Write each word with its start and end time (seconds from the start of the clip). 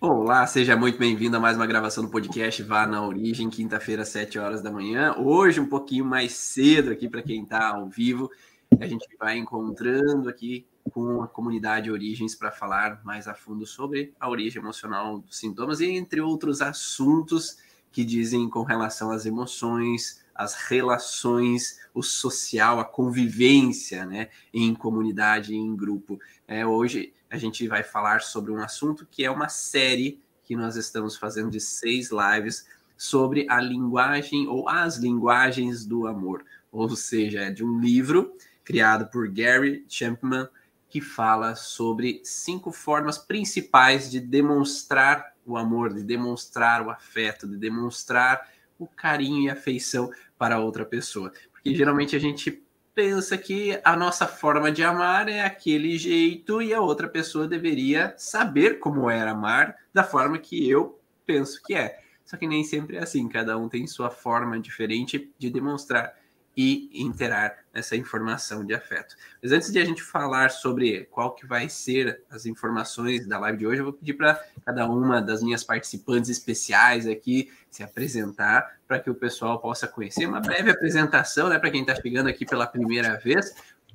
Olá, 0.00 0.46
seja 0.46 0.76
muito 0.76 0.96
bem-vindo 0.96 1.36
a 1.36 1.40
mais 1.40 1.56
uma 1.56 1.66
gravação 1.66 2.04
do 2.04 2.10
podcast 2.10 2.62
Vá 2.62 2.86
na 2.86 3.04
Origem, 3.04 3.50
quinta-feira, 3.50 4.02
às 4.02 4.08
7 4.10 4.38
horas 4.38 4.62
da 4.62 4.70
manhã. 4.70 5.12
Hoje, 5.18 5.58
um 5.58 5.66
pouquinho 5.66 6.04
mais 6.04 6.34
cedo 6.34 6.92
aqui 6.92 7.08
para 7.08 7.20
quem 7.20 7.42
está 7.42 7.70
ao 7.70 7.88
vivo. 7.88 8.30
A 8.78 8.86
gente 8.86 9.08
vai 9.18 9.36
encontrando 9.36 10.28
aqui 10.28 10.64
com 10.92 11.20
a 11.20 11.26
comunidade 11.26 11.90
Origens 11.90 12.36
para 12.36 12.52
falar 12.52 13.04
mais 13.04 13.26
a 13.26 13.34
fundo 13.34 13.66
sobre 13.66 14.14
a 14.20 14.30
origem 14.30 14.62
emocional 14.62 15.18
dos 15.18 15.36
sintomas 15.36 15.80
e 15.80 15.86
entre 15.90 16.20
outros 16.20 16.62
assuntos 16.62 17.58
que 17.90 18.04
dizem 18.04 18.48
com 18.48 18.62
relação 18.62 19.10
às 19.10 19.26
emoções, 19.26 20.24
as 20.32 20.54
relações, 20.54 21.80
o 21.92 22.04
social, 22.04 22.78
a 22.78 22.84
convivência, 22.84 24.06
né, 24.06 24.28
em 24.54 24.76
comunidade, 24.76 25.56
em 25.56 25.74
grupo. 25.74 26.20
É, 26.46 26.64
hoje 26.64 27.12
a 27.30 27.36
gente 27.36 27.66
vai 27.68 27.82
falar 27.82 28.20
sobre 28.20 28.50
um 28.50 28.60
assunto 28.60 29.06
que 29.10 29.24
é 29.24 29.30
uma 29.30 29.48
série 29.48 30.20
que 30.44 30.56
nós 30.56 30.76
estamos 30.76 31.16
fazendo 31.16 31.50
de 31.50 31.60
seis 31.60 32.10
lives 32.10 32.66
sobre 32.96 33.46
a 33.48 33.60
linguagem 33.60 34.48
ou 34.48 34.68
as 34.68 34.96
linguagens 34.96 35.84
do 35.84 36.06
amor, 36.06 36.44
ou 36.72 36.88
seja, 36.96 37.40
é 37.40 37.50
de 37.50 37.64
um 37.64 37.80
livro 37.80 38.34
criado 38.64 39.06
por 39.10 39.28
Gary 39.28 39.84
Chapman 39.88 40.48
que 40.88 41.00
fala 41.00 41.54
sobre 41.54 42.20
cinco 42.24 42.72
formas 42.72 43.18
principais 43.18 44.10
de 44.10 44.20
demonstrar 44.20 45.34
o 45.44 45.56
amor, 45.56 45.92
de 45.92 46.02
demonstrar 46.02 46.86
o 46.86 46.90
afeto, 46.90 47.46
de 47.46 47.56
demonstrar 47.56 48.48
o 48.78 48.86
carinho 48.86 49.42
e 49.42 49.50
afeição 49.50 50.10
para 50.38 50.58
outra 50.58 50.84
pessoa. 50.84 51.32
Porque 51.52 51.74
geralmente 51.74 52.16
a 52.16 52.18
gente 52.18 52.62
pensa 52.98 53.38
que 53.38 53.80
a 53.84 53.94
nossa 53.94 54.26
forma 54.26 54.72
de 54.72 54.82
amar 54.82 55.28
é 55.28 55.40
aquele 55.40 55.96
jeito 55.96 56.60
e 56.60 56.74
a 56.74 56.80
outra 56.80 57.06
pessoa 57.06 57.46
deveria 57.46 58.12
saber 58.18 58.80
como 58.80 59.08
é 59.08 59.20
amar 59.20 59.76
da 59.94 60.02
forma 60.02 60.36
que 60.36 60.68
eu 60.68 60.98
penso 61.24 61.62
que 61.62 61.76
é. 61.76 62.00
Só 62.24 62.36
que 62.36 62.44
nem 62.44 62.64
sempre 62.64 62.96
é 62.96 63.00
assim, 63.04 63.28
cada 63.28 63.56
um 63.56 63.68
tem 63.68 63.86
sua 63.86 64.10
forma 64.10 64.58
diferente 64.58 65.32
de 65.38 65.48
demonstrar 65.48 66.12
e 66.56 66.90
interar 66.92 67.58
essa 67.78 67.96
informação 67.96 68.64
de 68.64 68.74
afeto. 68.74 69.14
Mas 69.42 69.52
antes 69.52 69.72
de 69.72 69.78
a 69.78 69.84
gente 69.84 70.02
falar 70.02 70.50
sobre 70.50 71.04
qual 71.06 71.34
que 71.34 71.46
vai 71.46 71.68
ser 71.68 72.22
as 72.30 72.46
informações 72.46 73.26
da 73.26 73.38
live 73.38 73.58
de 73.58 73.66
hoje, 73.66 73.80
eu 73.80 73.84
vou 73.84 73.92
pedir 73.92 74.14
para 74.14 74.42
cada 74.64 74.86
uma 74.86 75.22
das 75.22 75.42
minhas 75.42 75.64
participantes 75.64 76.28
especiais 76.30 77.06
aqui 77.06 77.50
se 77.70 77.82
apresentar 77.82 78.78
para 78.86 78.98
que 78.98 79.10
o 79.10 79.14
pessoal 79.14 79.60
possa 79.60 79.86
conhecer 79.86 80.26
uma 80.26 80.40
breve 80.40 80.70
apresentação, 80.70 81.48
né, 81.48 81.58
para 81.58 81.70
quem 81.70 81.82
está 81.82 81.94
chegando 81.94 82.28
aqui 82.28 82.44
pela 82.44 82.66
primeira 82.66 83.18
vez. 83.18 83.54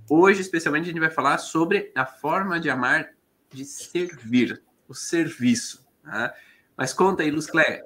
Hoje, 0.10 0.42
especialmente, 0.42 0.84
a 0.84 0.88
gente 0.88 1.00
vai 1.00 1.10
falar 1.10 1.38
sobre 1.38 1.92
a 1.96 2.06
forma 2.06 2.60
de 2.60 2.70
amar 2.70 3.10
de 3.52 3.66
servir, 3.66 4.62
o 4.88 4.94
serviço. 4.94 5.86
Tá? 6.04 6.34
Mas 6.76 6.94
conta 6.94 7.24
aí, 7.24 7.32
Luz 7.32 7.48
Clé, 7.48 7.84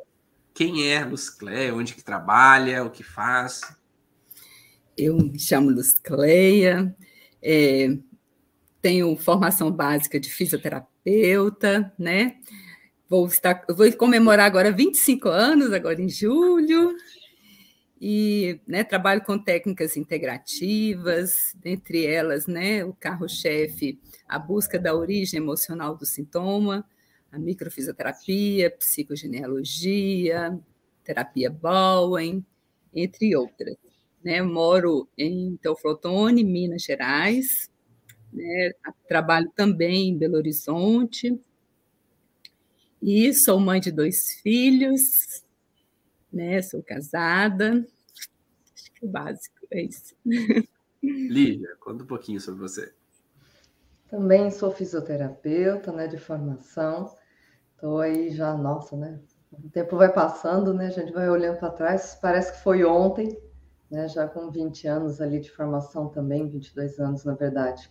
quem 0.53 0.91
é 0.91 1.05
Luz 1.05 1.29
Clé, 1.29 1.71
onde 1.71 1.93
que 1.93 2.03
trabalha, 2.03 2.83
o 2.83 2.89
que 2.89 3.03
faz? 3.03 3.61
Eu 4.97 5.15
me 5.15 5.37
chamo 5.37 5.69
Luz 5.69 5.93
Cleia, 5.93 6.95
é, 7.39 7.95
tenho 8.81 9.15
formação 9.15 9.71
básica 9.71 10.19
de 10.19 10.27
fisioterapeuta, 10.27 11.93
né? 11.99 12.37
Vou, 13.07 13.27
estar, 13.27 13.63
vou 13.69 13.91
comemorar 13.93 14.47
agora 14.47 14.71
25 14.71 15.29
anos, 15.29 15.71
agora 15.71 16.01
em 16.01 16.09
julho, 16.09 16.95
e 18.01 18.59
né, 18.67 18.83
trabalho 18.83 19.23
com 19.23 19.37
técnicas 19.37 19.95
integrativas, 19.95 21.55
entre 21.63 22.05
elas 22.05 22.47
né, 22.47 22.83
o 22.83 22.91
carro-chefe, 22.91 23.99
a 24.27 24.39
busca 24.39 24.79
da 24.79 24.95
origem 24.95 25.37
emocional 25.37 25.95
do 25.95 26.07
sintoma, 26.07 26.83
a 27.31 27.37
microfisioterapia, 27.37 28.71
psicogenealogia, 28.71 30.59
terapia 31.03 31.51
Bowen, 31.51 32.43
entre 32.93 33.35
outras 33.35 33.77
né? 34.23 34.41
Moro 34.41 35.07
em 35.17 35.57
Teoflotone, 35.57 36.43
Minas 36.43 36.83
Gerais, 36.83 37.69
né? 38.31 38.71
Trabalho 39.07 39.51
também 39.55 40.09
em 40.09 40.17
Belo 40.17 40.37
Horizonte. 40.37 41.39
E 43.01 43.33
sou 43.33 43.59
mãe 43.59 43.79
de 43.79 43.91
dois 43.91 44.39
filhos, 44.41 45.43
né? 46.31 46.61
Sou 46.61 46.81
casada. 46.81 47.85
Acho 48.73 48.91
que 48.93 49.05
é 49.05 49.07
o 49.07 49.11
básico 49.11 49.57
é 49.71 49.81
isso. 49.81 50.15
Lígia, 51.01 51.75
conta 51.79 52.03
um 52.03 52.07
pouquinho 52.07 52.39
sobre 52.39 52.61
você. 52.61 52.93
Também 54.09 54.49
sou 54.51 54.71
fisioterapeuta, 54.71 55.91
né, 55.91 56.07
de 56.07 56.17
formação. 56.17 57.13
Estou 57.73 57.99
aí 57.99 58.31
já, 58.31 58.55
nossa, 58.55 58.95
né? 58.95 59.19
O 59.51 59.69
tempo 59.69 59.97
vai 59.97 60.11
passando, 60.11 60.73
né? 60.73 60.87
A 60.87 60.91
gente 60.91 61.11
vai 61.11 61.29
olhando 61.29 61.59
para 61.59 61.69
trás, 61.69 62.17
parece 62.21 62.53
que 62.53 62.63
foi 62.63 62.83
ontem, 62.83 63.37
né, 63.89 64.07
já 64.07 64.27
com 64.27 64.51
20 64.51 64.87
anos 64.87 65.21
ali 65.21 65.39
de 65.39 65.51
formação 65.51 66.09
também, 66.09 66.47
22 66.47 66.99
anos 66.99 67.23
na 67.23 67.33
verdade. 67.33 67.89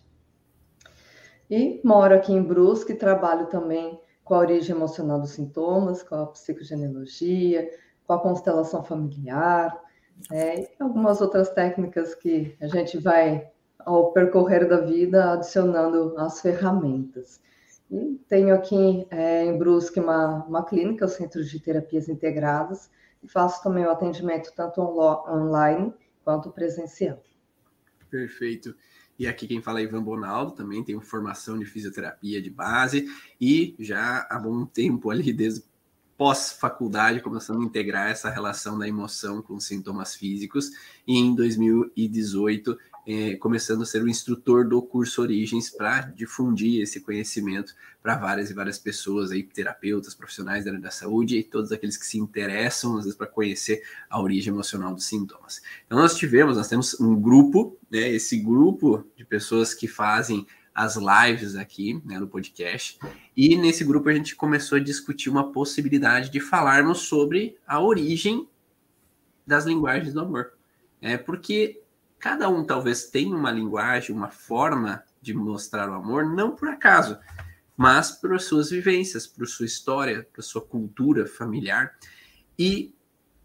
E 1.49 1.79
moro 1.83 2.13
aqui 2.13 2.33
em 2.33 2.43
Brusque, 2.43 2.93
trabalho 2.93 3.47
também 3.47 3.99
com 4.23 4.35
a 4.35 4.39
origem 4.39 4.75
emocional 4.75 5.19
dos 5.19 5.31
sintomas, 5.31 6.03
com 6.03 6.15
a 6.15 6.27
psicogenealogia, 6.27 7.71
com 8.05 8.13
a 8.13 8.19
constelação 8.19 8.83
familiar, 8.83 9.81
né, 10.29 10.61
e 10.61 10.69
algumas 10.79 11.21
outras 11.21 11.49
técnicas 11.49 12.13
que 12.13 12.55
a 12.59 12.67
gente 12.67 12.97
vai, 12.97 13.49
ao 13.79 14.11
percorrer 14.11 14.67
da 14.67 14.81
vida, 14.81 15.33
adicionando 15.33 16.13
as 16.17 16.41
ferramentas. 16.41 17.41
E 17.89 18.19
tenho 18.27 18.53
aqui 18.53 19.07
é, 19.09 19.45
em 19.45 19.57
Brusque 19.57 19.99
uma, 19.99 20.43
uma 20.45 20.65
clínica, 20.65 21.05
o 21.05 21.09
Centro 21.09 21.41
de 21.41 21.59
Terapias 21.59 22.09
Integradas, 22.09 22.89
e 23.23 23.27
faço 23.27 23.61
também 23.63 23.85
o 23.85 23.91
atendimento 23.91 24.51
tanto 24.55 24.81
online 24.81 25.93
quanto 26.23 26.51
presencial. 26.51 27.21
Perfeito. 28.09 28.75
E 29.19 29.25
aqui 29.25 29.47
quem 29.47 29.61
fala 29.61 29.79
é 29.79 29.83
Ivan 29.83 30.03
Bonaldo, 30.03 30.51
também 30.51 30.83
tem 30.83 30.99
formação 31.01 31.57
de 31.57 31.65
fisioterapia 31.65 32.41
de 32.41 32.49
base 32.49 33.07
e 33.41 33.75
já 33.79 34.27
há 34.29 34.37
bom 34.37 34.65
tempo 34.65 35.09
ali, 35.09 35.33
desde 35.33 35.63
pós-faculdade, 36.17 37.21
começando 37.21 37.61
a 37.61 37.65
integrar 37.65 38.09
essa 38.09 38.29
relação 38.29 38.77
da 38.77 38.87
emoção 38.87 39.41
com 39.41 39.59
sintomas 39.59 40.15
físicos. 40.15 40.71
E 41.07 41.17
em 41.17 41.33
2018 41.35 42.77
é, 43.07 43.37
começando 43.37 43.83
a 43.83 43.85
ser 43.85 44.03
o 44.03 44.09
instrutor 44.09 44.67
do 44.67 44.81
curso 44.81 45.21
Origens 45.21 45.69
para 45.69 46.01
difundir 46.01 46.81
esse 46.81 46.99
conhecimento 46.99 47.73
para 48.03 48.17
várias 48.17 48.49
e 48.49 48.53
várias 48.53 48.77
pessoas, 48.77 49.31
aí, 49.31 49.43
terapeutas, 49.43 50.13
profissionais 50.13 50.65
da 50.65 50.71
área 50.71 50.81
da 50.81 50.91
saúde 50.91 51.37
e 51.37 51.43
todos 51.43 51.71
aqueles 51.71 51.95
que 51.95 52.05
se 52.05 52.19
interessam, 52.19 52.97
às 52.97 53.05
vezes, 53.05 53.17
para 53.17 53.25
conhecer 53.25 53.81
a 54.09 54.21
origem 54.21 54.51
emocional 54.51 54.93
dos 54.93 55.05
sintomas. 55.05 55.61
Então, 55.85 55.97
nós 55.97 56.17
tivemos, 56.17 56.57
nós 56.57 56.67
temos 56.67 56.99
um 56.99 57.15
grupo, 57.15 57.77
né, 57.89 58.09
esse 58.09 58.35
grupo 58.35 59.05
de 59.15 59.23
pessoas 59.23 59.73
que 59.73 59.87
fazem 59.87 60.45
as 60.75 60.97
lives 60.97 61.55
aqui 61.55 62.01
né, 62.03 62.19
no 62.19 62.27
podcast. 62.27 62.99
E 63.35 63.55
nesse 63.55 63.85
grupo 63.85 64.09
a 64.09 64.13
gente 64.13 64.35
começou 64.35 64.77
a 64.77 64.81
discutir 64.81 65.29
uma 65.29 65.51
possibilidade 65.53 66.29
de 66.29 66.41
falarmos 66.41 66.99
sobre 66.99 67.57
a 67.65 67.79
origem 67.79 68.47
das 69.45 69.65
linguagens 69.65 70.13
do 70.13 70.19
amor. 70.19 70.51
É 71.01 71.17
porque 71.17 71.81
cada 72.19 72.49
um 72.49 72.63
talvez 72.63 73.05
tenha 73.05 73.35
uma 73.35 73.51
linguagem, 73.51 74.15
uma 74.15 74.29
forma 74.29 75.03
de 75.21 75.33
mostrar 75.33 75.89
o 75.89 75.93
amor, 75.93 76.25
não 76.25 76.55
por 76.55 76.69
acaso, 76.69 77.17
mas 77.75 78.11
por 78.11 78.39
suas 78.39 78.69
vivências, 78.69 79.27
por 79.27 79.47
sua 79.47 79.65
história, 79.65 80.27
por 80.33 80.43
sua 80.43 80.61
cultura 80.61 81.25
familiar. 81.25 81.95
E 82.57 82.95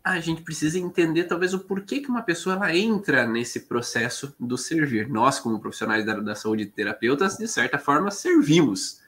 a 0.02 0.18
gente 0.18 0.42
precisa 0.42 0.78
entender 0.78 1.24
talvez 1.24 1.54
o 1.54 1.60
porquê 1.60 2.00
que 2.00 2.08
uma 2.08 2.22
pessoa 2.22 2.56
ela 2.56 2.76
entra 2.76 3.26
nesse 3.26 3.60
processo 3.60 4.34
do 4.40 4.58
servir. 4.58 5.08
Nós, 5.08 5.38
como 5.38 5.60
profissionais 5.60 6.04
da, 6.04 6.18
da 6.18 6.34
saúde 6.34 6.64
e 6.64 6.66
terapeutas, 6.66 7.36
de 7.36 7.46
certa 7.46 7.78
forma, 7.78 8.10
servimos. 8.10 9.00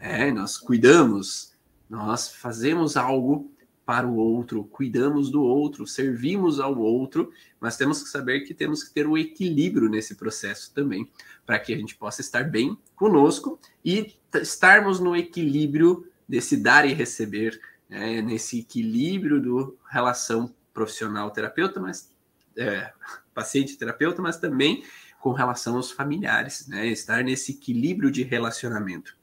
É, 0.00 0.32
nós 0.32 0.56
cuidamos, 0.56 1.54
nós 1.88 2.34
fazemos 2.34 2.96
algo 2.96 3.51
para 3.84 4.06
o 4.06 4.16
outro, 4.16 4.64
cuidamos 4.64 5.30
do 5.30 5.42
outro, 5.42 5.86
servimos 5.86 6.60
ao 6.60 6.78
outro, 6.78 7.32
mas 7.60 7.76
temos 7.76 8.02
que 8.02 8.08
saber 8.08 8.40
que 8.40 8.54
temos 8.54 8.84
que 8.84 8.92
ter 8.92 9.06
um 9.06 9.18
equilíbrio 9.18 9.88
nesse 9.88 10.14
processo 10.14 10.72
também, 10.72 11.10
para 11.44 11.58
que 11.58 11.74
a 11.74 11.76
gente 11.76 11.96
possa 11.96 12.20
estar 12.20 12.44
bem 12.44 12.78
conosco 12.94 13.58
e 13.84 14.14
estarmos 14.34 15.00
no 15.00 15.16
equilíbrio 15.16 16.06
desse 16.28 16.56
dar 16.56 16.88
e 16.88 16.92
receber, 16.92 17.60
né, 17.88 18.22
nesse 18.22 18.60
equilíbrio 18.60 19.40
do 19.40 19.76
relação 19.90 20.54
profissional 20.72 21.30
terapeuta, 21.30 21.80
mas 21.80 22.10
é, 22.56 22.92
paciente 23.34 23.76
terapeuta, 23.76 24.22
mas 24.22 24.36
também 24.36 24.84
com 25.20 25.32
relação 25.32 25.76
aos 25.76 25.90
familiares, 25.90 26.66
né, 26.66 26.86
estar 26.86 27.22
nesse 27.22 27.52
equilíbrio 27.52 28.10
de 28.10 28.22
relacionamento. 28.22 29.16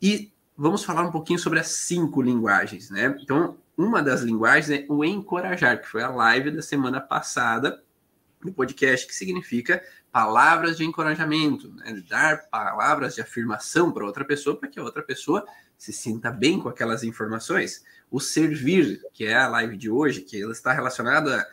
E 0.00 0.32
vamos 0.56 0.84
falar 0.84 1.02
um 1.02 1.10
pouquinho 1.10 1.38
sobre 1.38 1.58
as 1.58 1.68
cinco 1.68 2.20
linguagens, 2.20 2.90
né? 2.90 3.16
Então, 3.20 3.56
uma 3.82 4.02
das 4.02 4.22
linguagens 4.22 4.70
é 4.70 4.86
o 4.88 5.04
encorajar, 5.04 5.80
que 5.80 5.88
foi 5.88 6.02
a 6.02 6.08
live 6.08 6.50
da 6.50 6.62
semana 6.62 7.00
passada 7.00 7.82
do 8.40 8.52
podcast, 8.52 9.06
que 9.06 9.14
significa 9.14 9.82
palavras 10.10 10.76
de 10.76 10.84
encorajamento, 10.84 11.72
né? 11.72 12.02
dar 12.08 12.48
palavras 12.50 13.14
de 13.14 13.20
afirmação 13.20 13.92
para 13.92 14.04
outra 14.04 14.24
pessoa, 14.24 14.56
para 14.56 14.68
que 14.68 14.78
a 14.78 14.82
outra 14.82 15.02
pessoa 15.02 15.44
se 15.78 15.92
sinta 15.92 16.30
bem 16.30 16.60
com 16.60 16.68
aquelas 16.68 17.02
informações. 17.02 17.84
O 18.10 18.20
servir, 18.20 19.00
que 19.12 19.24
é 19.24 19.34
a 19.34 19.48
live 19.48 19.76
de 19.76 19.90
hoje, 19.90 20.20
que 20.20 20.40
ela 20.40 20.52
está 20.52 20.72
relacionada 20.72 21.46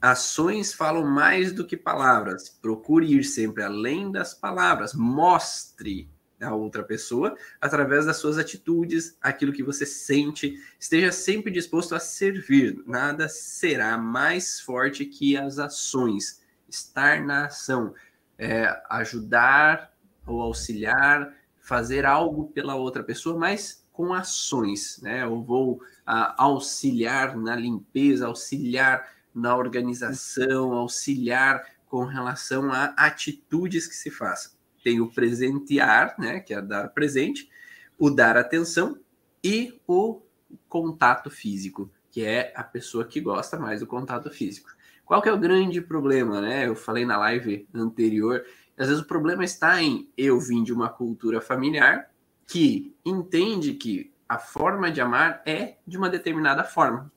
a 0.00 0.12
ações 0.12 0.72
falam 0.72 1.04
mais 1.04 1.52
do 1.52 1.66
que 1.66 1.76
palavras. 1.76 2.48
Procure 2.48 3.06
ir 3.06 3.24
sempre 3.24 3.62
além 3.62 4.10
das 4.10 4.32
palavras. 4.32 4.94
Mostre 4.94 6.08
a 6.40 6.54
outra 6.54 6.82
pessoa 6.82 7.36
através 7.60 8.06
das 8.06 8.16
suas 8.16 8.38
atitudes, 8.38 9.16
aquilo 9.20 9.52
que 9.52 9.62
você 9.62 9.86
sente. 9.86 10.58
Esteja 10.78 11.12
sempre 11.12 11.50
disposto 11.50 11.94
a 11.94 12.00
servir. 12.00 12.82
Nada 12.86 13.28
será 13.28 13.96
mais 13.96 14.60
forte 14.60 15.04
que 15.04 15.36
as 15.36 15.58
ações. 15.58 16.42
Estar 16.68 17.22
na 17.24 17.46
ação, 17.46 17.94
é, 18.38 18.66
ajudar 18.90 19.92
ou 20.26 20.40
auxiliar, 20.40 21.32
fazer 21.60 22.04
algo 22.04 22.48
pela 22.48 22.74
outra 22.74 23.02
pessoa, 23.02 23.38
mas 23.38 23.84
com 23.92 24.12
ações, 24.12 25.00
né? 25.02 25.22
Eu 25.22 25.42
vou 25.42 25.80
a, 26.04 26.42
auxiliar 26.42 27.36
na 27.36 27.54
limpeza, 27.54 28.26
auxiliar 28.26 29.08
na 29.32 29.56
organização, 29.56 30.72
auxiliar 30.72 31.64
com 31.86 32.04
relação 32.04 32.72
a 32.72 32.86
atitudes 32.96 33.86
que 33.86 33.94
se 33.94 34.10
façam. 34.10 34.53
Tem 34.84 35.00
o 35.00 35.10
presentear, 35.10 36.14
né? 36.16 36.38
Que 36.38 36.54
é 36.54 36.62
dar 36.62 36.88
presente, 36.90 37.50
o 37.98 38.08
dar 38.08 38.36
atenção 38.36 38.96
e 39.42 39.80
o 39.88 40.20
contato 40.68 41.28
físico, 41.28 41.90
que 42.12 42.24
é 42.24 42.52
a 42.54 42.62
pessoa 42.62 43.04
que 43.04 43.20
gosta 43.20 43.58
mais 43.58 43.80
do 43.80 43.86
contato 43.86 44.30
físico. 44.30 44.70
Qual 45.04 45.20
que 45.20 45.28
é 45.28 45.32
o 45.32 45.38
grande 45.38 45.80
problema, 45.80 46.40
né? 46.40 46.68
Eu 46.68 46.76
falei 46.76 47.04
na 47.04 47.16
live 47.16 47.66
anterior 47.74 48.44
às 48.76 48.88
vezes 48.88 49.02
o 49.02 49.06
problema 49.06 49.44
está 49.44 49.80
em 49.80 50.08
eu 50.16 50.38
vim 50.40 50.62
de 50.62 50.72
uma 50.72 50.88
cultura 50.88 51.40
familiar 51.40 52.10
que 52.46 52.94
entende 53.04 53.74
que 53.74 54.12
a 54.28 54.38
forma 54.38 54.90
de 54.90 55.00
amar 55.00 55.42
é 55.46 55.76
de 55.86 55.96
uma 55.96 56.10
determinada 56.10 56.64
forma. 56.64 57.10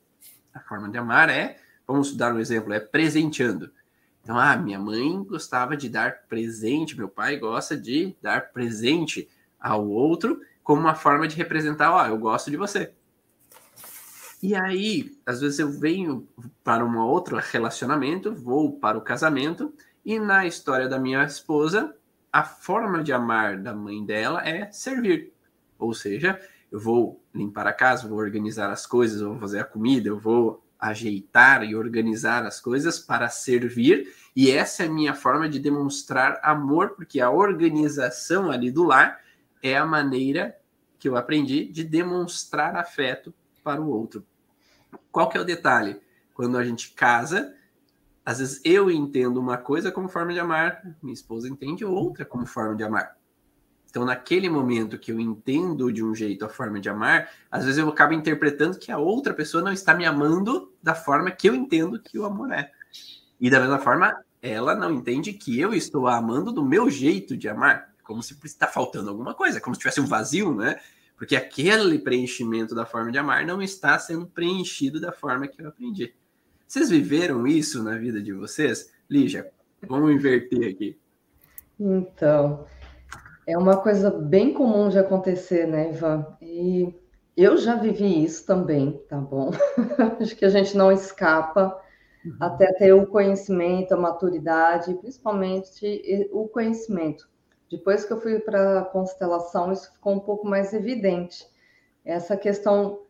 A 0.54 0.60
forma 0.60 0.88
de 0.88 0.96
amar 0.96 1.28
é, 1.28 1.58
vamos 1.86 2.14
dar 2.16 2.32
um 2.32 2.38
exemplo, 2.38 2.72
é 2.72 2.78
presenteando. 2.78 3.70
Então, 4.28 4.38
ah, 4.38 4.54
minha 4.58 4.78
mãe 4.78 5.24
gostava 5.24 5.74
de 5.74 5.88
dar 5.88 6.26
presente, 6.28 6.94
meu 6.94 7.08
pai 7.08 7.38
gosta 7.38 7.74
de 7.74 8.14
dar 8.20 8.52
presente 8.52 9.26
ao 9.58 9.88
outro 9.88 10.42
como 10.62 10.82
uma 10.82 10.94
forma 10.94 11.26
de 11.26 11.34
representar, 11.34 11.90
ó, 11.90 12.02
oh, 12.02 12.06
eu 12.08 12.18
gosto 12.18 12.50
de 12.50 12.58
você. 12.58 12.92
E 14.42 14.54
aí, 14.54 15.16
às 15.24 15.40
vezes 15.40 15.58
eu 15.58 15.70
venho 15.70 16.28
para 16.62 16.84
um 16.84 16.98
outro 16.98 17.38
relacionamento, 17.38 18.34
vou 18.34 18.78
para 18.78 18.98
o 18.98 19.00
casamento, 19.00 19.72
e 20.04 20.18
na 20.18 20.46
história 20.46 20.86
da 20.86 20.98
minha 20.98 21.24
esposa, 21.24 21.96
a 22.30 22.44
forma 22.44 23.02
de 23.02 23.14
amar 23.14 23.56
da 23.56 23.74
mãe 23.74 24.04
dela 24.04 24.46
é 24.46 24.70
servir. 24.70 25.32
Ou 25.78 25.94
seja, 25.94 26.38
eu 26.70 26.78
vou 26.78 27.18
limpar 27.34 27.66
a 27.66 27.72
casa, 27.72 28.06
vou 28.06 28.18
organizar 28.18 28.70
as 28.70 28.84
coisas, 28.84 29.22
vou 29.22 29.38
fazer 29.38 29.60
a 29.60 29.64
comida, 29.64 30.06
eu 30.10 30.18
vou 30.18 30.62
ajeitar 30.78 31.64
e 31.64 31.74
organizar 31.74 32.44
as 32.46 32.60
coisas 32.60 32.98
para 32.98 33.28
servir, 33.28 34.14
e 34.34 34.50
essa 34.50 34.84
é 34.84 34.86
a 34.86 34.90
minha 34.90 35.14
forma 35.14 35.48
de 35.48 35.58
demonstrar 35.58 36.40
amor, 36.42 36.90
porque 36.90 37.20
a 37.20 37.30
organização 37.30 38.50
ali 38.50 38.70
do 38.70 38.84
lar 38.84 39.20
é 39.62 39.76
a 39.76 39.84
maneira 39.84 40.56
que 40.98 41.08
eu 41.08 41.16
aprendi 41.16 41.64
de 41.64 41.82
demonstrar 41.82 42.76
afeto 42.76 43.34
para 43.64 43.80
o 43.80 43.88
outro. 43.88 44.24
Qual 45.10 45.28
que 45.28 45.36
é 45.36 45.40
o 45.40 45.44
detalhe? 45.44 46.00
Quando 46.32 46.56
a 46.56 46.64
gente 46.64 46.92
casa, 46.92 47.54
às 48.24 48.38
vezes 48.38 48.60
eu 48.64 48.90
entendo 48.90 49.40
uma 49.40 49.56
coisa 49.56 49.90
como 49.90 50.08
forma 50.08 50.32
de 50.32 50.38
amar, 50.38 50.82
minha 51.02 51.14
esposa 51.14 51.48
entende 51.48 51.84
outra 51.84 52.24
como 52.24 52.46
forma 52.46 52.76
de 52.76 52.84
amar. 52.84 53.17
Então, 53.98 54.06
naquele 54.06 54.48
momento 54.48 54.96
que 54.96 55.10
eu 55.10 55.18
entendo 55.18 55.92
de 55.92 56.04
um 56.04 56.14
jeito 56.14 56.44
a 56.44 56.48
forma 56.48 56.78
de 56.78 56.88
amar, 56.88 57.28
às 57.50 57.64
vezes 57.64 57.78
eu 57.78 57.88
acabo 57.88 58.14
interpretando 58.14 58.78
que 58.78 58.92
a 58.92 58.98
outra 58.98 59.34
pessoa 59.34 59.60
não 59.60 59.72
está 59.72 59.92
me 59.92 60.04
amando 60.04 60.72
da 60.80 60.94
forma 60.94 61.32
que 61.32 61.48
eu 61.48 61.54
entendo 61.56 62.00
que 62.00 62.16
o 62.16 62.24
amor 62.24 62.52
é. 62.52 62.70
E 63.40 63.50
da 63.50 63.58
mesma 63.58 63.80
forma, 63.80 64.16
ela 64.40 64.76
não 64.76 64.92
entende 64.92 65.32
que 65.32 65.58
eu 65.58 65.74
estou 65.74 66.06
amando 66.06 66.52
do 66.52 66.64
meu 66.64 66.88
jeito 66.88 67.36
de 67.36 67.48
amar, 67.48 67.92
como 68.04 68.22
se 68.22 68.38
está 68.44 68.68
faltando 68.68 69.10
alguma 69.10 69.34
coisa, 69.34 69.60
como 69.60 69.74
se 69.74 69.80
tivesse 69.80 70.00
um 70.00 70.06
vazio, 70.06 70.54
né? 70.54 70.78
Porque 71.16 71.34
aquele 71.34 71.98
preenchimento 71.98 72.76
da 72.76 72.86
forma 72.86 73.10
de 73.10 73.18
amar 73.18 73.44
não 73.44 73.60
está 73.60 73.98
sendo 73.98 74.28
preenchido 74.28 75.00
da 75.00 75.10
forma 75.10 75.48
que 75.48 75.60
eu 75.60 75.66
aprendi. 75.66 76.14
Vocês 76.68 76.88
viveram 76.88 77.48
isso 77.48 77.82
na 77.82 77.98
vida 77.98 78.22
de 78.22 78.32
vocês? 78.32 78.92
Lígia, 79.10 79.50
vamos 79.82 80.12
inverter 80.12 80.70
aqui. 80.70 80.96
Então, 81.80 82.64
é 83.48 83.56
uma 83.56 83.78
coisa 83.78 84.10
bem 84.10 84.52
comum 84.52 84.90
de 84.90 84.98
acontecer, 84.98 85.66
né, 85.66 85.88
Ivan? 85.88 86.36
E 86.42 86.94
eu 87.34 87.56
já 87.56 87.76
vivi 87.76 88.22
isso 88.22 88.44
também, 88.44 89.02
tá 89.08 89.16
bom? 89.16 89.50
Acho 90.20 90.36
que 90.36 90.44
a 90.44 90.50
gente 90.50 90.76
não 90.76 90.92
escapa 90.92 91.74
uhum. 92.26 92.36
até 92.38 92.70
ter 92.74 92.92
o 92.92 93.06
conhecimento, 93.06 93.92
a 93.92 93.96
maturidade, 93.96 94.92
principalmente 94.96 96.28
o 96.30 96.46
conhecimento. 96.46 97.26
Depois 97.70 98.04
que 98.04 98.12
eu 98.12 98.20
fui 98.20 98.38
para 98.38 98.80
a 98.80 98.84
constelação, 98.84 99.72
isso 99.72 99.94
ficou 99.94 100.12
um 100.12 100.20
pouco 100.20 100.46
mais 100.46 100.74
evidente. 100.74 101.46
Essa 102.04 102.36
questão 102.36 103.00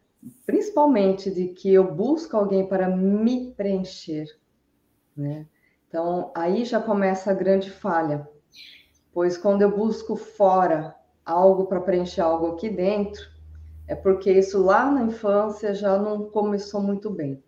principalmente 0.47 1.33
de 1.33 1.49
que 1.49 1.75
eu 1.75 1.93
busco 1.93 2.37
alguém 2.37 2.65
para 2.65 2.89
me 2.89 3.53
preencher, 3.55 4.27
né? 5.17 5.47
Então, 5.89 6.31
aí 6.33 6.65
já 6.65 6.81
começa 6.81 7.33
a 7.33 7.35
grande 7.35 7.71
falha, 7.71 8.29
pois 9.19 9.37
quando 9.37 9.63
eu 9.63 9.77
busco 9.77 10.15
fora 10.15 10.95
algo 11.27 11.67
para 11.67 11.81
preencher 11.81 12.21
algo 12.21 12.53
aqui 12.53 12.71
dentro, 12.71 13.21
é 13.89 13.97
porque 13.97 14.31
isso 14.31 14.63
lá 14.63 14.89
na 14.89 15.03
infância 15.03 15.75
já 15.75 15.99
não 15.99 16.31
começou 16.31 16.81
muito 16.81 17.11
bem. 17.11 17.43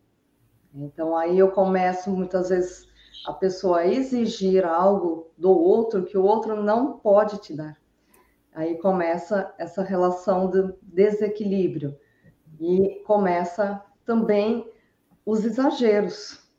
Então, 0.75 1.17
aí 1.17 1.39
eu 1.39 1.53
começo 1.53 2.11
muitas 2.11 2.49
vezes 2.49 2.89
a 3.25 3.33
pessoa 3.33 3.79
a 3.79 3.87
exigir 3.87 4.67
algo 4.67 5.31
do 5.39 5.53
outro 5.53 6.05
que 6.05 6.19
o 6.19 6.25
outro 6.25 6.61
não 6.61 6.99
pode 6.99 7.39
te 7.39 7.55
dar. 7.55 7.81
Aí 8.53 8.77
começa 8.79 9.55
essa 9.57 9.81
relação 9.81 10.51
de 10.51 10.75
desequilíbrio 10.83 11.97
e 12.59 13.01
começa 13.07 13.81
também 14.05 14.69
os 15.25 15.45
exageros. 15.45 16.50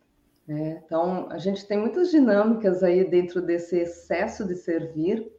Né? 0.51 0.81
Então, 0.86 1.27
a 1.30 1.38
gente 1.38 1.65
tem 1.65 1.77
muitas 1.77 2.12
dinâmicas 2.12 2.83
aí 2.83 3.09
dentro 3.09 3.42
desse 3.42 3.77
excesso 3.77 4.45
de 4.45 4.56
servir, 4.56 5.31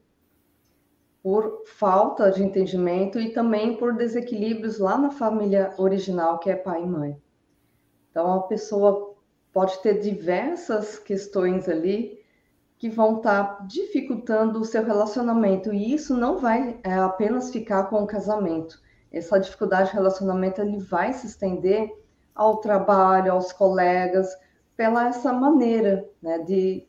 por 1.22 1.62
falta 1.66 2.30
de 2.32 2.42
entendimento 2.42 3.20
e 3.20 3.32
também 3.32 3.76
por 3.76 3.94
desequilíbrios 3.94 4.78
lá 4.78 4.96
na 4.96 5.10
família 5.10 5.72
original, 5.76 6.38
que 6.38 6.50
é 6.50 6.56
pai 6.56 6.82
e 6.82 6.86
mãe. 6.86 7.22
Então, 8.10 8.32
a 8.32 8.42
pessoa 8.44 9.14
pode 9.52 9.80
ter 9.82 10.00
diversas 10.00 10.98
questões 10.98 11.68
ali 11.68 12.18
que 12.78 12.88
vão 12.88 13.18
estar 13.18 13.58
tá 13.58 13.64
dificultando 13.64 14.60
o 14.60 14.64
seu 14.64 14.82
relacionamento, 14.82 15.72
e 15.72 15.94
isso 15.94 16.16
não 16.16 16.38
vai 16.38 16.80
é, 16.82 16.94
apenas 16.94 17.52
ficar 17.52 17.84
com 17.84 18.02
o 18.02 18.06
casamento 18.06 18.80
essa 19.12 19.38
dificuldade 19.38 19.90
de 19.90 19.94
relacionamento 19.94 20.60
ele 20.60 20.78
vai 20.78 21.12
se 21.12 21.26
estender 21.26 21.90
ao 22.34 22.56
trabalho, 22.58 23.32
aos 23.32 23.52
colegas, 23.52 24.34
pela 24.82 25.06
essa 25.06 25.32
maneira 25.32 26.10
né, 26.20 26.40
de 26.40 26.88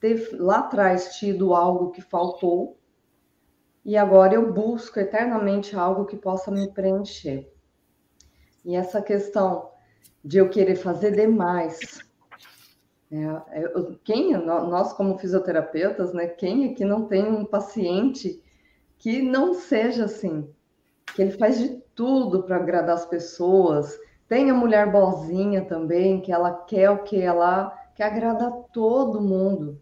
ter 0.00 0.28
lá 0.40 0.58
atrás 0.58 1.16
tido 1.18 1.54
algo 1.54 1.92
que 1.92 2.02
faltou 2.02 2.76
e 3.84 3.96
agora 3.96 4.34
eu 4.34 4.52
busco 4.52 4.98
eternamente 4.98 5.76
algo 5.76 6.04
que 6.04 6.16
possa 6.16 6.50
me 6.50 6.68
preencher. 6.72 7.48
E 8.64 8.74
essa 8.74 9.00
questão 9.00 9.70
de 10.24 10.38
eu 10.38 10.50
querer 10.50 10.74
fazer 10.74 11.12
demais. 11.12 12.00
Né, 13.08 13.40
quem, 14.02 14.32
nós 14.36 14.92
como 14.94 15.16
fisioterapeutas, 15.16 16.12
né, 16.12 16.26
quem 16.26 16.72
aqui 16.72 16.84
não 16.84 17.06
tem 17.06 17.24
um 17.24 17.44
paciente 17.44 18.42
que 18.98 19.22
não 19.22 19.54
seja 19.54 20.06
assim, 20.06 20.52
que 21.14 21.22
ele 21.22 21.38
faz 21.38 21.60
de 21.60 21.80
tudo 21.94 22.42
para 22.42 22.56
agradar 22.56 22.96
as 22.96 23.06
pessoas. 23.06 23.96
Tem 24.28 24.50
a 24.50 24.54
mulher 24.54 24.92
boazinha 24.92 25.64
também, 25.64 26.20
que 26.20 26.30
ela 26.30 26.52
quer 26.52 26.90
o 26.90 27.02
que 27.02 27.18
ela 27.20 27.74
quer 27.94 28.04
agradar 28.04 28.52
todo 28.72 29.22
mundo. 29.22 29.80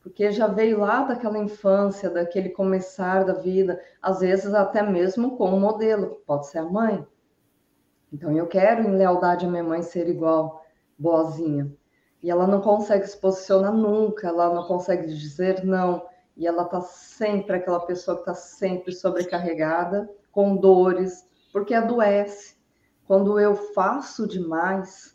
Porque 0.00 0.30
já 0.30 0.46
veio 0.46 0.78
lá 0.78 1.02
daquela 1.02 1.38
infância, 1.38 2.08
daquele 2.08 2.50
começar 2.50 3.24
da 3.24 3.34
vida, 3.34 3.80
às 4.00 4.20
vezes 4.20 4.54
até 4.54 4.82
mesmo 4.82 5.36
com 5.36 5.50
um 5.50 5.60
modelo, 5.60 6.22
pode 6.24 6.46
ser 6.46 6.58
a 6.58 6.64
mãe. 6.64 7.04
Então 8.12 8.30
eu 8.32 8.46
quero, 8.46 8.82
em 8.82 8.96
lealdade 8.96 9.46
à 9.46 9.48
minha 9.48 9.64
mãe, 9.64 9.82
ser 9.82 10.08
igual, 10.08 10.64
boazinha. 10.96 11.72
E 12.22 12.30
ela 12.30 12.46
não 12.46 12.60
consegue 12.60 13.06
se 13.06 13.16
posicionar 13.16 13.72
nunca, 13.72 14.28
ela 14.28 14.54
não 14.54 14.64
consegue 14.64 15.08
dizer 15.08 15.64
não. 15.64 16.06
E 16.36 16.46
ela 16.46 16.64
tá 16.64 16.80
sempre 16.80 17.56
aquela 17.56 17.80
pessoa 17.80 18.16
que 18.16 18.22
está 18.22 18.34
sempre 18.34 18.92
sobrecarregada 18.92 20.08
com 20.30 20.56
dores, 20.56 21.28
porque 21.52 21.74
adoece. 21.74 22.61
Quando 23.12 23.38
eu 23.38 23.54
faço 23.54 24.26
demais, 24.26 25.14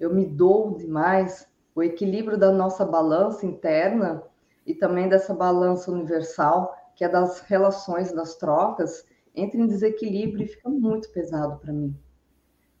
eu 0.00 0.14
me 0.14 0.24
dou 0.24 0.78
demais, 0.78 1.46
o 1.74 1.82
equilíbrio 1.82 2.38
da 2.38 2.50
nossa 2.50 2.86
balança 2.86 3.44
interna 3.44 4.22
e 4.66 4.74
também 4.74 5.10
dessa 5.10 5.34
balança 5.34 5.92
universal, 5.92 6.74
que 6.96 7.04
é 7.04 7.08
das 7.08 7.40
relações, 7.40 8.12
das 8.12 8.36
trocas, 8.36 9.04
entra 9.36 9.60
em 9.60 9.66
desequilíbrio 9.66 10.46
e 10.46 10.48
fica 10.48 10.70
muito 10.70 11.12
pesado 11.12 11.58
para 11.58 11.70
mim. 11.70 11.94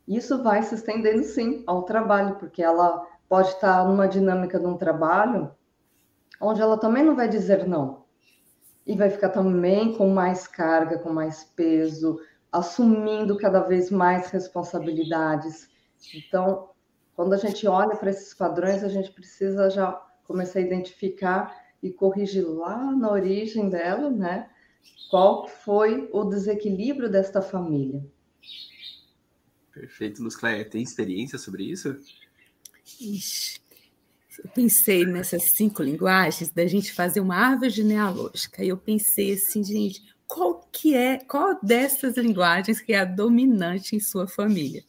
Isso 0.08 0.42
vai 0.42 0.62
se 0.62 0.76
estendendo 0.76 1.24
sim 1.24 1.62
ao 1.66 1.82
trabalho, 1.82 2.36
porque 2.36 2.62
ela 2.62 3.06
pode 3.28 3.48
estar 3.48 3.86
numa 3.86 4.08
dinâmica 4.08 4.58
de 4.58 4.64
um 4.64 4.78
trabalho 4.78 5.50
onde 6.40 6.62
ela 6.62 6.78
também 6.78 7.04
não 7.04 7.14
vai 7.14 7.28
dizer 7.28 7.68
não. 7.68 8.04
E 8.86 8.96
vai 8.96 9.10
ficar 9.10 9.28
também 9.28 9.94
com 9.94 10.08
mais 10.08 10.46
carga, 10.48 10.98
com 10.98 11.12
mais 11.12 11.44
peso, 11.44 12.18
assumindo 12.52 13.36
cada 13.36 13.60
vez 13.60 13.90
mais 13.90 14.30
responsabilidades. 14.30 15.68
Então, 16.14 16.70
quando 17.14 17.32
a 17.32 17.36
gente 17.36 17.66
olha 17.66 17.96
para 17.96 18.10
esses 18.10 18.32
padrões, 18.34 18.82
a 18.82 18.88
gente 18.88 19.10
precisa 19.10 19.70
já 19.70 19.92
começar 20.24 20.58
a 20.58 20.62
identificar 20.62 21.54
e 21.82 21.90
corrigir 21.90 22.46
lá 22.46 22.92
na 22.92 23.10
origem 23.10 23.68
dela, 23.68 24.10
né? 24.10 24.50
Qual 25.10 25.46
foi 25.48 26.08
o 26.12 26.24
desequilíbrio 26.24 27.10
desta 27.10 27.40
família? 27.40 28.04
Perfeito, 29.72 30.22
Luz 30.22 30.36
Cléia. 30.36 30.68
Tem 30.68 30.82
experiência 30.82 31.38
sobre 31.38 31.64
isso? 31.64 31.96
Ixi, 33.00 33.60
eu 34.44 34.50
pensei 34.50 35.04
nessas 35.04 35.50
cinco 35.50 35.82
linguagens 35.82 36.50
da 36.50 36.66
gente 36.66 36.92
fazer 36.92 37.20
uma 37.20 37.36
árvore 37.36 37.70
genealógica. 37.70 38.64
E 38.64 38.68
eu 38.68 38.76
pensei 38.76 39.32
assim, 39.32 39.64
gente, 39.64 40.02
qual 40.28 40.60
que 40.70 40.94
é, 40.94 41.18
qual 41.18 41.58
dessas 41.60 42.16
linguagens 42.18 42.80
que 42.80 42.92
é 42.92 43.00
a 43.00 43.04
dominante 43.04 43.96
em 43.96 44.00
sua 44.00 44.28
família? 44.28 44.84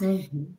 Uhum. 0.00 0.52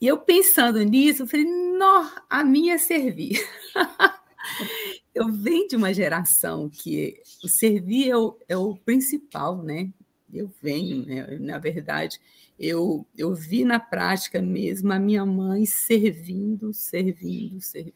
E 0.00 0.06
eu 0.06 0.18
pensando 0.18 0.82
nisso, 0.82 1.22
eu 1.22 1.26
falei, 1.26 1.44
não, 1.44 2.10
a 2.28 2.42
minha 2.42 2.74
é 2.74 2.78
servir. 2.78 3.38
eu 5.14 5.28
venho 5.28 5.68
de 5.68 5.76
uma 5.76 5.92
geração 5.92 6.70
que 6.70 7.20
o 7.44 7.48
servir 7.48 8.10
é 8.10 8.16
o, 8.16 8.38
é 8.48 8.56
o 8.56 8.74
principal, 8.76 9.62
né? 9.62 9.92
Eu 10.32 10.50
venho, 10.62 11.04
né? 11.04 11.38
na 11.38 11.58
verdade, 11.58 12.18
eu, 12.58 13.06
eu 13.16 13.34
vi 13.34 13.64
na 13.64 13.78
prática 13.78 14.40
mesmo 14.40 14.90
a 14.92 14.98
minha 14.98 15.26
mãe 15.26 15.66
servindo, 15.66 16.72
servindo, 16.72 17.60
servindo, 17.60 17.94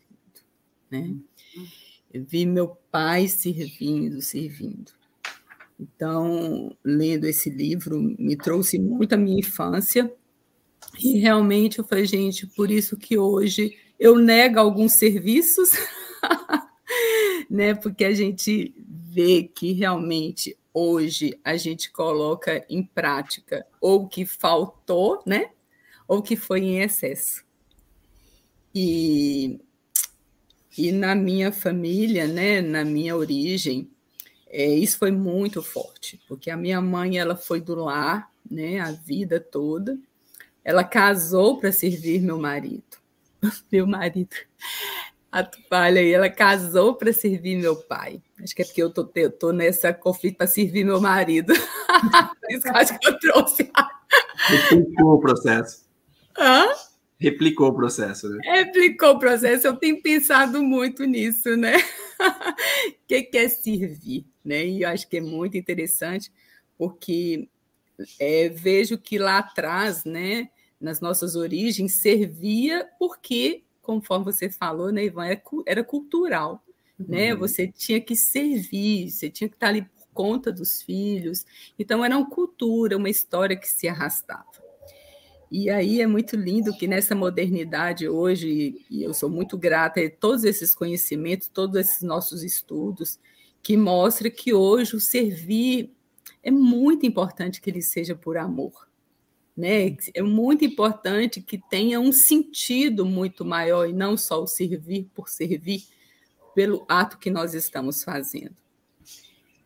né? 0.90 1.14
Eu 2.12 2.22
vi 2.24 2.44
meu 2.44 2.68
pai 2.90 3.28
servindo, 3.28 4.20
servindo. 4.20 4.92
Então, 5.78 6.76
lendo 6.84 7.24
esse 7.24 7.50
livro, 7.50 8.00
me 8.00 8.36
trouxe 8.36 8.78
muito 8.78 9.14
a 9.14 9.18
minha 9.18 9.40
infância, 9.40 10.12
e 10.98 11.18
realmente 11.18 11.78
eu 11.78 11.84
falei, 11.84 12.06
gente, 12.06 12.46
por 12.46 12.70
isso 12.70 12.96
que 12.96 13.18
hoje 13.18 13.76
eu 13.98 14.18
nego 14.18 14.58
alguns 14.58 14.94
serviços, 14.94 15.70
né? 17.50 17.74
Porque 17.74 18.04
a 18.04 18.12
gente 18.12 18.74
vê 18.78 19.42
que 19.42 19.72
realmente 19.72 20.56
hoje 20.72 21.38
a 21.44 21.56
gente 21.56 21.90
coloca 21.90 22.64
em 22.68 22.82
prática 22.82 23.66
ou 23.80 24.08
que 24.08 24.26
faltou, 24.26 25.22
né? 25.26 25.50
Ou 26.06 26.22
que 26.22 26.36
foi 26.36 26.60
em 26.60 26.80
excesso. 26.80 27.44
E, 28.74 29.60
e 30.76 30.92
na 30.92 31.14
minha 31.14 31.52
família, 31.52 32.26
né, 32.26 32.60
na 32.60 32.84
minha 32.84 33.16
origem, 33.16 33.88
é, 34.56 34.68
isso 34.68 34.98
foi 34.98 35.10
muito 35.10 35.60
forte, 35.60 36.20
porque 36.28 36.48
a 36.48 36.56
minha 36.56 36.80
mãe 36.80 37.18
ela 37.18 37.34
foi 37.34 37.60
do 37.60 37.74
lar, 37.74 38.30
né, 38.48 38.78
a 38.78 38.92
vida 38.92 39.40
toda. 39.40 39.98
Ela 40.64 40.84
casou 40.84 41.58
para 41.58 41.72
servir 41.72 42.22
meu 42.22 42.38
marido. 42.38 42.84
Meu 43.70 43.86
marido, 43.86 44.34
a 45.30 45.42
toalha 45.42 46.00
aí, 46.00 46.12
ela 46.12 46.30
casou 46.30 46.94
para 46.94 47.12
servir 47.12 47.56
meu 47.56 47.76
pai. 47.76 48.22
Acho 48.42 48.54
que 48.54 48.62
é 48.62 48.64
porque 48.64 48.82
eu 48.82 48.88
tô, 48.88 49.10
eu 49.16 49.30
tô 49.30 49.52
nessa 49.52 49.92
conflito 49.92 50.38
para 50.38 50.46
servir 50.46 50.82
meu 50.82 50.98
marido. 50.98 51.52
Por 52.40 52.50
isso 52.50 52.62
que 52.62 52.68
eu 52.68 52.76
acho 52.76 52.98
que 52.98 53.08
eu 53.08 53.18
trouxe. 53.18 53.70
O 55.02 55.18
processo. 55.18 55.84
Hã? 56.38 56.68
Replicou 57.24 57.68
o 57.68 57.74
processo, 57.74 58.28
né? 58.28 58.38
Replicou 58.42 59.10
o 59.10 59.18
processo. 59.18 59.66
Eu 59.66 59.76
tenho 59.76 60.00
pensado 60.02 60.62
muito 60.62 61.04
nisso, 61.04 61.56
né? 61.56 61.74
O 63.04 63.06
que 63.06 63.28
é 63.36 63.48
servir, 63.48 64.26
né? 64.44 64.64
E 64.66 64.82
eu 64.82 64.88
acho 64.88 65.08
que 65.08 65.16
é 65.16 65.20
muito 65.20 65.56
interessante, 65.56 66.32
porque 66.78 67.48
é, 68.18 68.48
vejo 68.48 68.98
que 68.98 69.18
lá 69.18 69.38
atrás, 69.38 70.04
né, 70.04 70.48
nas 70.80 71.00
nossas 71.00 71.36
origens, 71.36 71.94
servia 71.94 72.88
porque, 72.98 73.64
conforme 73.82 74.24
você 74.24 74.50
falou, 74.50 74.90
né, 74.92 75.04
Ivan, 75.04 75.26
era, 75.26 75.42
era 75.66 75.84
cultural. 75.84 76.64
Né? 76.98 77.32
Uhum. 77.32 77.40
Você 77.40 77.68
tinha 77.68 78.00
que 78.00 78.14
servir, 78.14 79.10
você 79.10 79.28
tinha 79.28 79.48
que 79.48 79.56
estar 79.56 79.68
ali 79.68 79.82
por 79.82 80.06
conta 80.12 80.52
dos 80.52 80.82
filhos. 80.82 81.44
Então, 81.78 82.04
era 82.04 82.16
uma 82.16 82.28
cultura, 82.28 82.96
uma 82.96 83.10
história 83.10 83.56
que 83.56 83.68
se 83.68 83.88
arrastava. 83.88 84.53
E 85.50 85.70
aí 85.70 86.00
é 86.00 86.06
muito 86.06 86.36
lindo 86.36 86.76
que 86.76 86.86
nessa 86.86 87.14
modernidade 87.14 88.08
hoje, 88.08 88.84
e 88.90 89.02
eu 89.02 89.14
sou 89.14 89.28
muito 89.28 89.56
grata 89.56 90.00
a 90.00 90.10
todos 90.10 90.44
esses 90.44 90.74
conhecimentos, 90.74 91.48
todos 91.48 91.76
esses 91.80 92.02
nossos 92.02 92.42
estudos, 92.42 93.18
que 93.62 93.76
mostra 93.76 94.30
que 94.30 94.52
hoje 94.52 94.96
o 94.96 95.00
servir 95.00 95.90
é 96.42 96.50
muito 96.50 97.06
importante 97.06 97.60
que 97.60 97.70
ele 97.70 97.82
seja 97.82 98.14
por 98.14 98.36
amor. 98.36 98.88
Né? 99.56 99.96
É 100.12 100.22
muito 100.22 100.64
importante 100.64 101.40
que 101.40 101.58
tenha 101.70 102.00
um 102.00 102.12
sentido 102.12 103.06
muito 103.06 103.44
maior 103.44 103.88
e 103.88 103.92
não 103.92 104.16
só 104.16 104.42
o 104.42 104.46
servir 104.46 105.08
por 105.14 105.28
servir 105.28 105.84
pelo 106.54 106.84
ato 106.88 107.18
que 107.18 107.30
nós 107.30 107.54
estamos 107.54 108.02
fazendo. 108.02 108.56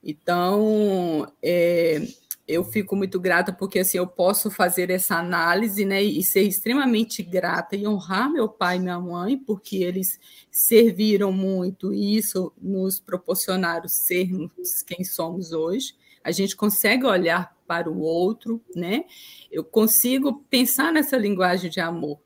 Então, 0.03 1.31
é, 1.43 2.07
eu 2.49 2.65
fico 2.65 2.97
muito 2.97 3.21
grata 3.21 3.53
porque 3.53 3.79
assim 3.79 3.99
eu 3.99 4.07
posso 4.07 4.51
fazer 4.51 4.91
essa 4.91 5.17
análise, 5.17 5.85
né, 5.85 6.03
e 6.03 6.23
ser 6.23 6.43
extremamente 6.43 7.23
grata 7.23 7.77
e 7.77 7.87
honrar 7.87 8.33
meu 8.33 8.49
pai 8.49 8.77
e 8.77 8.81
minha 8.81 8.99
mãe 8.99 9.37
porque 9.37 9.77
eles 9.77 10.19
serviram 10.51 11.31
muito 11.31 11.93
e 11.93 12.17
isso 12.17 12.53
nos 12.61 12.99
proporcionaram 12.99 13.87
sermos 13.87 14.83
quem 14.87 15.05
somos 15.05 15.53
hoje 15.53 15.95
a 16.29 16.31
gente 16.31 16.57
consegue 16.57 17.07
olhar 17.07 17.57
para 17.67 17.91
o 17.91 18.01
outro, 18.01 18.63
né? 18.75 19.05
Eu 19.51 19.65
consigo 19.65 20.45
pensar 20.51 20.93
nessa 20.93 21.17
linguagem 21.17 21.71
de 21.71 21.81
amor, 21.81 22.21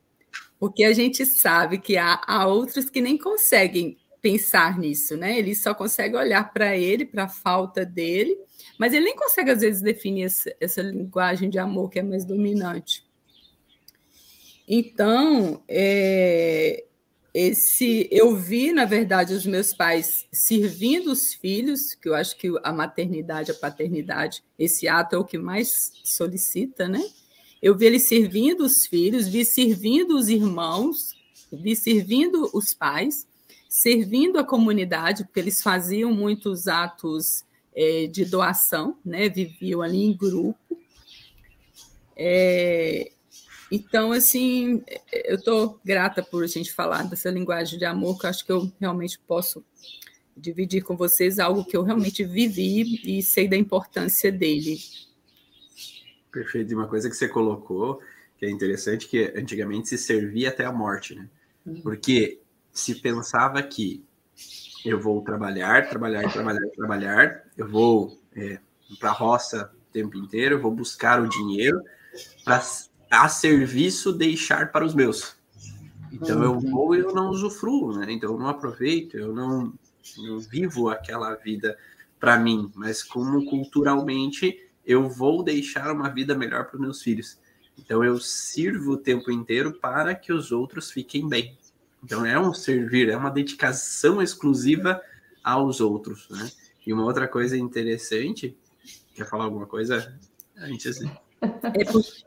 porque 0.59 0.83
a 0.83 0.93
gente 0.93 1.25
sabe 1.25 1.77
que 1.77 1.97
há, 1.97 2.21
há 2.25 2.45
outros 2.47 2.89
que 2.89 3.01
nem 3.01 3.17
conseguem 3.17 3.97
pensar 4.23 4.79
nisso, 4.79 5.17
né? 5.17 5.37
Ele 5.37 5.53
só 5.53 5.75
consegue 5.75 6.15
olhar 6.15 6.53
para 6.53 6.77
ele, 6.77 7.03
para 7.03 7.25
a 7.25 7.29
falta 7.29 7.85
dele, 7.85 8.39
mas 8.79 8.93
ele 8.93 9.03
nem 9.03 9.15
consegue, 9.17 9.51
às 9.51 9.59
vezes, 9.59 9.81
definir 9.81 10.23
essa, 10.23 10.55
essa 10.61 10.81
linguagem 10.81 11.49
de 11.49 11.59
amor 11.59 11.89
que 11.89 11.99
é 11.99 12.03
mais 12.03 12.23
dominante. 12.23 13.05
Então, 14.65 15.61
é, 15.67 16.85
esse 17.33 18.07
eu 18.09 18.33
vi, 18.33 18.71
na 18.71 18.85
verdade, 18.85 19.33
os 19.33 19.45
meus 19.45 19.73
pais 19.73 20.25
servindo 20.31 21.11
os 21.11 21.33
filhos, 21.33 21.93
que 21.93 22.07
eu 22.07 22.15
acho 22.15 22.37
que 22.37 22.49
a 22.63 22.71
maternidade, 22.71 23.51
a 23.51 23.55
paternidade, 23.55 24.41
esse 24.57 24.87
ato 24.87 25.17
é 25.17 25.19
o 25.19 25.25
que 25.25 25.37
mais 25.37 25.91
solicita, 26.01 26.87
né? 26.87 27.03
Eu 27.61 27.77
vi 27.77 27.87
eles 27.87 28.03
servindo 28.03 28.61
os 28.61 28.85
filhos, 28.85 29.27
vi 29.27 29.43
servindo 29.43 30.15
os 30.15 30.29
irmãos, 30.29 31.13
vi 31.51 31.75
servindo 31.75 32.49
os 32.53 32.73
pais, 32.73 33.27
servindo 33.73 34.37
a 34.37 34.43
comunidade, 34.43 35.23
porque 35.23 35.39
eles 35.39 35.59
faziam 35.59 36.13
muitos 36.13 36.67
atos 36.67 37.43
é, 37.75 38.05
de 38.05 38.23
doação, 38.23 38.99
né? 39.03 39.27
Viviam 39.27 39.81
ali 39.81 40.03
em 40.03 40.15
grupo. 40.15 40.77
É, 42.15 43.11
então, 43.71 44.11
assim, 44.11 44.83
eu 45.11 45.37
estou 45.37 45.79
grata 45.83 46.21
por 46.21 46.43
a 46.43 46.47
gente 46.47 46.71
falar 46.71 47.01
dessa 47.09 47.31
linguagem 47.31 47.79
de 47.79 47.83
amor, 47.83 48.19
que 48.19 48.27
eu 48.27 48.29
acho 48.29 48.45
que 48.45 48.51
eu 48.51 48.71
realmente 48.79 49.19
posso 49.27 49.65
dividir 50.37 50.83
com 50.83 50.95
vocês 50.95 51.39
algo 51.39 51.65
que 51.65 51.75
eu 51.75 51.81
realmente 51.81 52.23
vivi 52.23 53.01
e 53.03 53.23
sei 53.23 53.47
da 53.47 53.57
importância 53.57 54.31
dele. 54.31 54.77
Perfeito. 56.31 56.71
E 56.71 56.75
uma 56.75 56.87
coisa 56.87 57.09
que 57.09 57.15
você 57.15 57.27
colocou, 57.27 57.99
que 58.37 58.45
é 58.45 58.51
interessante, 58.51 59.07
que 59.07 59.33
antigamente 59.35 59.89
se 59.89 59.97
servia 59.97 60.49
até 60.49 60.63
a 60.63 60.71
morte, 60.71 61.15
né? 61.15 61.27
Uhum. 61.65 61.81
Porque 61.81 62.42
se 62.73 62.95
pensava 62.95 63.61
que 63.61 64.03
eu 64.83 64.99
vou 64.99 65.21
trabalhar, 65.21 65.87
trabalhar, 65.87 66.29
trabalhar, 66.31 66.67
trabalhar, 66.75 67.43
eu 67.55 67.69
vou 67.69 68.19
é, 68.35 68.59
para 68.99 69.11
a 69.11 69.13
roça 69.13 69.71
o 69.73 69.93
tempo 69.93 70.17
inteiro, 70.17 70.55
eu 70.55 70.61
vou 70.61 70.71
buscar 70.71 71.21
o 71.21 71.29
dinheiro 71.29 71.81
para 72.43 72.61
a 73.11 73.29
serviço 73.29 74.11
deixar 74.11 74.71
para 74.71 74.83
os 74.83 74.93
meus. 74.95 75.35
Então 76.11 76.43
eu 76.43 76.53
uhum. 76.53 76.59
vou 76.59 76.95
e 76.95 76.99
eu 76.99 77.13
não 77.13 77.29
usufruo, 77.29 77.97
né? 77.97 78.11
Então 78.11 78.33
eu 78.33 78.39
não 78.39 78.47
aproveito, 78.47 79.17
eu 79.17 79.33
não, 79.33 79.73
não 80.17 80.39
vivo 80.39 80.89
aquela 80.89 81.33
vida 81.35 81.77
para 82.19 82.37
mim, 82.37 82.71
mas 82.75 83.03
como 83.03 83.45
culturalmente 83.45 84.69
eu 84.85 85.09
vou 85.09 85.43
deixar 85.43 85.91
uma 85.91 86.09
vida 86.09 86.35
melhor 86.35 86.65
para 86.65 86.75
os 86.75 86.81
meus 86.81 87.01
filhos. 87.01 87.39
Então 87.77 88.03
eu 88.03 88.19
sirvo 88.19 88.93
o 88.93 88.97
tempo 88.97 89.31
inteiro 89.31 89.73
para 89.79 90.13
que 90.13 90.31
os 90.33 90.51
outros 90.51 90.91
fiquem 90.91 91.27
bem. 91.27 91.57
Então 92.03 92.25
é 92.25 92.39
um 92.39 92.53
servir, 92.53 93.09
é 93.09 93.15
uma 93.15 93.29
dedicação 93.29 94.21
exclusiva 94.21 95.01
aos 95.43 95.79
outros, 95.79 96.27
né? 96.29 96.51
E 96.85 96.91
uma 96.91 97.03
outra 97.03 97.27
coisa 97.27 97.57
interessante 97.57 98.57
Quer 99.15 99.27
falar 99.27 99.45
alguma 99.45 99.67
coisa? 99.67 100.17
A 100.57 100.67
gente 100.67 100.87
assim. 100.89 101.09
É 101.41 101.85
porque, 101.85 102.23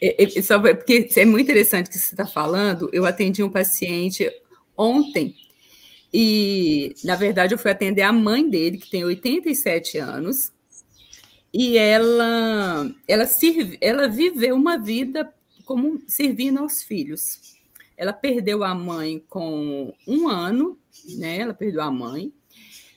é, 0.00 0.38
é, 0.38 0.42
só 0.42 0.58
porque 0.58 1.08
é 1.16 1.24
muito 1.24 1.44
interessante 1.50 1.86
o 1.86 1.90
que 1.90 1.98
você 1.98 2.14
está 2.14 2.26
falando. 2.26 2.90
Eu 2.92 3.04
atendi 3.06 3.42
um 3.42 3.50
paciente 3.50 4.28
ontem 4.76 5.36
e, 6.12 6.94
na 7.04 7.14
verdade, 7.14 7.54
eu 7.54 7.58
fui 7.58 7.70
atender 7.70 8.02
a 8.02 8.12
mãe 8.12 8.48
dele, 8.48 8.78
que 8.78 8.90
tem 8.90 9.04
87 9.04 9.98
anos, 9.98 10.52
e 11.52 11.78
ela, 11.78 12.90
ela, 13.06 13.24
ela 13.80 14.08
viveu 14.08 14.56
uma 14.56 14.76
vida 14.76 15.32
como 15.64 16.02
servindo 16.06 16.58
aos 16.58 16.82
filhos. 16.82 17.54
Ela 18.02 18.12
perdeu 18.12 18.64
a 18.64 18.74
mãe 18.74 19.24
com 19.28 19.94
um 20.08 20.28
ano, 20.28 20.76
né? 21.16 21.38
Ela 21.38 21.54
perdeu 21.54 21.82
a 21.82 21.88
mãe. 21.88 22.32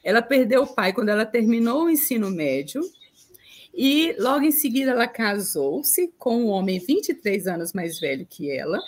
Ela 0.04 0.20
perdeu 0.20 0.64
o 0.64 0.74
pai 0.74 0.94
quando 0.94 1.10
ela 1.10 1.28
terminou 1.28 1.84
o 1.84 1.90
ensino 1.92 2.32
médio. 2.32 2.82
E 3.72 4.16
logo 4.18 4.44
em 4.44 4.50
seguida 4.50 4.90
ela 4.90 5.08
casou-se 5.08 6.12
com 6.18 6.46
um 6.46 6.48
homem 6.48 6.80
23 6.80 7.46
anos 7.46 7.72
mais 7.72 8.00
velho 8.00 8.26
que 8.28 8.50
ela. 8.50 8.80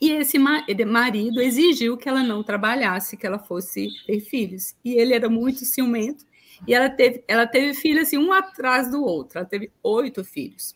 E 0.00 0.12
esse 0.12 0.38
marido 0.38 1.42
exigiu 1.42 1.98
que 1.98 2.08
ela 2.08 2.22
não 2.22 2.42
trabalhasse, 2.42 3.14
que 3.14 3.26
ela 3.26 3.38
fosse 3.38 3.90
ter 4.06 4.20
filhos. 4.20 4.74
E 4.82 4.94
ele 4.94 5.12
era 5.12 5.28
muito 5.28 5.66
ciumento. 5.66 6.24
E 6.66 6.72
ela 6.72 6.88
teve, 6.88 7.22
ela 7.28 7.46
teve 7.46 7.74
filhos 7.74 8.04
assim, 8.04 8.16
um 8.16 8.32
atrás 8.32 8.90
do 8.90 9.04
outro. 9.04 9.40
Ela 9.40 9.46
teve 9.46 9.70
oito 9.82 10.24
filhos. 10.24 10.74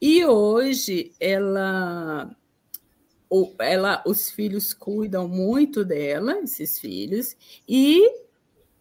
E 0.00 0.24
hoje 0.24 1.12
ela, 1.20 2.34
ela, 3.58 4.02
os 4.06 4.30
filhos 4.30 4.74
cuidam 4.74 5.26
muito 5.28 5.84
dela, 5.84 6.38
esses 6.42 6.78
filhos, 6.78 7.36
e 7.68 8.02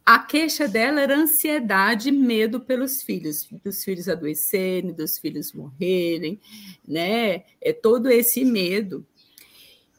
a 0.05 0.19
queixa 0.19 0.67
dela 0.67 0.99
era 0.99 1.15
ansiedade 1.15 2.09
e 2.09 2.11
medo 2.11 2.59
pelos 2.59 3.01
filhos, 3.01 3.47
dos 3.63 3.83
filhos 3.83 4.09
adoecerem, 4.09 4.91
dos 4.91 5.17
filhos 5.17 5.53
morrerem, 5.53 6.39
né? 6.87 7.43
É 7.61 7.71
todo 7.71 8.09
esse 8.09 8.43
medo. 8.43 9.05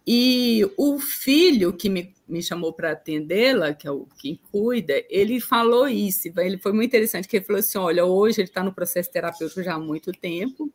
E 0.07 0.69
o 0.77 0.99
filho 0.99 1.73
que 1.73 1.89
me, 1.89 2.13
me 2.29 2.43
chamou 2.43 2.73
para 2.73 2.91
atendê-la, 2.91 3.73
que 3.73 3.87
é 3.87 3.91
o 3.91 4.07
quem 4.19 4.39
cuida, 4.51 4.95
ele 5.09 5.41
falou 5.41 5.87
isso. 5.87 6.29
Ele 6.39 6.59
foi 6.59 6.73
muito 6.73 6.91
interessante, 6.91 7.29
que 7.29 7.37
ele 7.37 7.45
falou 7.45 7.61
assim: 7.61 7.79
olha, 7.79 8.05
hoje 8.05 8.41
ele 8.41 8.49
está 8.49 8.65
no 8.65 8.75
processo 8.75 9.11
terapêutico 9.13 9.63
já 9.63 9.75
há 9.75 9.79
muito 9.79 10.11
tempo, 10.11 10.73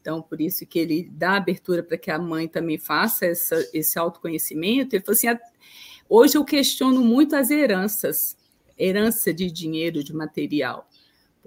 então 0.00 0.22
por 0.22 0.40
isso 0.40 0.66
que 0.66 0.78
ele 0.78 1.08
dá 1.10 1.36
abertura 1.36 1.82
para 1.82 1.98
que 1.98 2.10
a 2.10 2.18
mãe 2.18 2.48
também 2.48 2.78
faça 2.78 3.26
essa, 3.26 3.68
esse 3.72 3.98
autoconhecimento. 3.98 4.94
Ele 4.94 5.04
falou 5.04 5.16
assim: 5.16 5.28
hoje 6.08 6.36
eu 6.36 6.44
questiono 6.44 7.02
muito 7.02 7.36
as 7.36 7.50
heranças, 7.50 8.36
herança 8.78 9.32
de 9.32 9.50
dinheiro, 9.50 10.02
de 10.02 10.14
material 10.14 10.88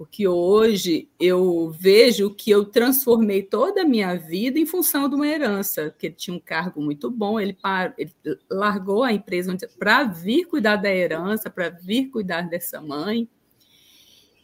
porque 0.02 0.26
hoje 0.26 1.08
eu 1.20 1.70
vejo 1.70 2.34
que 2.34 2.50
eu 2.50 2.64
transformei 2.64 3.40
toda 3.40 3.82
a 3.82 3.84
minha 3.84 4.16
vida 4.16 4.58
em 4.58 4.66
função 4.66 5.08
de 5.08 5.14
uma 5.14 5.28
herança, 5.28 5.90
porque 5.90 6.06
ele 6.06 6.14
tinha 6.16 6.36
um 6.36 6.40
cargo 6.40 6.82
muito 6.82 7.08
bom, 7.08 7.38
ele, 7.38 7.56
ele 7.96 8.12
largou 8.50 9.04
a 9.04 9.12
empresa 9.12 9.56
para 9.78 10.02
vir 10.02 10.46
cuidar 10.46 10.74
da 10.74 10.92
herança, 10.92 11.48
para 11.48 11.68
vir 11.68 12.08
cuidar 12.10 12.48
dessa 12.48 12.80
mãe. 12.80 13.28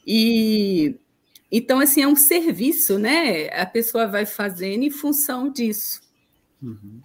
E 0.06 0.96
então, 1.50 1.80
assim, 1.80 2.02
é 2.02 2.08
um 2.08 2.16
serviço, 2.16 2.98
né? 2.98 3.48
A 3.48 3.66
pessoa 3.66 4.06
vai 4.06 4.26
fazendo 4.26 4.82
em 4.82 4.90
função 4.90 5.50
disso, 5.50 6.00
uhum. 6.62 7.00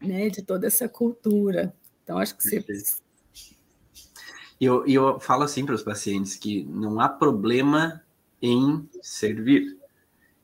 né? 0.00 0.28
De 0.28 0.42
toda 0.42 0.66
essa 0.66 0.88
cultura. 0.88 1.74
Então, 2.02 2.18
acho 2.18 2.36
que 2.36 2.42
você 2.42 2.64
e 4.60 4.64
eu, 4.64 4.84
eu 4.86 5.20
falo 5.20 5.44
assim 5.44 5.64
para 5.64 5.74
os 5.74 5.82
pacientes 5.82 6.34
que 6.34 6.64
não 6.64 6.98
há 6.98 7.08
problema 7.08 8.02
em 8.42 8.88
servir, 9.00 9.76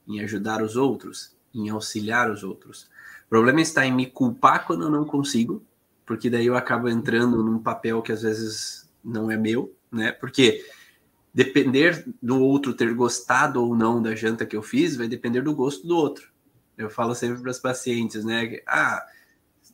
em 0.07 0.21
ajudar 0.21 0.63
os 0.63 0.77
outros, 0.77 1.35
em 1.53 1.69
auxiliar 1.69 2.31
os 2.31 2.45
outros. 2.45 2.89
O 3.27 3.29
problema 3.29 3.61
está 3.61 3.85
em 3.85 3.93
me 3.93 4.07
culpar 4.07 4.67
quando 4.67 4.83
eu 4.85 4.91
não 4.91 5.05
consigo, 5.05 5.63
porque 6.07 6.31
daí 6.31 6.47
eu 6.47 6.57
acabo 6.57 6.89
entrando 6.89 7.43
num 7.43 7.59
papel 7.59 8.03
que 8.03 8.13
às 8.13 8.23
vezes 8.23 8.89
não 9.03 9.31
é 9.31 9.37
meu, 9.37 9.75
né? 9.91 10.13
Porque 10.13 10.65
depender 11.35 12.07
do 12.23 12.41
outro 12.41 12.73
ter 12.73 12.95
gostado 12.95 13.61
ou 13.61 13.75
não 13.75 14.01
da 14.01 14.15
janta 14.15 14.47
que 14.47 14.57
eu 14.57 14.63
fiz 14.63 14.97
vai 14.97 15.09
depender 15.09 15.43
do 15.43 15.55
gosto 15.55 15.87
do 15.87 15.97
outro. 15.97 16.33
Eu 16.79 16.89
falo 16.89 17.15
sempre 17.15 17.43
para 17.43 17.51
os 17.51 17.59
pacientes, 17.59 18.25
né? 18.25 18.61
Ah, 18.67 19.05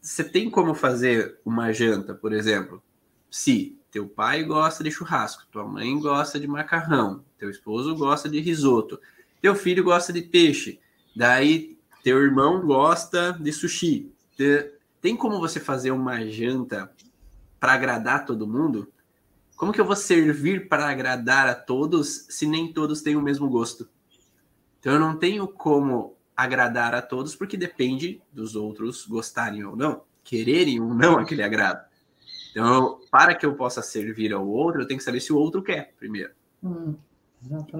você 0.00 0.24
tem 0.24 0.48
como 0.48 0.74
fazer 0.74 1.38
uma 1.44 1.70
janta, 1.72 2.14
por 2.14 2.32
exemplo? 2.32 2.82
Se 3.30 3.78
teu 3.90 4.08
pai 4.08 4.42
gosta 4.42 4.82
de 4.82 4.90
churrasco, 4.90 5.44
tua 5.52 5.66
mãe 5.66 5.98
gosta 6.00 6.40
de 6.40 6.46
macarrão, 6.46 7.24
teu 7.38 7.50
esposo 7.50 7.94
gosta 7.94 8.28
de 8.28 8.40
risoto, 8.40 8.98
teu 9.42 9.54
filho 9.54 9.84
gosta 9.84 10.12
de 10.12 10.22
peixe, 10.22 10.80
daí 11.14 11.76
teu 12.02 12.18
irmão 12.18 12.66
gosta 12.66 13.36
de 13.38 13.52
sushi. 13.52 14.10
Tem 15.00 15.14
como 15.14 15.38
você 15.38 15.60
fazer 15.60 15.90
uma 15.90 16.26
janta 16.26 16.90
para 17.58 17.74
agradar 17.74 18.24
todo 18.24 18.46
mundo? 18.46 18.90
Como 19.60 19.74
que 19.74 19.80
eu 19.80 19.84
vou 19.84 19.94
servir 19.94 20.70
para 20.70 20.88
agradar 20.88 21.46
a 21.46 21.54
todos 21.54 22.24
se 22.30 22.46
nem 22.46 22.72
todos 22.72 23.02
têm 23.02 23.14
o 23.14 23.20
mesmo 23.20 23.46
gosto? 23.46 23.90
Então 24.78 24.94
eu 24.94 24.98
não 24.98 25.18
tenho 25.18 25.46
como 25.46 26.16
agradar 26.34 26.94
a 26.94 27.02
todos 27.02 27.36
porque 27.36 27.58
depende 27.58 28.22
dos 28.32 28.56
outros 28.56 29.04
gostarem 29.04 29.62
ou 29.62 29.76
não, 29.76 30.00
quererem 30.24 30.80
ou 30.80 30.94
não 30.94 31.18
aquele 31.18 31.42
agrado. 31.42 31.86
Então, 32.52 33.00
para 33.10 33.34
que 33.34 33.44
eu 33.44 33.54
possa 33.54 33.82
servir 33.82 34.32
ao 34.32 34.48
outro, 34.48 34.80
eu 34.80 34.86
tenho 34.86 34.96
que 34.96 35.04
saber 35.04 35.20
se 35.20 35.30
o 35.30 35.36
outro 35.36 35.62
quer, 35.62 35.92
primeiro. 35.98 36.30
Hum, 36.64 36.94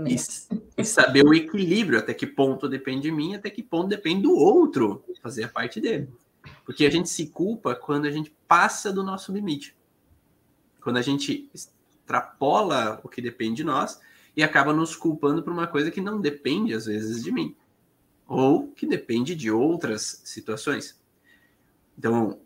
e, 0.07 0.17
e, 0.77 0.85
saber 0.85 1.25
o 1.25 1.33
equilíbrio, 1.33 1.99
até 1.99 2.13
que 2.13 2.27
ponto 2.27 2.69
depende 2.69 3.05
de 3.05 3.11
mim, 3.11 3.37
até 3.37 3.49
que 3.49 3.63
ponto 3.63 3.89
depende 3.89 4.25
do 4.25 4.35
outro 4.35 5.03
fazer 5.23 5.45
a 5.45 5.49
parte 5.49 5.81
dele. 5.81 6.11
Porque 6.63 6.85
a 6.85 6.91
gente 6.91 7.09
se 7.09 7.29
culpa 7.29 7.75
quando 7.75 8.05
a 8.05 8.11
gente 8.11 8.31
passa 8.47 8.93
do 8.93 9.03
nosso 9.03 9.33
limite. 9.33 9.80
Quando 10.81 10.97
a 10.97 11.03
gente 11.03 11.51
extrapola 11.53 13.01
o 13.03 13.09
que 13.09 13.21
depende 13.21 13.57
de 13.57 13.65
nós 13.65 14.01
e 14.37 14.43
acaba 14.43 14.73
nos 14.73 14.97
culpando 14.97 15.43
por 15.43 15.53
uma 15.53 15.67
coisa 15.67 15.91
que 15.91 16.01
não 16.01 16.21
depende, 16.21 16.75
às 16.75 16.87
vezes, 16.87 17.23
de 17.23 17.31
mim. 17.31 17.55
Ou 18.27 18.69
que 18.69 18.87
depende 18.87 19.35
de 19.35 19.51
outras 19.51 20.23
situações. 20.25 21.01
Então, 21.99 22.39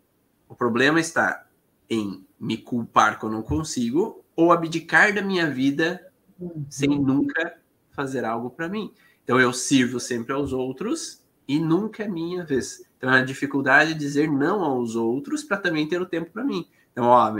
o 0.49 0.55
problema 0.55 1.01
está 1.01 1.47
em 1.88 2.25
me 2.38 2.57
culpar 2.57 3.18
quando 3.18 3.35
não 3.35 3.42
consigo 3.42 4.25
ou 4.37 4.53
abdicar 4.53 5.14
da 5.14 5.23
minha 5.23 5.51
vida 5.51 6.12
uhum. 6.38 6.64
sem 6.68 6.88
nunca 6.88 7.59
fazer 7.92 8.25
algo 8.25 8.51
para 8.51 8.68
mim. 8.68 8.92
Então 9.23 9.40
eu 9.40 9.53
sirvo 9.53 9.99
sempre 9.99 10.33
aos 10.33 10.53
outros 10.53 11.23
e 11.47 11.59
nunca 11.59 12.05
é 12.05 12.09
minha 12.09 12.44
vez. 12.44 12.85
Então 12.99 13.12
é 13.12 13.20
a 13.20 13.25
dificuldade 13.25 13.94
de 13.94 14.01
dizer 14.01 14.31
não 14.31 14.62
aos 14.62 14.97
outros 14.97 15.42
para 15.42 15.57
também 15.57 15.88
ter 15.88 16.01
o 16.01 16.07
tempo 16.07 16.31
para 16.31 16.44
mim. 16.44 16.66
Então, 16.92 17.07
ó, 17.07 17.33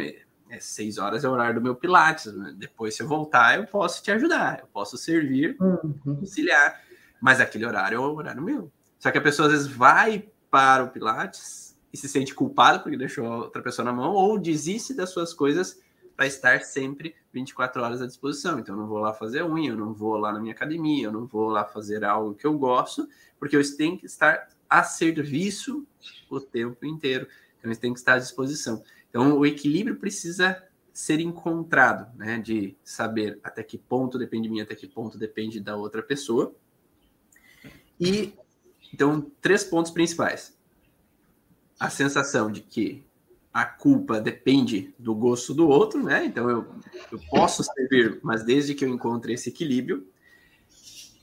é 0.49 0.61
seis 0.61 0.99
horas 0.99 1.25
é 1.25 1.29
o 1.29 1.33
horário 1.33 1.55
do 1.55 1.61
meu 1.61 1.75
Pilates. 1.75 2.33
Né? 2.33 2.55
Depois, 2.57 2.95
se 2.95 3.03
eu 3.03 3.09
voltar, 3.09 3.59
eu 3.59 3.67
posso 3.67 4.03
te 4.03 4.11
ajudar, 4.11 4.61
eu 4.61 4.67
posso 4.67 4.97
servir, 4.97 5.57
uhum. 5.61 6.19
auxiliar. 6.21 6.81
Mas 7.21 7.41
aquele 7.41 7.67
horário 7.67 7.97
é 7.97 7.99
o 7.99 8.15
horário 8.15 8.43
meu. 8.43 8.71
Só 8.99 9.11
que 9.11 9.19
a 9.19 9.23
pessoa 9.23 9.47
às 9.47 9.53
vezes 9.53 9.67
vai 9.67 10.29
para 10.51 10.85
o 10.85 10.89
Pilates 10.89 11.77
e 11.93 11.97
se 11.97 12.09
sente 12.09 12.35
culpado 12.35 12.81
porque 12.81 12.97
deixou 12.97 13.25
outra 13.27 13.63
pessoa 13.63 13.85
na 13.85 13.93
mão, 13.93 14.13
ou 14.13 14.39
desiste 14.39 14.95
das 14.95 15.11
suas 15.11 15.33
coisas 15.33 15.81
para 16.17 16.27
estar 16.27 16.61
sempre 16.63 17.15
24 17.33 17.83
horas 17.83 18.01
à 18.01 18.07
disposição. 18.07 18.59
Então, 18.59 18.75
eu 18.75 18.81
não 18.81 18.89
vou 18.89 18.99
lá 18.99 19.13
fazer 19.13 19.45
unha, 19.45 19.71
eu 19.71 19.77
não 19.77 19.93
vou 19.93 20.17
lá 20.17 20.33
na 20.33 20.41
minha 20.41 20.55
academia, 20.55 21.07
eu 21.07 21.13
não 21.13 21.27
vou 21.27 21.49
lá 21.49 21.65
fazer 21.65 22.05
algo 22.05 22.35
que 22.35 22.47
eu 22.47 22.57
gosto, 22.57 23.09
porque 23.39 23.57
eu 23.57 23.77
tenho 23.77 23.99
que 23.99 24.07
estar 24.07 24.49
a 24.69 24.83
serviço 24.83 25.87
o 26.31 26.41
tempo 26.41 26.85
inteiro. 26.87 27.27
Então, 27.59 27.71
eu 27.71 27.77
tenho 27.77 27.95
que 27.95 28.01
estar 28.01 28.15
à 28.15 28.19
disposição. 28.19 28.83
Então, 29.15 29.39
o 29.39 29.47
equilíbrio 29.47 29.95
precisa 29.95 30.61
ser 30.93 31.21
encontrado, 31.21 32.13
né? 32.19 32.39
De 32.39 32.77
saber 32.83 33.39
até 33.45 33.63
que 33.63 33.79
ponto 33.79 34.19
depende 34.19 34.49
de 34.49 34.53
mim, 34.53 34.61
até 34.61 34.75
que 34.75 34.89
ponto 34.89 35.17
depende 35.17 35.61
da 35.61 35.77
outra 35.77 36.03
pessoa. 36.03 36.53
E 38.01 38.35
então, 38.93 39.31
três 39.41 39.63
pontos 39.63 39.93
principais 39.93 40.53
a 41.79 41.91
sensação 41.91 42.51
de 42.51 42.61
que 42.61 43.05
a 43.53 43.65
culpa 43.65 44.21
depende 44.21 44.93
do 44.99 45.15
gosto 45.15 45.55
do 45.55 45.69
outro, 45.69 46.03
né? 46.03 46.25
Então 46.25 46.51
eu, 46.51 46.67
eu 47.13 47.21
posso 47.31 47.63
servir, 47.63 48.19
mas 48.23 48.43
desde 48.43 48.75
que 48.75 48.85
eu 48.85 48.89
encontre 48.89 49.33
esse 49.33 49.49
equilíbrio, 49.49 50.07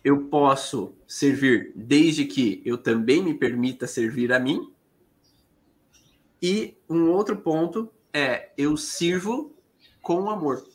eu 0.04 0.25
posso 0.25 0.93
servir 1.06 1.73
desde 1.75 2.25
que 2.25 2.62
eu 2.65 2.77
também 2.77 3.21
me 3.21 3.34
permita 3.34 3.86
servir 3.86 4.32
a 4.32 4.39
mim. 4.39 4.71
E 6.41 6.77
um 6.89 7.10
outro 7.12 7.38
ponto 7.38 7.91
é 8.13 8.49
eu 8.58 8.75
sirvo 8.75 9.56
com 10.01 10.30
amor. 10.30 10.65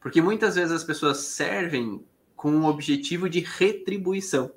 Porque 0.00 0.20
muitas 0.20 0.56
vezes 0.56 0.72
as 0.72 0.84
pessoas 0.84 1.18
servem 1.18 2.04
com 2.34 2.50
o 2.58 2.66
objetivo 2.66 3.28
de 3.28 3.40
retribuição. 3.40 4.50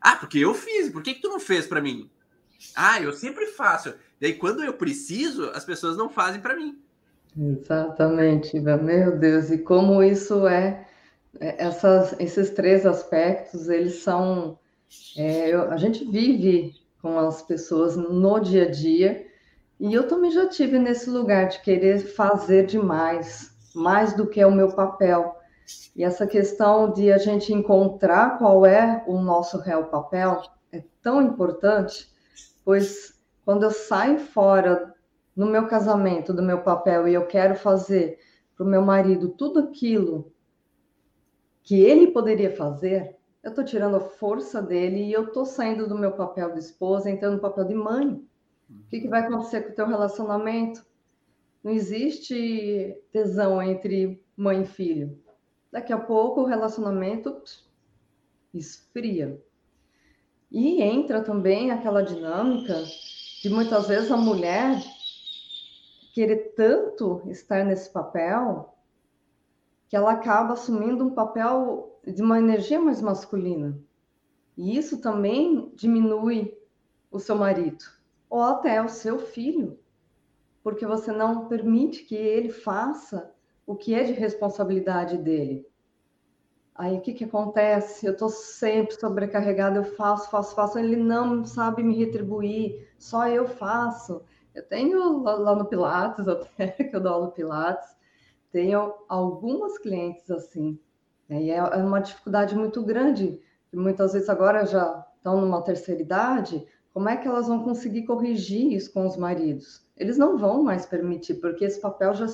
Ah, 0.00 0.16
porque 0.16 0.38
eu 0.38 0.54
fiz, 0.54 0.90
por 0.90 1.02
que, 1.02 1.14
que 1.14 1.20
tu 1.20 1.28
não 1.28 1.40
fez 1.40 1.66
para 1.66 1.80
mim? 1.80 2.10
Ah, 2.74 3.00
eu 3.00 3.12
sempre 3.12 3.46
faço. 3.46 3.94
E 4.20 4.26
aí, 4.26 4.34
quando 4.34 4.62
eu 4.62 4.74
preciso, 4.74 5.50
as 5.50 5.64
pessoas 5.64 5.96
não 5.96 6.08
fazem 6.08 6.40
para 6.40 6.56
mim. 6.56 6.78
Exatamente, 7.36 8.58
meu 8.58 9.18
Deus, 9.18 9.50
e 9.50 9.58
como 9.58 10.02
isso 10.02 10.46
é 10.46 10.86
é, 11.40 11.64
essas, 11.64 12.18
esses 12.18 12.50
três 12.50 12.86
aspectos, 12.86 13.68
eles 13.68 14.02
são. 14.02 14.58
É, 15.16 15.52
eu, 15.52 15.70
a 15.70 15.76
gente 15.76 16.04
vive 16.04 16.74
com 17.06 17.20
as 17.20 17.40
pessoas 17.40 17.96
no 17.96 18.40
dia 18.40 18.64
a 18.64 18.68
dia, 18.68 19.28
e 19.78 19.94
eu 19.94 20.08
também 20.08 20.32
já 20.32 20.48
tive 20.48 20.76
nesse 20.76 21.08
lugar 21.08 21.46
de 21.46 21.60
querer 21.60 22.00
fazer 22.00 22.66
demais, 22.66 23.56
mais 23.76 24.12
do 24.12 24.26
que 24.26 24.40
é 24.40 24.46
o 24.46 24.50
meu 24.50 24.74
papel. 24.74 25.36
E 25.94 26.02
essa 26.02 26.26
questão 26.26 26.92
de 26.92 27.12
a 27.12 27.18
gente 27.18 27.52
encontrar 27.52 28.38
qual 28.38 28.66
é 28.66 29.04
o 29.06 29.20
nosso 29.20 29.56
real 29.60 29.84
papel 29.84 30.42
é 30.72 30.82
tão 31.00 31.22
importante, 31.22 32.08
pois 32.64 33.16
quando 33.44 33.62
eu 33.62 33.70
saio 33.70 34.18
fora 34.18 34.92
no 35.36 35.46
meu 35.46 35.68
casamento 35.68 36.34
do 36.34 36.42
meu 36.42 36.62
papel 36.62 37.06
e 37.06 37.14
eu 37.14 37.24
quero 37.26 37.54
fazer 37.54 38.18
para 38.56 38.66
o 38.66 38.68
meu 38.68 38.82
marido 38.82 39.28
tudo 39.28 39.60
aquilo 39.60 40.32
que 41.62 41.80
ele 41.80 42.08
poderia 42.08 42.50
fazer, 42.50 43.15
eu 43.46 43.50
estou 43.50 43.64
tirando 43.64 43.94
a 43.94 44.00
força 44.00 44.60
dele 44.60 45.04
e 45.04 45.12
eu 45.12 45.26
estou 45.26 45.46
saindo 45.46 45.88
do 45.88 45.96
meu 45.96 46.10
papel 46.10 46.52
de 46.52 46.58
esposa, 46.58 47.08
entrando 47.08 47.34
no 47.34 47.40
papel 47.40 47.64
de 47.64 47.74
mãe. 47.74 48.20
O 48.68 48.88
que, 48.90 49.02
que 49.02 49.06
vai 49.06 49.20
acontecer 49.20 49.60
com 49.60 49.70
o 49.70 49.74
teu 49.76 49.86
relacionamento? 49.86 50.84
Não 51.62 51.70
existe 51.70 53.00
tesão 53.12 53.62
entre 53.62 54.20
mãe 54.36 54.62
e 54.62 54.66
filho. 54.66 55.16
Daqui 55.70 55.92
a 55.92 55.96
pouco 55.96 56.40
o 56.40 56.44
relacionamento 56.44 57.40
esfria. 58.52 59.40
E 60.50 60.82
entra 60.82 61.22
também 61.22 61.70
aquela 61.70 62.02
dinâmica 62.02 62.82
de 63.42 63.48
muitas 63.48 63.86
vezes 63.86 64.10
a 64.10 64.16
mulher 64.16 64.82
querer 66.12 66.52
tanto 66.56 67.22
estar 67.26 67.64
nesse 67.64 67.92
papel 67.92 68.76
que 69.88 69.94
ela 69.94 70.10
acaba 70.10 70.54
assumindo 70.54 71.04
um 71.04 71.14
papel 71.14 71.95
de 72.06 72.22
uma 72.22 72.38
energia 72.38 72.80
mais 72.80 73.02
masculina. 73.02 73.78
E 74.56 74.76
isso 74.76 75.00
também 75.00 75.72
diminui 75.74 76.56
o 77.10 77.18
seu 77.18 77.36
marido 77.36 77.84
ou 78.28 78.42
até 78.42 78.82
o 78.82 78.88
seu 78.88 79.18
filho, 79.18 79.78
porque 80.62 80.86
você 80.86 81.12
não 81.12 81.46
permite 81.46 82.04
que 82.04 82.14
ele 82.14 82.50
faça 82.50 83.32
o 83.66 83.74
que 83.76 83.94
é 83.94 84.04
de 84.04 84.12
responsabilidade 84.12 85.18
dele. 85.18 85.66
Aí 86.74 86.96
o 86.96 87.00
que, 87.00 87.14
que 87.14 87.24
acontece? 87.24 88.04
Eu 88.04 88.12
estou 88.12 88.28
sempre 88.28 88.94
sobrecarregada, 88.94 89.78
eu 89.78 89.84
faço, 89.84 90.30
faço, 90.30 90.54
faço, 90.54 90.78
ele 90.78 90.96
não 90.96 91.44
sabe 91.44 91.82
me 91.82 91.96
retribuir, 91.96 92.86
só 92.98 93.26
eu 93.28 93.46
faço. 93.48 94.22
Eu 94.54 94.62
tenho 94.62 95.22
lá 95.22 95.54
no 95.54 95.64
Pilates, 95.64 96.26
até 96.28 96.68
que 96.68 96.94
eu 96.94 97.00
dou 97.00 97.12
aula 97.12 97.30
Pilates, 97.30 97.96
tenho 98.52 98.94
algumas 99.08 99.78
clientes 99.78 100.30
assim. 100.30 100.78
Né? 101.28 101.42
E 101.42 101.50
é, 101.50 101.56
é 101.56 101.76
uma 101.76 102.00
dificuldade 102.00 102.54
muito 102.54 102.82
grande, 102.82 103.40
muitas 103.72 104.12
vezes 104.12 104.28
agora 104.28 104.64
já 104.64 105.04
estão 105.16 105.40
numa 105.40 105.62
terceira 105.62 106.00
idade, 106.00 106.66
como 106.92 107.08
é 107.08 107.16
que 107.16 107.28
elas 107.28 107.46
vão 107.46 107.62
conseguir 107.62 108.04
corrigir 108.04 108.72
isso 108.72 108.92
com 108.92 109.06
os 109.06 109.16
maridos? 109.16 109.86
Eles 109.96 110.16
não 110.16 110.38
vão 110.38 110.62
mais 110.62 110.86
permitir, 110.86 111.34
porque 111.34 111.64
esse 111.64 111.80
papel 111.80 112.14
já, 112.14 112.26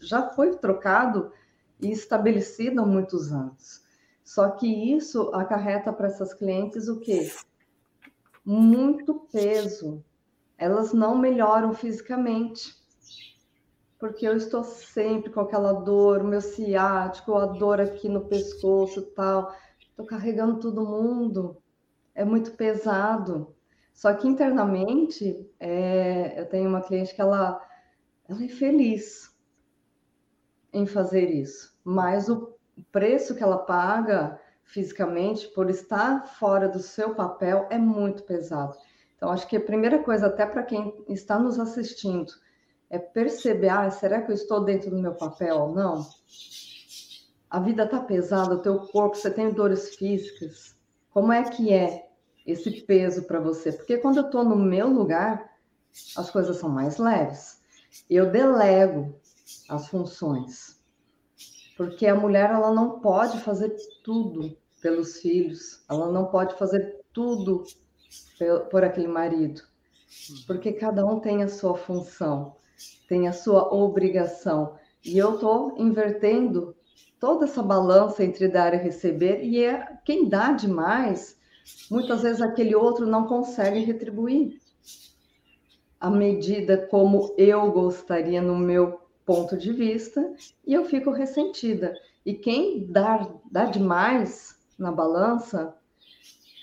já 0.00 0.28
foi 0.30 0.56
trocado 0.56 1.32
e 1.80 1.90
estabelecido 1.90 2.80
há 2.80 2.86
muitos 2.86 3.32
anos. 3.32 3.82
Só 4.22 4.50
que 4.50 4.66
isso 4.66 5.30
acarreta 5.34 5.92
para 5.92 6.06
essas 6.06 6.32
clientes 6.32 6.88
o 6.88 7.00
quê? 7.00 7.30
Muito 8.44 9.14
peso, 9.32 10.04
elas 10.56 10.92
não 10.92 11.18
melhoram 11.18 11.74
fisicamente. 11.74 12.74
Porque 14.04 14.28
eu 14.28 14.36
estou 14.36 14.62
sempre 14.62 15.30
com 15.30 15.40
aquela 15.40 15.72
dor, 15.72 16.20
o 16.20 16.26
meu 16.26 16.42
ciático, 16.42 17.36
a 17.36 17.46
dor 17.46 17.80
aqui 17.80 18.06
no 18.06 18.26
pescoço 18.26 19.00
tal. 19.00 19.56
Estou 19.80 20.04
carregando 20.04 20.60
todo 20.60 20.84
mundo. 20.84 21.56
É 22.14 22.22
muito 22.22 22.50
pesado. 22.50 23.56
Só 23.94 24.12
que 24.12 24.28
internamente, 24.28 25.50
é, 25.58 26.38
eu 26.38 26.46
tenho 26.50 26.68
uma 26.68 26.82
cliente 26.82 27.14
que 27.14 27.20
ela, 27.22 27.58
ela 28.28 28.44
é 28.44 28.48
feliz 28.48 29.34
em 30.70 30.84
fazer 30.84 31.30
isso. 31.30 31.74
Mas 31.82 32.28
o 32.28 32.58
preço 32.92 33.34
que 33.34 33.42
ela 33.42 33.56
paga 33.56 34.38
fisicamente 34.64 35.48
por 35.48 35.70
estar 35.70 36.26
fora 36.26 36.68
do 36.68 36.78
seu 36.78 37.14
papel 37.14 37.66
é 37.70 37.78
muito 37.78 38.22
pesado. 38.24 38.76
Então, 39.16 39.30
acho 39.30 39.48
que 39.48 39.56
a 39.56 39.64
primeira 39.64 40.02
coisa, 40.02 40.26
até 40.26 40.44
para 40.44 40.62
quem 40.62 40.94
está 41.08 41.38
nos 41.38 41.58
assistindo, 41.58 42.43
é 42.90 42.98
perceber: 42.98 43.68
ah, 43.68 43.90
será 43.90 44.22
que 44.22 44.30
eu 44.30 44.34
estou 44.34 44.64
dentro 44.64 44.90
do 44.90 44.98
meu 44.98 45.14
papel 45.14 45.56
ou 45.56 45.74
não? 45.74 46.06
A 47.50 47.60
vida 47.60 47.84
está 47.84 48.00
pesada, 48.00 48.54
o 48.54 48.62
teu 48.62 48.80
corpo, 48.80 49.16
você 49.16 49.30
tem 49.30 49.52
dores 49.52 49.94
físicas. 49.94 50.74
Como 51.10 51.32
é 51.32 51.44
que 51.44 51.72
é 51.72 52.08
esse 52.46 52.70
peso 52.82 53.22
para 53.24 53.40
você? 53.40 53.72
Porque 53.72 53.98
quando 53.98 54.16
eu 54.16 54.26
estou 54.26 54.44
no 54.44 54.56
meu 54.56 54.88
lugar, 54.88 55.52
as 56.16 56.30
coisas 56.30 56.56
são 56.56 56.68
mais 56.68 56.98
leves. 56.98 57.60
Eu 58.10 58.30
delego 58.30 59.14
as 59.68 59.86
funções. 59.88 60.82
Porque 61.76 62.06
a 62.06 62.14
mulher 62.14 62.50
ela 62.50 62.72
não 62.72 63.00
pode 63.00 63.40
fazer 63.40 63.76
tudo 64.02 64.56
pelos 64.80 65.20
filhos, 65.20 65.84
ela 65.88 66.10
não 66.12 66.26
pode 66.26 66.56
fazer 66.56 67.00
tudo 67.12 67.64
por 68.70 68.84
aquele 68.84 69.08
marido, 69.08 69.62
porque 70.46 70.72
cada 70.72 71.04
um 71.06 71.20
tem 71.20 71.42
a 71.42 71.48
sua 71.48 71.76
função, 71.76 72.56
tem 73.08 73.28
a 73.28 73.32
sua 73.32 73.74
obrigação. 73.74 74.76
E 75.04 75.18
eu 75.18 75.34
estou 75.34 75.74
invertendo 75.78 76.74
toda 77.20 77.44
essa 77.44 77.62
balança 77.62 78.24
entre 78.24 78.48
dar 78.48 78.74
e 78.74 78.78
receber, 78.78 79.42
e 79.42 79.62
é 79.62 79.98
quem 80.04 80.28
dá 80.28 80.52
demais, 80.52 81.38
muitas 81.90 82.22
vezes 82.22 82.42
aquele 82.42 82.74
outro 82.74 83.06
não 83.06 83.26
consegue 83.26 83.80
retribuir 83.80 84.60
a 85.98 86.10
medida 86.10 86.86
como 86.88 87.34
eu 87.38 87.72
gostaria 87.72 88.42
no 88.42 88.58
meu 88.58 89.00
ponto 89.24 89.56
de 89.56 89.72
vista, 89.72 90.34
e 90.66 90.74
eu 90.74 90.84
fico 90.84 91.10
ressentida. 91.10 91.94
E 92.26 92.34
quem 92.34 92.86
dá, 92.90 93.26
dá 93.50 93.64
demais 93.64 94.58
na 94.78 94.92
balança 94.92 95.74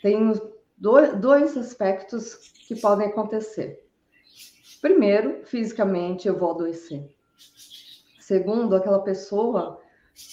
tem 0.02 0.34
dois 0.78 1.58
aspectos 1.58 2.36
que 2.68 2.76
podem 2.76 3.08
acontecer. 3.08 3.81
Primeiro, 4.82 5.46
fisicamente 5.46 6.28
eu 6.28 6.38
vou 6.38 6.52
adoecer. 6.52 7.10
Segundo, 8.20 8.76
aquela 8.76 9.02
pessoa, 9.04 9.80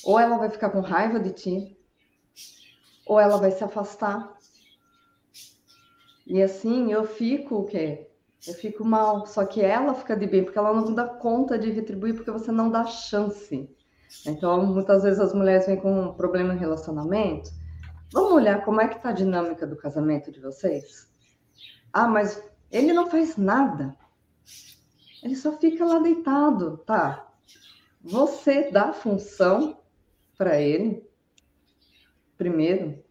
ou 0.04 0.18
ela 0.18 0.38
vai 0.38 0.50
ficar 0.50 0.70
com 0.70 0.80
raiva 0.80 1.20
de 1.20 1.32
ti, 1.32 1.78
ou 3.06 3.20
ela 3.20 3.36
vai 3.36 3.50
se 3.50 3.62
afastar. 3.62 4.36
E 6.26 6.42
assim 6.42 6.92
eu 6.92 7.04
fico 7.04 7.56
o 7.56 7.64
quê? 7.64 8.10
Eu 8.46 8.54
fico 8.54 8.84
mal. 8.84 9.26
Só 9.26 9.44
que 9.44 9.60
ela 9.60 9.94
fica 9.94 10.16
de 10.16 10.26
bem, 10.26 10.44
porque 10.44 10.58
ela 10.58 10.72
não 10.72 10.94
dá 10.94 11.06
conta 11.06 11.58
de 11.58 11.70
retribuir, 11.70 12.14
porque 12.14 12.30
você 12.30 12.50
não 12.50 12.70
dá 12.70 12.84
chance. 12.84 13.68
Então, 14.26 14.64
muitas 14.66 15.02
vezes 15.02 15.20
as 15.20 15.34
mulheres 15.34 15.66
vêm 15.66 15.76
com 15.76 16.00
um 16.00 16.14
problema 16.14 16.54
em 16.54 16.58
relacionamento, 16.58 17.50
Vamos 18.12 18.32
olhar 18.32 18.64
como 18.64 18.80
é 18.80 18.88
que 18.88 18.96
está 18.96 19.10
a 19.10 19.12
dinâmica 19.12 19.66
do 19.66 19.76
casamento 19.76 20.32
de 20.32 20.40
vocês? 20.40 21.06
Ah, 21.92 22.08
mas 22.08 22.42
ele 22.70 22.92
não 22.92 23.10
faz 23.10 23.36
nada. 23.36 23.94
Ele 25.22 25.34
só 25.34 25.56
fica 25.58 25.84
lá 25.84 25.98
deitado, 25.98 26.78
tá? 26.78 27.28
Você 28.00 28.70
dá 28.70 28.92
função 28.92 29.78
para 30.36 30.60
ele 30.60 31.06
primeiro. 32.36 33.02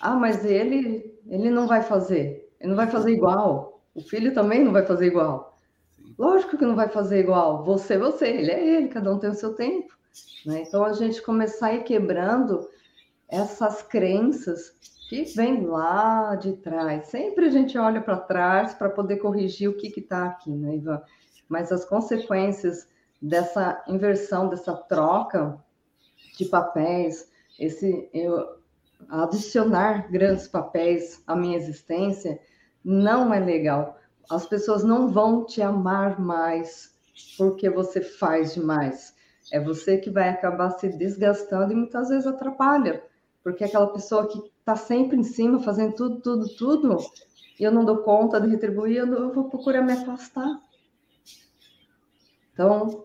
Ah, 0.00 0.14
mas 0.14 0.44
ele 0.44 1.18
ele 1.26 1.50
não 1.50 1.66
vai 1.66 1.82
fazer. 1.82 2.50
Ele 2.60 2.70
não 2.70 2.76
vai 2.76 2.88
fazer 2.88 3.12
igual. 3.12 3.82
O 3.94 4.00
filho 4.00 4.32
também 4.32 4.64
não 4.64 4.72
vai 4.72 4.84
fazer 4.84 5.06
igual. 5.06 5.56
Lógico 6.18 6.56
que 6.56 6.64
não 6.64 6.76
vai 6.76 6.88
fazer 6.88 7.20
igual. 7.20 7.64
Você, 7.64 7.96
você, 7.96 8.28
ele 8.28 8.50
é 8.50 8.76
ele, 8.76 8.88
cada 8.88 9.12
um 9.12 9.18
tem 9.18 9.30
o 9.30 9.34
seu 9.34 9.54
tempo. 9.54 9.96
Né? 10.44 10.62
Então 10.62 10.84
a 10.84 10.92
gente 10.92 11.22
começar 11.22 11.68
a 11.68 11.74
ir 11.74 11.84
quebrando 11.84 12.68
essas 13.28 13.82
crenças 13.82 14.74
que 15.10 15.24
vêm 15.34 15.66
lá 15.66 16.36
de 16.36 16.52
trás. 16.52 17.08
Sempre 17.08 17.46
a 17.46 17.50
gente 17.50 17.76
olha 17.76 18.00
para 18.00 18.16
trás 18.16 18.74
para 18.74 18.88
poder 18.88 19.16
corrigir 19.16 19.68
o 19.68 19.76
que 19.76 19.88
está 19.88 20.26
aqui, 20.26 20.52
né, 20.52 20.76
Ivan? 20.76 21.02
Mas 21.48 21.72
as 21.72 21.84
consequências 21.84 22.86
dessa 23.20 23.82
inversão, 23.88 24.48
dessa 24.48 24.72
troca 24.72 25.58
de 26.38 26.44
papéis, 26.44 27.28
esse 27.58 28.08
eu 28.14 28.60
adicionar 29.08 30.08
grandes 30.12 30.46
papéis 30.46 31.20
à 31.26 31.34
minha 31.34 31.56
existência 31.56 32.38
não 32.84 33.34
é 33.34 33.40
legal. 33.40 33.98
As 34.30 34.46
pessoas 34.46 34.84
não 34.84 35.08
vão 35.08 35.44
te 35.44 35.60
amar 35.60 36.20
mais 36.20 36.94
porque 37.36 37.68
você 37.68 38.00
faz 38.00 38.54
demais. 38.54 39.12
É 39.52 39.58
você 39.58 39.98
que 39.98 40.08
vai 40.08 40.28
acabar 40.28 40.70
se 40.70 40.88
desgastando 40.88 41.72
e 41.72 41.76
muitas 41.76 42.10
vezes 42.10 42.28
atrapalha 42.28 43.02
porque 43.42 43.64
aquela 43.64 43.86
pessoa 43.92 44.28
que 44.28 44.38
está 44.60 44.76
sempre 44.76 45.16
em 45.16 45.24
cima, 45.24 45.62
fazendo 45.62 45.94
tudo, 45.94 46.20
tudo, 46.20 46.48
tudo, 46.56 46.96
e 47.58 47.64
eu 47.64 47.72
não 47.72 47.84
dou 47.84 47.98
conta 47.98 48.40
de 48.40 48.48
retribuir, 48.48 48.98
eu, 48.98 49.06
eu 49.12 49.32
vou 49.32 49.50
procurar 49.50 49.82
me 49.82 49.92
afastar. 49.92 50.60
Então, 52.52 53.04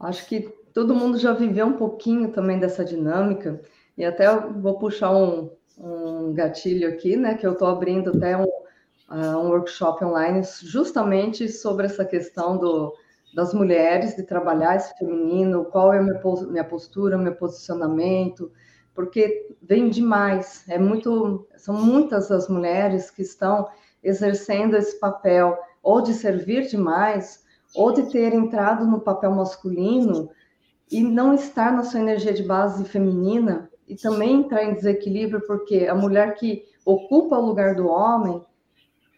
acho 0.00 0.26
que 0.26 0.48
todo 0.72 0.94
mundo 0.94 1.18
já 1.18 1.32
viveu 1.32 1.66
um 1.66 1.76
pouquinho 1.76 2.32
também 2.32 2.58
dessa 2.58 2.84
dinâmica 2.84 3.60
E 3.96 4.04
até 4.04 4.34
vou 4.36 4.78
puxar 4.78 5.10
um, 5.10 5.50
um 5.78 6.32
gatilho 6.32 6.88
aqui, 6.88 7.16
né? 7.16 7.34
Que 7.34 7.46
eu 7.46 7.52
estou 7.52 7.68
abrindo 7.68 8.10
até 8.10 8.36
um, 8.36 8.44
uh, 8.44 9.38
um 9.38 9.48
workshop 9.50 10.04
online 10.04 10.42
justamente 10.62 11.48
sobre 11.48 11.86
essa 11.86 12.04
questão 12.04 12.56
do, 12.56 12.94
das 13.34 13.52
mulheres, 13.52 14.16
de 14.16 14.22
trabalhar 14.22 14.76
esse 14.76 14.96
feminino, 14.98 15.64
qual 15.66 15.92
é 15.92 15.98
a 15.98 16.02
minha, 16.02 16.20
minha 16.48 16.64
postura, 16.64 17.18
meu 17.18 17.34
posicionamento, 17.34 18.50
porque 18.94 19.46
vem 19.62 19.88
demais, 19.88 20.64
é 20.68 20.78
muito, 20.78 21.46
são 21.56 21.74
muitas 21.74 22.30
as 22.30 22.48
mulheres 22.48 23.10
que 23.10 23.22
estão 23.22 23.68
exercendo 24.02 24.76
esse 24.76 24.98
papel, 24.98 25.58
ou 25.82 26.00
de 26.00 26.12
servir 26.12 26.66
demais, 26.66 27.42
ou 27.74 27.92
de 27.92 28.10
ter 28.10 28.34
entrado 28.34 28.86
no 28.86 29.00
papel 29.00 29.30
masculino 29.32 30.30
e 30.90 31.02
não 31.02 31.34
estar 31.34 31.72
na 31.72 31.84
sua 31.84 32.00
energia 32.00 32.32
de 32.32 32.42
base 32.42 32.84
feminina 32.84 33.70
e 33.88 33.96
também 33.96 34.40
entrar 34.40 34.64
em 34.64 34.74
desequilíbrio, 34.74 35.46
porque 35.46 35.86
a 35.86 35.94
mulher 35.94 36.34
que 36.34 36.64
ocupa 36.84 37.38
o 37.38 37.46
lugar 37.46 37.74
do 37.74 37.88
homem, 37.88 38.42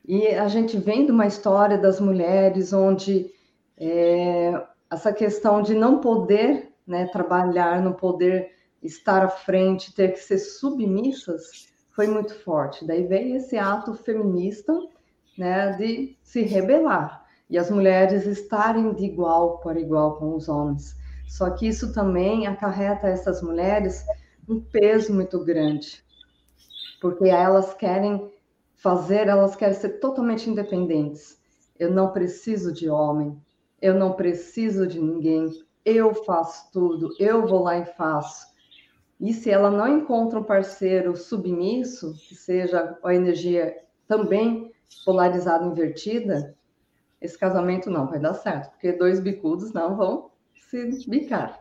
e 0.07 0.29
a 0.29 0.49
gente 0.49 0.77
vem 0.77 1.07
de 1.07 1.13
uma 1.13 1.27
história 1.27 1.79
das 1.79 1.99
mulheres 1.99 2.73
onde 2.73 3.33
é, 3.79 4.63
essa 4.91 5.13
questão 5.13 5.63
de 5.63 5.75
não 5.75 5.99
poder 5.99 6.73
né, 6.87 7.07
trabalhar, 7.07 7.81
não 7.83 7.93
poder 7.93 8.54
estar 8.85 9.25
à 9.25 9.29
frente, 9.29 9.95
ter 9.95 10.13
que 10.13 10.21
ser 10.21 10.39
submissas, 10.39 11.69
foi 11.91 12.07
muito 12.07 12.35
forte. 12.41 12.87
Daí 12.87 13.07
veio 13.07 13.37
esse 13.37 13.57
ato 13.57 13.95
feminista 13.95 14.73
né, 15.37 15.73
de 15.73 16.17
se 16.23 16.43
rebelar 16.43 17.25
e 17.49 17.59
as 17.59 17.71
mulheres 17.71 18.27
estarem 18.27 18.93
de 18.95 19.05
igual 19.05 19.59
para 19.59 19.81
igual 19.81 20.17
com 20.17 20.35
os 20.35 20.49
homens. 20.49 20.95
Só 21.27 21.51
que 21.51 21.67
isso 21.67 21.93
também 21.93 22.47
acarreta 22.47 23.07
a 23.07 23.11
essas 23.11 23.43
mulheres 23.43 24.05
um 24.49 24.61
peso 24.61 25.15
muito 25.15 25.43
grande, 25.43 26.05
porque 27.01 27.29
elas 27.29 27.73
querem 27.75 28.31
fazer, 28.75 29.29
elas 29.29 29.57
querem 29.57 29.75
ser 29.75 30.01
totalmente 30.01 30.51
independentes. 30.51 31.39
Eu 31.79 31.91
não 31.91 32.13
preciso 32.13 32.73
de 32.73 32.89
homem, 32.89 33.41
eu 33.81 33.95
não 33.95 34.13
preciso 34.13 34.87
de 34.87 35.01
ninguém, 35.01 35.51
eu 35.85 36.15
faço 36.15 36.71
tudo, 36.73 37.15
eu 37.19 37.47
vou 37.47 37.63
lá 37.63 37.79
e 37.79 37.87
faço. 37.87 38.54
E 39.21 39.33
se 39.33 39.51
ela 39.51 39.71
não 39.71 39.99
encontra 39.99 40.39
um 40.39 40.45
parceiro 40.45 41.17
submisso, 41.17 42.15
que 42.29 42.35
seja 42.35 42.99
a 43.03 43.15
energia 43.15 43.77
também 44.07 44.73
polarizada, 45.05 45.65
invertida, 45.65 46.55
esse 47.21 47.39
casamento 47.39 47.91
não 47.91 48.07
vai 48.07 48.19
dar 48.19 48.35
certo, 48.35 48.71
porque 48.73 48.93
dois 48.93 49.21
bicudos 49.21 49.73
não 49.73 49.97
vão 49.97 50.31
se 50.55 51.09
bicar. 51.09 51.61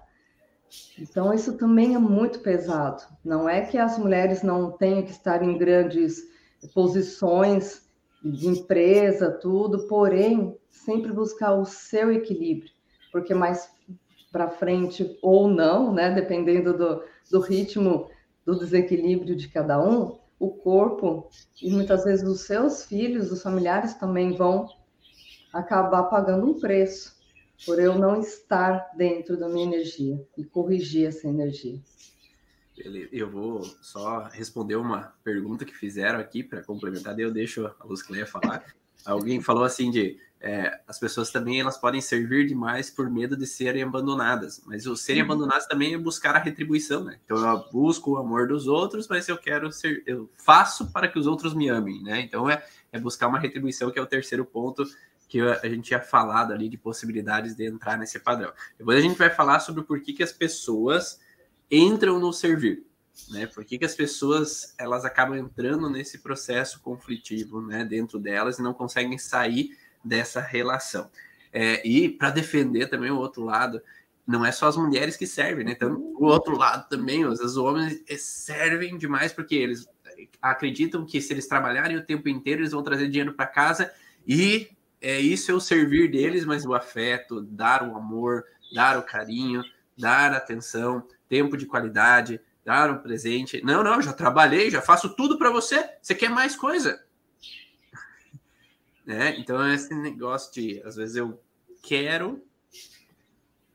Então, 0.98 1.34
isso 1.34 1.56
também 1.58 1.96
é 1.96 2.00
muito 2.00 2.39
pesado. 2.39 3.04
Não 3.24 3.48
é 3.48 3.62
que 3.62 3.78
as 3.78 3.98
mulheres 3.98 4.42
não 4.42 4.72
tenham 4.72 5.04
que 5.04 5.12
estar 5.12 5.44
em 5.44 5.58
grandes 5.58 6.24
posições 6.74 7.88
de 8.24 8.48
empresa, 8.48 9.32
tudo, 9.32 9.88
porém, 9.88 10.58
sempre 10.70 11.12
buscar 11.12 11.54
o 11.54 11.66
seu 11.66 12.12
equilíbrio, 12.12 12.72
porque 13.12 13.34
mais 13.34 13.72
para 14.32 14.50
frente 14.50 15.18
ou 15.22 15.48
não, 15.48 15.94
né, 15.94 16.10
dependendo 16.10 16.76
do, 16.76 17.04
do 17.30 17.40
ritmo 17.40 18.10
do 18.46 18.58
desequilíbrio 18.58 19.36
de 19.36 19.48
cada 19.48 19.82
um, 19.82 20.20
o 20.40 20.50
corpo 20.50 21.30
e 21.62 21.72
muitas 21.72 22.04
vezes 22.04 22.28
os 22.28 22.42
seus 22.42 22.86
filhos, 22.86 23.32
os 23.32 23.42
familiares 23.42 23.94
também 23.94 24.36
vão 24.36 24.68
acabar 25.54 26.04
pagando 26.04 26.46
um 26.46 26.60
preço 26.60 27.16
por 27.66 27.80
eu 27.80 27.98
não 27.98 28.20
estar 28.20 28.92
dentro 28.98 29.38
da 29.38 29.48
minha 29.48 29.66
energia 29.66 30.22
e 30.38 30.44
corrigir 30.44 31.08
essa 31.08 31.28
energia. 31.28 31.80
Eu 33.12 33.30
vou 33.30 33.64
só 33.82 34.24
responder 34.24 34.76
uma 34.76 35.14
pergunta 35.24 35.64
que 35.64 35.76
fizeram 35.76 36.20
aqui 36.20 36.44
para 36.44 36.64
complementar, 36.64 37.16
daí 37.16 37.24
eu 37.24 37.32
deixo 37.32 37.68
a 37.68 37.86
Luz 37.86 38.02
Cleia 38.02 38.26
falar. 38.26 38.66
Alguém 39.06 39.42
falou 39.42 39.64
assim 39.64 39.92
de 39.92 40.20
é, 40.46 40.78
as 40.86 41.00
pessoas 41.00 41.32
também 41.32 41.62
elas 41.62 41.78
podem 41.78 42.02
servir 42.02 42.46
demais 42.46 42.90
por 42.90 43.10
medo 43.10 43.38
de 43.38 43.48
serem 43.48 43.82
abandonadas, 43.82 44.62
mas 44.66 44.86
o 44.86 44.94
serem 44.94 45.22
uhum. 45.22 45.32
abandonadas 45.32 45.66
também 45.68 45.94
é 45.94 45.98
buscar 45.98 46.36
a 46.36 46.40
retribuição, 46.40 47.06
né? 47.06 47.18
Então 47.24 47.38
eu 47.38 47.72
busco 47.72 48.12
o 48.12 48.18
amor 48.18 48.46
dos 48.46 48.68
outros, 48.68 49.08
mas 49.08 49.30
eu 49.30 49.38
quero 49.38 49.72
ser, 49.72 50.04
eu 50.06 50.30
faço 50.38 50.92
para 50.92 51.08
que 51.08 51.18
os 51.18 51.28
outros 51.28 51.54
me 51.54 51.70
amem, 51.70 52.04
né? 52.04 52.20
Então 52.20 52.50
é, 52.50 52.62
é 52.92 53.00
buscar 53.00 53.30
uma 53.30 53.40
retribuição 53.40 53.90
que 53.90 53.98
é 53.98 54.02
o 54.02 54.06
terceiro 54.06 54.44
ponto 54.44 54.84
que 55.30 55.40
a 55.40 55.68
gente 55.70 55.84
tinha 55.84 56.02
falado 56.02 56.52
ali 56.52 56.68
de 56.68 56.78
possibilidades 56.78 57.56
de 57.56 57.66
entrar 57.66 57.98
nesse 57.98 58.20
padrão. 58.20 58.52
Depois 58.78 58.98
a 58.98 59.02
gente 59.02 59.18
vai 59.18 59.30
falar 59.30 59.62
sobre 59.62 59.82
por 59.84 60.02
que, 60.02 60.12
que 60.12 60.24
as 60.24 60.34
pessoas 60.34 61.22
entram 61.72 62.20
no 62.20 62.34
servir, 62.34 62.86
né? 63.30 63.48
Por 63.48 63.64
que, 63.64 63.78
que 63.78 63.86
as 63.86 63.96
pessoas 63.96 64.76
elas 64.78 65.06
acabam 65.06 65.38
entrando 65.38 65.90
nesse 65.90 66.18
processo 66.18 66.82
conflitivo, 66.82 67.62
né? 67.62 67.86
Dentro 67.86 68.20
delas 68.20 68.60
e 68.60 68.62
não 68.62 68.74
conseguem 68.74 69.18
sair 69.18 69.70
dessa 70.04 70.42
relação. 70.42 71.10
É, 71.52 71.88
e 71.88 72.10
para 72.10 72.32
defender 72.32 72.88
também 72.88 73.12
o 73.12 73.18
outro 73.18 73.44
lado, 73.44 73.82
não 74.26 74.46
é 74.46 74.52
só 74.52 74.68
as 74.68 74.78
mulheres 74.78 75.18
que 75.18 75.28
servem, 75.28 75.66
né? 75.66 75.72
Então, 75.72 75.94
o 75.94 76.26
outro 76.26 76.58
lado 76.58 76.88
também, 76.88 77.26
os 77.26 77.58
homens 77.58 78.02
eh, 78.08 78.18
servem 78.18 78.98
demais 78.98 79.34
porque 79.34 79.56
eles 79.56 79.88
acreditam 80.42 81.06
que 81.06 81.22
se 81.22 81.34
eles 81.34 81.48
trabalharem 81.48 81.98
o 81.98 82.06
tempo 82.06 82.30
inteiro, 82.30 82.62
eles 82.62 82.72
vão 82.72 82.84
trazer 82.84 83.10
dinheiro 83.10 83.34
para 83.34 83.46
casa 83.46 83.92
e 84.26 84.70
é 85.02 85.20
isso 85.20 85.52
é 85.52 85.54
o 85.54 85.60
servir 85.60 86.10
deles, 86.10 86.46
mas 86.46 86.66
o 86.66 86.74
afeto, 86.74 87.42
dar 87.42 87.84
o 87.88 87.98
amor, 87.98 88.46
dar 88.74 88.98
o 88.98 89.04
carinho, 89.04 89.62
dar 89.98 90.34
atenção, 90.34 91.06
tempo 91.28 91.58
de 91.58 91.66
qualidade, 91.66 92.39
dar 92.63 92.89
um 92.89 93.00
presente. 93.00 93.62
Não, 93.63 93.84
não, 93.84 94.02
já 94.02 94.13
trabalhei, 94.13 94.72
já 94.72 94.82
faço 94.82 95.10
tudo 95.16 95.38
para 95.38 95.52
você. 95.52 95.84
Você 96.02 96.16
quer 96.16 96.30
mais 96.30 96.56
coisa? 96.56 97.04
Né? 99.06 99.36
Então, 99.38 99.66
esse 99.72 99.94
negócio 99.94 100.54
de, 100.54 100.82
às 100.84 100.96
vezes, 100.96 101.16
eu 101.16 101.39
quero 101.82 102.42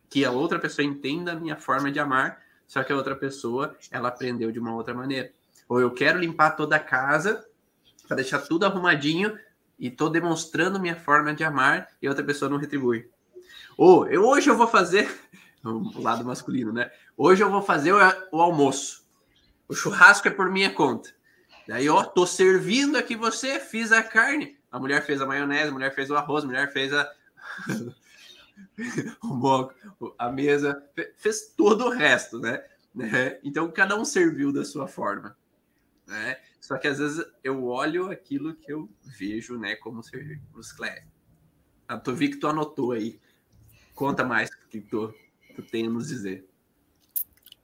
que 0.09 0.25
a 0.25 0.31
outra 0.31 0.59
pessoa 0.59 0.87
entenda 0.87 1.33
a 1.33 1.37
minha 1.37 1.57
forma 1.57 1.93
de 1.93 1.99
amar, 1.99 2.43
só 2.67 2.83
que 2.83 2.93
a 2.93 2.97
outra 2.97 3.15
pessoa, 3.15 3.77
ela 3.91 4.09
aprendeu 4.09 4.51
de 4.51 4.59
uma 4.59 4.75
outra 4.75 4.95
maneira. 4.95 5.31
Ou 5.69 5.81
eu 5.81 5.91
quero 5.91 6.19
limpar 6.19 6.53
toda 6.53 6.77
a 6.77 6.81
casa 6.81 7.47
para 8.07 8.17
deixar 8.17 8.41
tudo 8.41 8.65
arrumadinho 8.65 9.39
e 9.79 9.91
tô 9.91 10.09
demonstrando 10.09 10.81
minha 10.81 10.97
forma 10.97 11.35
de 11.35 11.45
amar 11.45 11.89
e 12.01 12.09
outra 12.09 12.25
pessoa 12.25 12.51
não 12.51 12.59
retribui. 12.59 13.09
Ou 13.77 14.07
eu, 14.09 14.25
hoje 14.25 14.51
eu 14.51 14.57
vou 14.57 14.67
fazer 14.67 15.09
o 15.63 16.01
lado 16.01 16.25
masculino, 16.25 16.73
né? 16.73 16.91
Hoje 17.17 17.43
eu 17.43 17.51
vou 17.51 17.63
fazer 17.63 17.93
o, 17.93 17.99
o 18.33 18.41
almoço. 18.41 19.07
O 19.69 19.75
churrasco 19.75 20.27
é 20.27 20.31
por 20.31 20.51
minha 20.51 20.73
conta. 20.73 21.11
Daí, 21.67 21.89
ó, 21.89 22.03
tô 22.03 22.27
servindo 22.27 22.97
aqui 22.97 23.15
você, 23.15 23.61
fiz 23.61 23.93
a 23.93 24.03
carne. 24.03 24.58
A 24.71 24.79
mulher 24.79 25.05
fez 25.05 25.21
a 25.21 25.27
maionese, 25.27 25.69
a 25.69 25.73
mulher 25.73 25.95
fez 25.95 26.11
o 26.11 26.17
arroz, 26.17 26.45
a 26.45 26.47
mulher 26.47 26.73
fez 26.73 26.93
a. 26.93 27.11
o 29.23 29.29
moco, 29.29 29.75
a 30.19 30.31
mesa, 30.31 30.83
fez 31.17 31.53
todo 31.57 31.87
o 31.87 31.91
resto, 31.91 32.39
né? 32.39 32.63
né? 32.95 33.39
Então, 33.43 33.71
cada 33.71 33.97
um 33.97 34.05
serviu 34.05 34.53
da 34.53 34.65
sua 34.65 34.87
forma. 34.87 35.37
Né? 36.07 36.39
Só 36.61 36.77
que 36.77 36.89
às 36.89 36.99
vezes 36.99 37.25
eu 37.43 37.65
olho 37.65 38.11
aquilo 38.11 38.55
que 38.55 38.73
eu 38.73 38.89
vejo, 39.05 39.59
né, 39.59 39.77
como 39.77 40.03
servir 40.03 40.41
para 40.51 40.61
os 40.61 40.73
Clé. 40.73 41.07
Ah, 41.87 41.99
tu 41.99 42.15
vi 42.15 42.29
que 42.29 42.37
tu 42.37 42.49
anotou 42.49 42.93
aí. 42.93 43.21
Conta 43.95 44.25
mais 44.25 44.51
o 44.51 44.69
que 44.69 44.81
tu, 44.81 45.15
tu 45.55 45.63
tem 45.63 45.87
a 45.87 45.91
nos 45.91 46.09
dizer. 46.09 46.47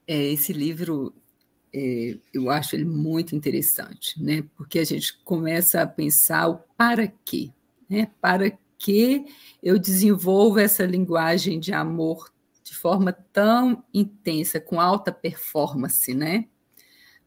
É, 0.06 0.22
esse 0.32 0.52
livro 0.52 1.14
é, 1.76 2.16
eu 2.32 2.50
acho 2.50 2.76
ele 2.76 2.84
muito 2.84 3.34
interessante, 3.34 4.22
né? 4.22 4.44
Porque 4.56 4.78
a 4.78 4.84
gente 4.84 5.18
começa 5.24 5.82
a 5.82 5.86
pensar 5.86 6.46
o 6.46 6.58
para 6.76 7.08
quê, 7.24 7.50
né? 7.90 8.08
Para 8.20 8.56
que 8.78 9.24
eu 9.60 9.76
desenvolvo 9.76 10.60
essa 10.60 10.86
linguagem 10.86 11.58
de 11.58 11.72
amor 11.72 12.32
de 12.62 12.76
forma 12.76 13.12
tão 13.12 13.82
intensa, 13.92 14.60
com 14.60 14.80
alta 14.80 15.10
performance, 15.10 16.14
né? 16.14 16.46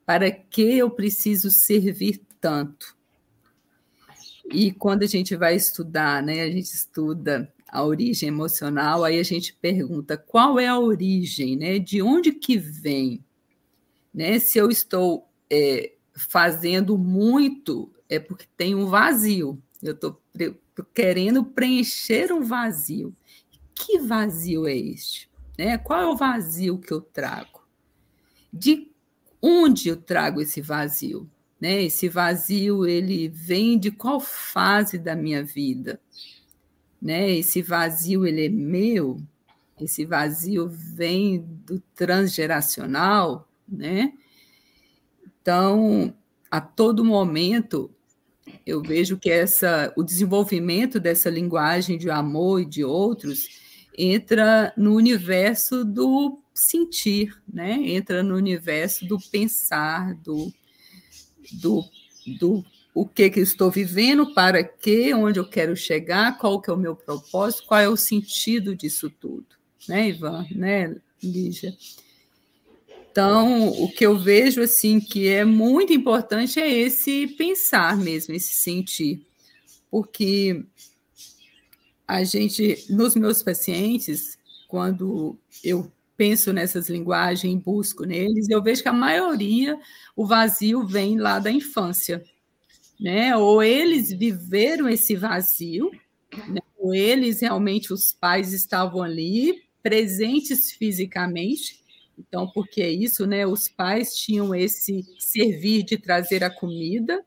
Para 0.05 0.31
que 0.31 0.77
eu 0.77 0.89
preciso 0.89 1.51
servir 1.51 2.21
tanto? 2.39 2.95
E 4.49 4.71
quando 4.71 5.03
a 5.03 5.07
gente 5.07 5.35
vai 5.35 5.57
estudar, 5.57 6.23
né? 6.23 6.43
A 6.43 6.49
gente 6.49 6.73
estuda 6.73 7.53
a 7.67 7.83
origem 7.83 8.29
emocional, 8.29 9.03
aí 9.03 9.19
a 9.19 9.23
gente 9.23 9.53
pergunta 9.53 10.15
qual 10.15 10.57
é 10.57 10.67
a 10.67 10.79
origem, 10.79 11.57
né? 11.57 11.79
De 11.79 12.01
onde 12.01 12.31
que 12.31 12.57
vem 12.57 13.25
né? 14.17 14.39
Se 14.39 14.57
eu 14.57 14.71
estou 14.71 15.29
é, 15.47 15.93
fazendo 16.15 16.97
muito, 16.97 17.93
é 18.09 18.19
porque 18.19 18.47
tem 18.57 18.73
um 18.73 18.87
vazio. 18.87 19.61
Eu 19.79 19.93
estou 19.93 20.19
querendo 20.91 21.45
preencher 21.45 22.33
um 22.33 22.41
vazio. 22.41 23.15
Que 23.75 23.99
vazio 23.99 24.67
é 24.67 24.75
este? 24.75 25.29
Né? 25.55 25.77
Qual 25.77 26.01
é 26.01 26.07
o 26.07 26.17
vazio 26.17 26.79
que 26.79 26.91
eu 26.91 26.99
trago? 26.99 27.61
De 28.51 28.91
onde 29.39 29.89
eu 29.89 29.97
trago 29.97 30.41
esse 30.41 30.61
vazio? 30.61 31.29
Né? 31.61 31.83
Esse 31.83 32.09
vazio 32.09 32.87
ele 32.87 33.29
vem 33.29 33.77
de 33.77 33.91
qual 33.91 34.19
fase 34.19 34.97
da 34.97 35.15
minha 35.15 35.43
vida? 35.43 36.01
Né? 36.99 37.33
Esse 37.33 37.61
vazio 37.61 38.25
ele 38.25 38.47
é 38.47 38.49
meu? 38.49 39.21
Esse 39.79 40.05
vazio 40.05 40.67
vem 40.67 41.39
do 41.39 41.79
transgeracional? 41.93 43.46
Né? 43.67 44.13
Então, 45.41 46.13
a 46.49 46.59
todo 46.61 47.05
momento, 47.05 47.91
eu 48.65 48.81
vejo 48.81 49.17
que 49.17 49.29
essa, 49.29 49.93
o 49.95 50.03
desenvolvimento 50.03 50.99
dessa 50.99 51.29
linguagem 51.29 51.97
de 51.97 52.09
amor 52.09 52.61
e 52.61 52.65
de 52.65 52.83
outros 52.83 53.47
entra 53.97 54.73
no 54.77 54.93
universo 54.93 55.83
do 55.83 56.39
sentir, 56.53 57.35
né? 57.51 57.73
entra 57.73 58.23
no 58.23 58.35
universo 58.35 59.05
do 59.05 59.17
pensar, 59.31 60.15
do, 60.15 60.51
do, 61.61 61.83
do 62.39 62.65
o 62.93 63.05
que, 63.05 63.29
que 63.29 63.39
estou 63.39 63.69
vivendo, 63.69 64.33
para 64.33 64.63
quê, 64.63 65.13
onde 65.13 65.39
eu 65.39 65.47
quero 65.47 65.75
chegar, 65.75 66.37
qual 66.39 66.59
que 66.59 66.69
é 66.69 66.73
o 66.73 66.77
meu 66.77 66.95
propósito, 66.95 67.67
qual 67.67 67.79
é 67.79 67.87
o 67.87 67.95
sentido 67.95 68.75
disso 68.75 69.09
tudo, 69.09 69.45
né, 69.87 70.09
Ivan, 70.09 70.47
né, 70.51 70.95
Lígia? 71.21 71.75
Então, 73.17 73.69
o 73.69 73.91
que 73.91 74.05
eu 74.05 74.15
vejo 74.15 74.61
assim 74.61 74.99
que 74.99 75.27
é 75.27 75.43
muito 75.43 75.91
importante 75.91 76.59
é 76.59 76.71
esse 76.71 77.25
pensar 77.25 77.97
mesmo, 77.97 78.35
esse 78.35 78.55
sentir, 78.57 79.25
porque 79.89 80.63
a 82.07 82.23
gente, 82.23 82.85
nos 82.91 83.15
meus 83.15 83.41
pacientes, 83.41 84.37
quando 84.67 85.35
eu 85.63 85.91
penso 86.15 86.53
nessas 86.53 86.89
linguagens, 86.89 87.59
busco 87.59 88.03
neles, 88.03 88.49
eu 88.51 88.61
vejo 88.61 88.83
que 88.83 88.89
a 88.89 88.93
maioria, 88.93 89.79
o 90.15 90.27
vazio 90.27 90.85
vem 90.85 91.17
lá 91.17 91.39
da 91.39 91.49
infância, 91.49 92.23
né? 92.99 93.35
Ou 93.35 93.63
eles 93.63 94.13
viveram 94.13 94.87
esse 94.87 95.15
vazio, 95.15 95.89
né? 96.47 96.61
ou 96.77 96.93
eles 96.93 97.41
realmente, 97.41 97.91
os 97.91 98.11
pais 98.11 98.53
estavam 98.53 99.01
ali, 99.01 99.63
presentes 99.81 100.71
fisicamente, 100.71 101.86
então, 102.17 102.49
porque 102.51 102.81
é 102.81 102.89
isso, 102.89 103.25
né? 103.25 103.45
Os 103.45 103.69
pais 103.69 104.15
tinham 104.15 104.55
esse 104.55 105.03
servir 105.19 105.83
de 105.83 105.97
trazer 105.97 106.43
a 106.43 106.49
comida, 106.49 107.23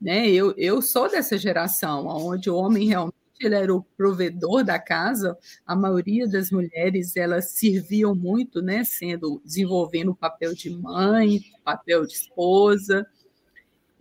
né? 0.00 0.28
Eu, 0.30 0.54
eu 0.56 0.80
sou 0.80 1.10
dessa 1.10 1.36
geração, 1.36 2.06
onde 2.06 2.48
o 2.48 2.56
homem 2.56 2.88
realmente 2.88 3.20
ele 3.40 3.54
era 3.54 3.74
o 3.74 3.82
provedor 3.96 4.62
da 4.62 4.78
casa, 4.78 5.36
a 5.66 5.74
maioria 5.74 6.28
das 6.28 6.50
mulheres 6.50 7.16
elas 7.16 7.52
serviam 7.52 8.14
muito, 8.14 8.60
né, 8.60 8.84
sendo 8.84 9.40
desenvolvendo 9.42 10.10
o 10.10 10.16
papel 10.16 10.54
de 10.54 10.68
mãe, 10.68 11.40
papel 11.64 12.04
de 12.04 12.12
esposa 12.12 13.06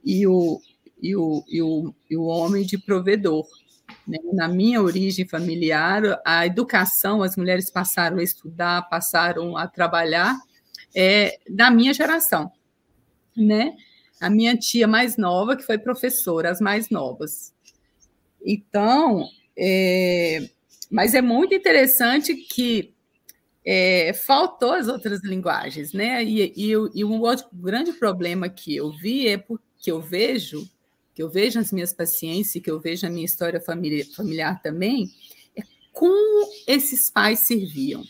e 0.03 0.27
o 0.27 0.59
e 1.01 1.15
o, 1.15 1.45
e 1.47 1.61
o, 1.61 1.95
e 2.09 2.17
o 2.17 2.23
homem 2.23 2.65
de 2.65 2.77
provedor. 2.77 3.47
Né? 4.07 4.17
Na 4.33 4.47
minha 4.47 4.81
origem 4.81 5.27
familiar, 5.27 6.01
a 6.25 6.45
educação, 6.45 7.21
as 7.23 7.35
mulheres 7.35 7.69
passaram 7.69 8.17
a 8.17 8.23
estudar, 8.23 8.89
passaram 8.89 9.55
a 9.55 9.67
trabalhar 9.67 10.35
é, 10.95 11.37
da 11.49 11.69
minha 11.69 11.93
geração, 11.93 12.51
né? 13.35 13.75
A 14.19 14.29
minha 14.29 14.57
tia 14.57 14.87
mais 14.87 15.15
nova, 15.15 15.55
que 15.55 15.63
foi 15.63 15.77
professora, 15.77 16.49
as 16.49 16.59
mais 16.59 16.89
novas. 16.89 17.53
Então, 18.43 19.25
é, 19.57 20.49
mas 20.89 21.13
é 21.13 21.21
muito 21.21 21.53
interessante 21.53 22.35
que 22.35 22.93
é, 23.65 24.13
faltou 24.13 24.73
as 24.73 24.87
outras 24.87 25.23
linguagens, 25.23 25.93
né? 25.93 26.23
E, 26.23 26.53
e, 26.55 26.71
e, 26.95 27.05
um 27.05 27.19
outro 27.21 27.45
grande 27.53 27.93
problema 27.93 28.49
que 28.49 28.75
eu 28.75 28.91
vi 28.91 29.27
é 29.27 29.37
porque 29.37 29.91
eu 29.91 30.01
vejo, 30.01 30.67
que 31.19 31.23
eu 31.23 31.29
vejo 31.29 31.59
nas 31.59 31.73
minhas 31.73 31.91
pacientes 31.91 32.55
e 32.55 32.61
que 32.61 32.71
eu 32.71 32.79
vejo 32.79 33.05
na 33.05 33.11
minha 33.11 33.25
história 33.25 33.59
familiar, 33.59 34.05
familiar 34.15 34.61
também, 34.61 35.11
é 35.53 35.61
como 35.91 36.49
esses 36.65 37.09
pais 37.09 37.39
serviam, 37.39 38.05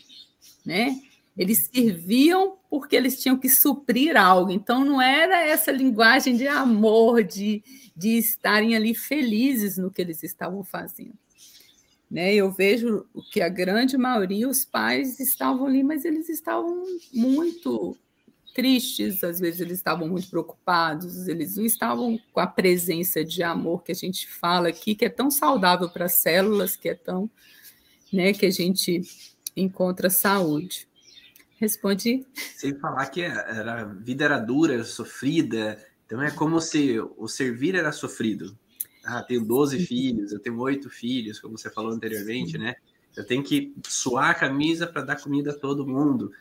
né? 0.64 0.96
Eles 1.36 1.68
serviam 1.74 2.56
porque 2.70 2.94
eles 2.94 3.20
tinham 3.20 3.36
que 3.36 3.48
suprir 3.48 4.16
algo. 4.16 4.52
Então, 4.52 4.84
não 4.84 5.02
era 5.02 5.44
essa 5.44 5.72
linguagem 5.72 6.36
de 6.36 6.46
amor, 6.46 7.24
de, 7.24 7.64
de 7.96 8.10
estarem 8.10 8.76
ali 8.76 8.94
felizes 8.94 9.76
no 9.76 9.90
que 9.90 10.00
eles 10.00 10.22
estavam 10.22 10.62
fazendo. 10.62 11.18
Né? 12.08 12.32
Eu 12.32 12.52
vejo 12.52 13.06
que 13.32 13.40
a 13.40 13.48
grande 13.48 13.98
maioria, 13.98 14.48
os 14.48 14.64
pais 14.64 15.18
estavam 15.18 15.66
ali, 15.66 15.82
mas 15.82 16.04
eles 16.04 16.28
estavam 16.28 16.84
muito 17.12 17.98
tristes, 18.52 19.22
às 19.24 19.40
vezes 19.40 19.60
eles 19.60 19.78
estavam 19.78 20.08
muito 20.08 20.28
preocupados, 20.28 21.28
eles 21.28 21.56
não 21.56 21.64
estavam 21.64 22.18
com 22.32 22.40
a 22.40 22.46
presença 22.46 23.24
de 23.24 23.42
amor 23.42 23.82
que 23.82 23.92
a 23.92 23.94
gente 23.94 24.28
fala 24.28 24.68
aqui, 24.68 24.94
que 24.94 25.04
é 25.04 25.08
tão 25.08 25.30
saudável 25.30 25.88
para 25.88 26.06
as 26.06 26.14
células, 26.14 26.76
que 26.76 26.88
é 26.88 26.94
tão, 26.94 27.30
né, 28.12 28.32
que 28.32 28.46
a 28.46 28.50
gente 28.50 29.02
encontra 29.56 30.10
saúde. 30.10 30.88
Respondi. 31.56 32.26
Sem 32.56 32.74
falar 32.78 33.06
que 33.06 33.20
era, 33.20 33.82
a 33.82 33.84
vida 33.84 34.24
era 34.24 34.38
dura, 34.38 34.82
sofrida, 34.82 35.78
então 36.06 36.22
é 36.22 36.30
como 36.30 36.60
se 36.60 36.98
o 36.98 37.28
servir 37.28 37.74
era 37.74 37.92
sofrido. 37.92 38.58
Ah, 39.04 39.22
tenho 39.22 39.44
12 39.44 39.78
Sim. 39.78 39.86
filhos, 39.86 40.32
eu 40.32 40.40
tenho 40.40 40.58
oito 40.58 40.90
filhos, 40.90 41.38
como 41.38 41.56
você 41.56 41.70
falou 41.70 41.92
anteriormente, 41.92 42.52
Sim. 42.52 42.58
né? 42.58 42.74
Eu 43.16 43.26
tenho 43.26 43.42
que 43.42 43.74
suar 43.86 44.30
a 44.30 44.34
camisa 44.34 44.86
para 44.86 45.02
dar 45.02 45.20
comida 45.20 45.50
a 45.50 45.58
todo 45.58 45.86
mundo. 45.86 46.32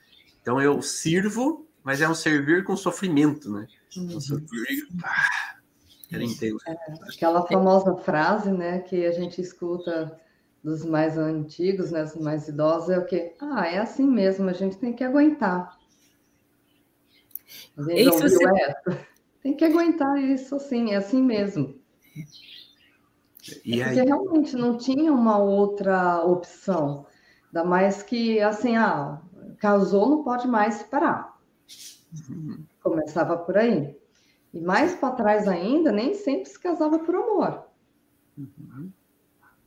Então 0.41 0.61
eu 0.61 0.81
sirvo, 0.81 1.67
mas 1.89 2.01
é 2.01 2.07
um 2.07 2.13
servir 2.13 2.63
com 2.63 2.77
sofrimento, 2.77 3.51
né? 3.51 3.65
Uhum. 3.97 4.17
Um 4.17 4.21
servir. 4.21 4.87
Ah, 5.03 5.55
era 6.11 6.23
intenso. 6.23 6.59
É, 6.67 6.77
aquela 7.11 7.41
famosa 7.47 7.95
frase, 7.95 8.51
né, 8.51 8.77
que 8.77 9.07
a 9.07 9.11
gente 9.11 9.41
escuta 9.41 10.15
dos 10.63 10.85
mais 10.85 11.17
antigos, 11.17 11.89
né, 11.89 12.03
dos 12.03 12.15
mais 12.17 12.47
idosos, 12.47 12.91
é 12.91 12.99
o 12.99 13.07
quê? 13.07 13.33
Ah, 13.41 13.65
é 13.65 13.79
assim 13.79 14.05
mesmo, 14.05 14.47
a 14.47 14.53
gente 14.53 14.77
tem 14.77 14.93
que 14.93 15.03
aguentar. 15.03 15.79
Isso 17.95 18.19
você... 18.19 18.45
essa? 18.45 19.07
Tem 19.41 19.55
que 19.55 19.65
aguentar 19.65 20.15
isso 20.21 20.57
assim, 20.57 20.91
é 20.91 20.97
assim 20.97 21.23
mesmo. 21.23 21.73
E 23.65 23.81
é 23.81 23.85
Porque 23.85 24.01
realmente 24.03 24.55
não 24.55 24.77
tinha 24.77 25.11
uma 25.11 25.39
outra 25.39 26.23
opção. 26.23 27.07
Ainda 27.47 27.67
mais 27.67 28.03
que, 28.03 28.39
assim, 28.41 28.75
ah, 28.77 29.19
casou, 29.57 30.07
não 30.07 30.23
pode 30.23 30.47
mais 30.47 30.75
separar. 30.75 31.38
Uhum. 32.29 32.63
Começava 32.81 33.37
por 33.37 33.57
aí. 33.57 33.95
E 34.53 34.59
mais 34.59 34.95
para 34.95 35.13
trás 35.15 35.47
ainda, 35.47 35.91
nem 35.91 36.13
sempre 36.13 36.49
se 36.49 36.59
casava 36.59 36.99
por 36.99 37.15
amor. 37.15 37.65
Uhum. 38.37 38.91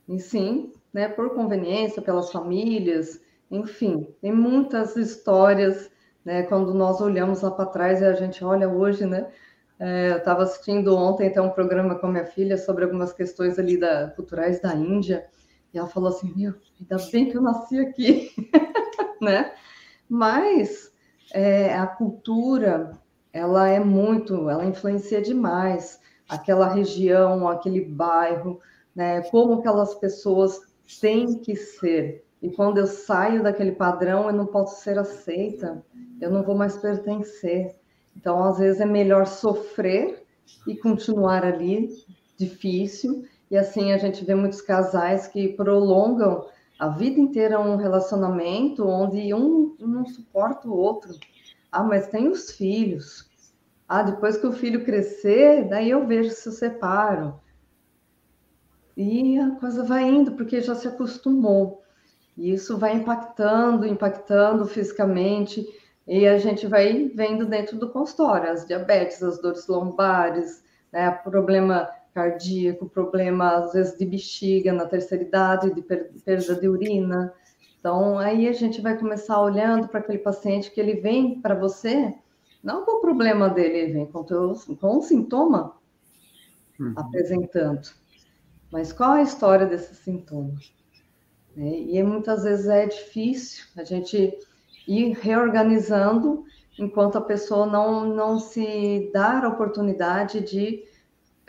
E 0.08 0.18
sim, 0.18 0.72
né, 0.92 1.08
por 1.08 1.34
conveniência, 1.34 2.02
pelas 2.02 2.32
famílias, 2.32 3.20
enfim, 3.50 4.08
tem 4.20 4.32
muitas 4.32 4.96
histórias, 4.96 5.90
né, 6.24 6.42
quando 6.44 6.74
nós 6.74 7.00
olhamos 7.00 7.42
lá 7.42 7.50
para 7.50 7.66
trás 7.66 8.00
e 8.00 8.04
a 8.04 8.14
gente 8.14 8.44
olha 8.44 8.68
hoje, 8.68 9.06
né, 9.06 9.30
é, 9.78 10.12
eu 10.12 10.18
estava 10.18 10.42
assistindo 10.42 10.96
ontem 10.96 11.28
até 11.28 11.40
um 11.40 11.50
programa 11.50 11.94
com 11.96 12.06
a 12.06 12.10
minha 12.10 12.26
filha 12.26 12.56
sobre 12.56 12.84
algumas 12.84 13.12
questões 13.12 13.58
ali 13.58 13.76
da, 13.76 14.08
culturais 14.10 14.60
da 14.60 14.74
Índia, 14.74 15.26
e 15.72 15.78
ela 15.78 15.88
falou 15.88 16.10
assim, 16.10 16.32
meu, 16.36 16.54
ainda 16.78 16.96
bem 17.10 17.30
que 17.30 17.36
eu 17.36 17.42
nasci 17.42 17.78
aqui, 17.78 18.30
né? 19.20 19.54
Mas 20.08 20.91
é, 21.32 21.76
a 21.76 21.86
cultura, 21.86 22.92
ela 23.32 23.68
é 23.68 23.80
muito, 23.80 24.48
ela 24.48 24.64
influencia 24.64 25.20
demais 25.20 26.00
aquela 26.28 26.68
região, 26.68 27.48
aquele 27.48 27.84
bairro, 27.84 28.60
né? 28.94 29.22
Como 29.22 29.54
aquelas 29.54 29.94
pessoas 29.94 30.60
têm 31.00 31.38
que 31.38 31.56
ser. 31.56 32.24
E 32.40 32.50
quando 32.50 32.78
eu 32.78 32.86
saio 32.86 33.42
daquele 33.42 33.72
padrão, 33.72 34.26
eu 34.26 34.32
não 34.32 34.46
posso 34.46 34.82
ser 34.82 34.98
aceita, 34.98 35.82
eu 36.20 36.30
não 36.30 36.42
vou 36.42 36.54
mais 36.54 36.76
pertencer. 36.76 37.74
Então, 38.16 38.42
às 38.44 38.58
vezes, 38.58 38.80
é 38.80 38.86
melhor 38.86 39.26
sofrer 39.26 40.22
e 40.66 40.76
continuar 40.76 41.44
ali, 41.44 41.88
difícil. 42.36 43.24
E 43.50 43.56
assim 43.56 43.92
a 43.92 43.98
gente 43.98 44.24
vê 44.24 44.34
muitos 44.34 44.60
casais 44.60 45.26
que 45.26 45.48
prolongam 45.48 46.46
a 46.82 46.88
vida 46.88 47.20
inteira 47.20 47.60
um 47.60 47.76
relacionamento 47.76 48.84
onde 48.84 49.32
um 49.32 49.76
não 49.78 50.04
suporta 50.04 50.66
o 50.66 50.76
outro. 50.76 51.14
Ah, 51.70 51.84
mas 51.84 52.08
tem 52.08 52.26
os 52.26 52.50
filhos. 52.50 53.30
Ah, 53.88 54.02
depois 54.02 54.36
que 54.36 54.48
o 54.48 54.52
filho 54.52 54.84
crescer, 54.84 55.68
daí 55.68 55.90
eu 55.90 56.04
vejo 56.04 56.30
se 56.30 56.48
eu 56.48 56.52
separo. 56.52 57.40
E 58.96 59.38
a 59.38 59.52
coisa 59.52 59.84
vai 59.84 60.02
indo, 60.08 60.32
porque 60.32 60.60
já 60.60 60.74
se 60.74 60.88
acostumou. 60.88 61.84
E 62.36 62.52
isso 62.52 62.76
vai 62.76 62.96
impactando, 62.96 63.86
impactando 63.86 64.66
fisicamente. 64.66 65.64
E 66.04 66.26
a 66.26 66.36
gente 66.36 66.66
vai 66.66 67.12
vendo 67.14 67.46
dentro 67.46 67.78
do 67.78 67.90
consultório 67.90 68.50
as 68.50 68.66
diabetes, 68.66 69.22
as 69.22 69.40
dores 69.40 69.68
lombares, 69.68 70.64
né, 70.92 71.12
problema 71.12 71.88
cardíaco, 72.14 72.88
problema 72.88 73.56
às 73.56 73.72
vezes 73.72 73.98
de 73.98 74.04
bexiga 74.04 74.72
na 74.72 74.86
terceira 74.86 75.24
idade, 75.24 75.74
de 75.74 75.82
perda 75.82 76.54
de 76.54 76.68
urina. 76.68 77.32
Então, 77.78 78.18
aí 78.18 78.46
a 78.48 78.52
gente 78.52 78.80
vai 78.80 78.96
começar 78.96 79.40
olhando 79.40 79.88
para 79.88 80.00
aquele 80.00 80.18
paciente 80.18 80.70
que 80.70 80.80
ele 80.80 81.00
vem 81.00 81.40
para 81.40 81.54
você, 81.54 82.14
não 82.62 82.84
com 82.84 82.98
o 82.98 83.00
problema 83.00 83.48
dele, 83.50 83.78
ele 83.78 83.92
vem 83.92 84.06
com, 84.06 84.22
teu, 84.22 84.54
com 84.80 84.98
um 84.98 85.02
sintoma 85.02 85.74
uhum. 86.78 86.94
apresentando. 86.96 87.88
Mas 88.70 88.92
qual 88.92 89.12
a 89.12 89.22
história 89.22 89.66
desse 89.66 89.94
sintoma? 89.94 90.54
É, 91.56 91.60
e 91.60 92.02
muitas 92.02 92.44
vezes 92.44 92.66
é 92.66 92.86
difícil 92.86 93.64
a 93.76 93.84
gente 93.84 94.38
ir 94.86 95.12
reorganizando 95.20 96.44
enquanto 96.78 97.18
a 97.18 97.20
pessoa 97.20 97.66
não, 97.66 98.06
não 98.06 98.38
se 98.38 99.10
dar 99.12 99.44
a 99.44 99.48
oportunidade 99.48 100.40
de 100.40 100.84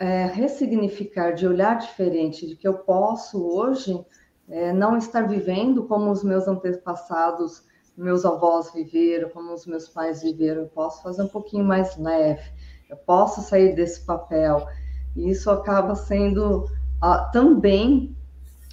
é, 0.04 0.26
ressignificar, 0.26 1.32
de 1.32 1.46
olhar 1.46 1.78
diferente, 1.78 2.46
de 2.46 2.56
que 2.56 2.68
eu 2.68 2.74
posso 2.74 3.42
hoje 3.42 3.98
é, 4.46 4.70
não 4.70 4.98
estar 4.98 5.26
vivendo 5.26 5.84
como 5.84 6.10
os 6.10 6.22
meus 6.22 6.46
antepassados, 6.46 7.64
meus 7.96 8.26
avós 8.26 8.70
viveram, 8.70 9.30
como 9.30 9.54
os 9.54 9.66
meus 9.66 9.88
pais 9.88 10.22
viveram, 10.22 10.62
eu 10.62 10.68
posso 10.68 11.02
fazer 11.02 11.22
um 11.22 11.28
pouquinho 11.28 11.64
mais 11.64 11.96
leve, 11.96 12.42
eu 12.90 12.98
posso 12.98 13.40
sair 13.40 13.74
desse 13.74 14.04
papel. 14.04 14.66
E 15.16 15.30
isso 15.30 15.50
acaba 15.50 15.94
sendo 15.94 16.68
ah, 17.00 17.30
também 17.32 18.14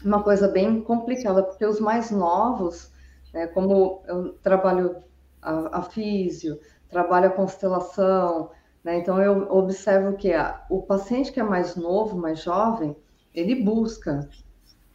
uma 0.04 0.22
coisa 0.22 0.50
bem 0.50 0.82
complicada, 0.82 1.44
porque 1.44 1.66
os 1.66 1.80
mais 1.80 2.12
novos, 2.12 2.92
né, 3.34 3.48
como 3.48 4.02
eu 4.06 4.34
trabalho 4.44 4.98
a, 5.42 5.80
a 5.80 5.82
físio, 5.84 6.60
trabalho 6.90 7.28
a 7.28 7.32
constelação, 7.32 8.50
né, 8.84 8.98
então 8.98 9.22
eu 9.22 9.52
observo 9.52 10.18
que 10.18 10.34
a, 10.34 10.66
o 10.70 10.82
paciente 10.82 11.32
que 11.32 11.40
é 11.40 11.44
mais 11.44 11.76
novo, 11.76 12.18
mais 12.18 12.42
jovem, 12.42 12.96
ele 13.34 13.56
busca 13.56 14.28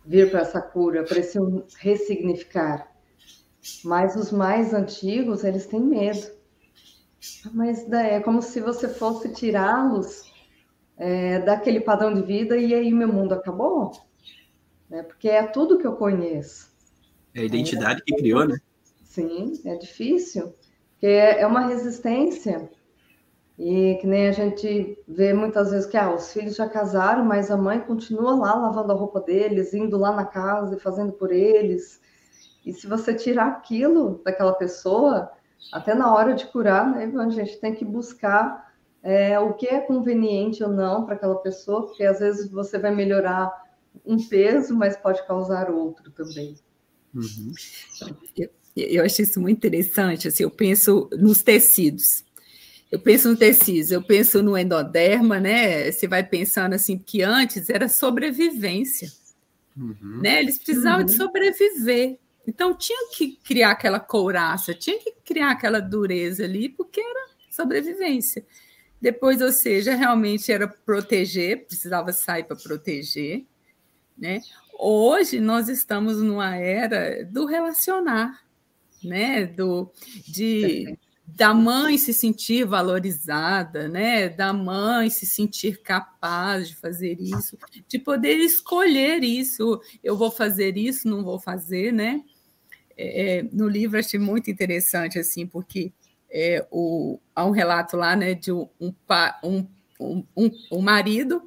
vir 0.05 0.31
para 0.31 0.41
essa 0.41 0.61
cura, 0.61 1.05
para 1.05 1.19
esse 1.19 1.39
ressignificar. 1.79 2.91
Mas 3.85 4.15
os 4.15 4.31
mais 4.31 4.73
antigos, 4.73 5.43
eles 5.43 5.67
têm 5.67 5.81
medo. 5.81 6.31
Mas 7.53 7.91
é 7.93 8.21
como 8.21 8.41
se 8.41 8.61
você 8.61 8.89
fosse 8.89 9.33
tirá-los 9.33 10.33
é, 10.97 11.41
daquele 11.41 11.81
padrão 11.81 12.15
de 12.15 12.23
vida 12.23 12.57
e 12.57 12.73
aí 12.75 12.93
meu 12.93 13.13
mundo 13.13 13.35
acabou. 13.35 13.93
Né? 14.89 15.03
Porque 15.03 15.29
é 15.29 15.45
tudo 15.45 15.79
que 15.79 15.87
eu 15.87 15.97
conheço. 15.97 16.73
É 17.35 17.41
a 17.41 17.45
identidade 17.45 18.01
é, 18.01 18.05
que 18.05 18.17
criou, 18.17 18.47
né? 18.47 18.57
Sim, 19.03 19.61
é 19.65 19.77
difícil. 19.77 20.55
Porque 20.93 21.07
é, 21.07 21.41
é 21.41 21.47
uma 21.47 21.67
resistência. 21.67 22.71
E 23.59 23.97
que 24.01 24.07
nem 24.07 24.29
a 24.29 24.33
gente 24.33 25.03
vê 25.09 25.33
muitas 25.33 25.71
vezes 25.71 25.87
que 25.87 25.97
ah, 25.97 26.15
os 26.15 26.33
filhos 26.33 26.57
já 26.57 26.69
casaram, 26.69 27.25
mas 27.25 27.51
a 27.51 27.57
mãe 27.57 27.81
continua 27.81 28.35
lá 28.35 28.55
lavando 28.55 28.93
a 28.93 28.95
roupa 28.95 29.21
deles, 29.21 29.73
indo 29.73 29.97
lá 29.97 30.13
na 30.13 30.27
casa 30.27 30.77
e 30.77 30.81
fazendo 30.81 31.13
por 31.13 31.33
eles. 31.33 32.01
E 32.65 32.73
se 32.73 32.87
você 32.87 33.15
tirar 33.15 33.47
aquilo 33.47 34.21
daquela 34.25 34.53
pessoa, 34.53 35.31
até 35.73 35.95
na 35.95 36.13
hora 36.13 36.35
de 36.35 36.47
curar, 36.47 36.91
né, 36.91 37.11
a 37.17 37.31
gente 37.31 37.59
tem 37.59 37.75
que 37.75 37.85
buscar 37.85 38.75
é, 39.03 39.39
o 39.39 39.55
que 39.55 39.69
é 39.69 39.81
conveniente 39.81 40.63
ou 40.63 40.71
não 40.71 41.07
para 41.07 41.15
aquela 41.15 41.37
pessoa, 41.37 41.87
porque 41.87 42.05
às 42.05 42.19
vezes 42.19 42.51
você 42.51 42.79
vai 42.79 42.95
melhorar 42.95 43.53
um 44.05 44.19
peso, 44.29 44.75
mas 44.77 44.97
pode 44.97 45.25
causar 45.27 45.71
outro 45.71 46.11
também. 46.11 46.57
Uhum. 47.15 47.53
Eu, 48.37 48.51
eu 48.77 49.05
acho 49.05 49.23
isso 49.23 49.41
muito 49.41 49.57
interessante. 49.57 50.29
Assim, 50.29 50.43
eu 50.43 50.51
penso 50.51 51.09
nos 51.13 51.43
tecidos. 51.43 52.26
Eu 52.91 53.01
penso 53.01 53.29
no 53.29 53.37
tecido, 53.37 53.93
eu 53.93 54.03
penso 54.03 54.43
no 54.43 54.57
endoderma, 54.57 55.41
né? 55.41 55.91
Você 55.91 56.07
vai 56.07 56.23
pensando 56.23 56.75
assim, 56.75 56.97
que 56.97 57.23
antes 57.23 57.69
era 57.69 57.89
sobrevivência, 57.89 59.11
uhum. 59.77 60.21
né? 60.23 60.41
Eles 60.41 60.59
precisavam 60.59 61.01
uhum. 61.01 61.07
de 61.07 61.17
sobreviver. 61.17 62.19
Então 62.47 62.77
tinha 62.77 63.09
que 63.11 63.37
criar 63.43 63.73
aquela 63.73 63.99
couraça, 63.99 64.73
tinha 64.73 64.99
que 65.01 65.13
criar 65.25 65.51
aquela 65.51 65.81
dureza 65.81 66.45
ali, 66.45 66.69
porque 66.69 67.01
era 67.01 67.29
sobrevivência. 67.51 68.47
Depois, 69.01 69.43
ou 69.43 69.53
seja, 69.53 69.95
realmente 69.95 70.53
era 70.53 70.69
proteger, 70.69 71.67
precisava 71.67 72.13
sair 72.13 72.45
para 72.45 72.57
proteger, 72.57 73.45
né? 74.17 74.41
Hoje 74.79 75.41
nós 75.41 75.69
estamos 75.69 76.23
numa 76.23 76.55
era 76.57 77.25
do 77.25 77.47
relacionar, 77.47 78.43
né? 79.03 79.45
Do 79.47 79.91
de 80.29 80.97
da 81.27 81.53
mãe 81.53 81.99
se 81.99 82.15
sentir 82.15 82.65
valorizada, 82.65 83.89
né? 83.89 84.29
Da 84.29 84.53
mãe 84.53 85.11
se 85.11 85.27
sentir 85.27 85.83
capaz 85.83 86.69
de 86.69 86.77
fazer 86.77 87.21
isso, 87.21 87.59
de 87.89 87.99
poder 87.99 88.37
escolher 88.37 89.23
isso. 89.23 89.81
Eu 90.03 90.17
vou 90.17 90.31
fazer 90.31 90.77
isso, 90.77 91.09
não 91.09 91.25
vou 91.25 91.39
fazer, 91.39 91.93
né? 91.93 92.23
É, 92.97 93.39
é 93.39 93.43
no 93.53 93.69
livro 93.69 93.99
achei 93.99 94.19
muito 94.19 94.51
interessante 94.51 95.19
assim, 95.19 95.47
porque 95.47 95.93
é, 96.31 96.67
o, 96.71 97.19
há 97.35 97.45
um 97.45 97.51
relato 97.51 97.97
lá, 97.97 98.17
né, 98.17 98.35
de 98.35 98.53
um, 98.53 98.69
um, 98.81 98.95
um, 99.43 100.25
um, 100.37 100.51
um 100.73 100.81
marido 100.81 101.43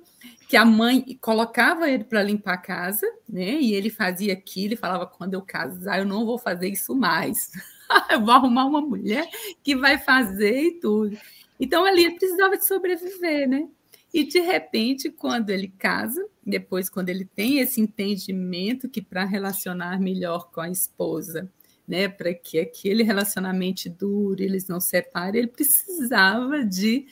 que 0.48 0.58
a 0.58 0.66
mãe 0.66 1.18
colocava 1.22 1.90
ele 1.90 2.04
para 2.04 2.24
limpar 2.24 2.56
a 2.56 2.58
casa, 2.58 3.06
né? 3.28 3.54
E 3.62 3.74
ele 3.74 3.90
fazia 3.90 4.34
aquilo 4.34 4.74
e 4.74 4.78
falava: 4.78 5.06
quando 5.06 5.36
eu 5.36 5.42
casar, 5.42 6.00
eu 6.00 6.06
não 6.06 6.26
vou 6.26 6.38
fazer 6.38 6.68
isso 6.68 6.96
mais. 6.96 7.52
eu 8.12 8.22
vou 8.22 8.34
arrumar 8.34 8.66
uma 8.66 8.82
mulher 8.82 9.30
que 9.64 9.76
vai 9.76 9.98
fazer 9.98 10.62
e 10.62 10.80
tudo. 10.80 11.18
Então 11.60 11.86
ali 11.86 12.16
precisava 12.16 12.58
de 12.58 12.66
sobreviver, 12.66 13.48
né? 13.48 13.68
E 14.14 14.24
de 14.24 14.40
repente, 14.40 15.10
quando 15.10 15.52
ele 15.52 15.68
casa, 15.68 16.26
depois 16.44 16.90
quando 16.90 17.10
ele 17.10 17.26
tem 17.26 17.60
esse 17.60 17.80
entendimento 17.80 18.90
que 18.90 19.02
para 19.02 19.24
relacionar 19.24 20.00
melhor 20.00 20.50
com 20.52 20.62
a 20.62 20.70
esposa, 20.70 21.52
né, 21.88 22.08
para 22.08 22.34
que 22.34 22.60
aquele 22.60 23.04
relacionamento 23.04 23.90
dure, 23.90 24.44
eles 24.44 24.68
não 24.68 24.80
separem, 24.80 25.40
ele 25.40 25.48
precisava 25.48 26.64
de 26.64 27.08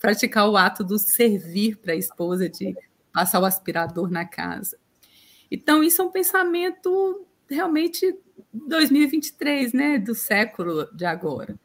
praticar 0.00 0.48
o 0.48 0.56
ato 0.56 0.84
do 0.84 0.98
servir 0.98 1.76
para 1.76 1.92
a 1.92 1.96
esposa, 1.96 2.48
de 2.48 2.76
passar 3.12 3.40
o 3.40 3.44
aspirador 3.44 4.10
na 4.10 4.24
casa. 4.24 4.76
Então, 5.50 5.82
isso 5.82 6.02
é 6.02 6.04
um 6.04 6.10
pensamento 6.10 7.24
realmente 7.48 8.16
2023, 8.52 9.72
né? 9.72 9.98
Do 9.98 10.14
século 10.14 10.88
de 10.94 11.04
agora. 11.04 11.58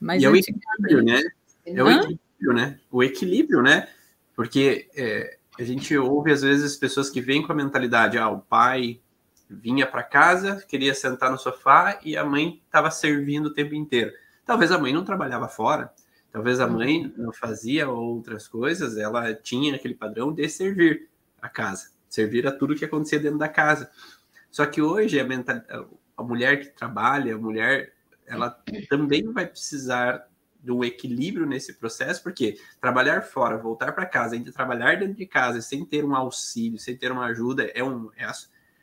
Mas 0.00 0.22
e 0.22 0.26
é 0.26 0.30
o 0.30 0.36
equilíbrio, 0.36 1.02
né? 1.02 1.22
É 1.66 1.82
o 1.82 1.90
equilíbrio, 1.90 2.52
né? 2.54 2.80
O 2.90 3.02
equilíbrio, 3.02 3.62
né? 3.62 3.88
Porque 4.34 4.88
é, 4.96 5.36
a 5.58 5.62
gente 5.62 5.96
ouve 5.96 6.32
às 6.32 6.42
vezes 6.42 6.76
pessoas 6.76 7.10
que 7.10 7.20
vêm 7.20 7.42
com 7.42 7.52
a 7.52 7.54
mentalidade, 7.54 8.16
ah, 8.16 8.28
o 8.28 8.40
pai 8.40 9.00
vinha 9.48 9.86
para 9.86 10.02
casa, 10.02 10.64
queria 10.66 10.94
sentar 10.94 11.30
no 11.30 11.38
sofá 11.38 11.98
e 12.04 12.16
a 12.16 12.24
mãe 12.24 12.62
estava 12.64 12.90
servindo 12.90 13.46
o 13.46 13.52
tempo 13.52 13.74
inteiro. 13.74 14.12
Talvez 14.46 14.70
a 14.70 14.78
mãe 14.78 14.92
não 14.92 15.04
trabalhava 15.04 15.48
fora, 15.48 15.92
talvez 16.32 16.60
a 16.60 16.66
mãe 16.66 17.04
uhum. 17.04 17.12
não 17.16 17.32
fazia 17.32 17.88
outras 17.88 18.46
coisas, 18.46 18.96
ela 18.96 19.34
tinha 19.34 19.74
aquele 19.74 19.94
padrão 19.94 20.32
de 20.32 20.48
servir 20.48 21.08
a 21.42 21.48
casa, 21.48 21.90
servir 22.08 22.46
a 22.46 22.52
tudo 22.52 22.74
que 22.74 22.84
acontecia 22.84 23.18
dentro 23.18 23.38
da 23.38 23.48
casa. 23.48 23.90
Só 24.50 24.64
que 24.66 24.80
hoje 24.80 25.18
a, 25.18 25.24
mental, 25.24 25.60
a 26.20 26.24
mulher 26.24 26.60
que 26.60 26.68
trabalha, 26.68 27.34
a 27.34 27.38
mulher, 27.38 27.92
ela 28.26 28.50
também 28.88 29.30
vai 29.32 29.46
precisar 29.46 30.28
de 30.62 30.70
um 30.70 30.84
equilíbrio 30.84 31.46
nesse 31.46 31.74
processo, 31.74 32.22
porque 32.22 32.58
trabalhar 32.80 33.22
fora, 33.22 33.56
voltar 33.56 33.92
para 33.92 34.06
casa, 34.06 34.34
ainda 34.34 34.52
trabalhar 34.52 34.98
dentro 34.98 35.14
de 35.14 35.26
casa 35.26 35.60
sem 35.62 35.84
ter 35.84 36.04
um 36.04 36.14
auxílio, 36.14 36.78
sem 36.78 36.96
ter 36.96 37.10
uma 37.10 37.26
ajuda, 37.26 37.64
é 37.74 37.82
um. 37.82 38.10
É, 38.16 38.30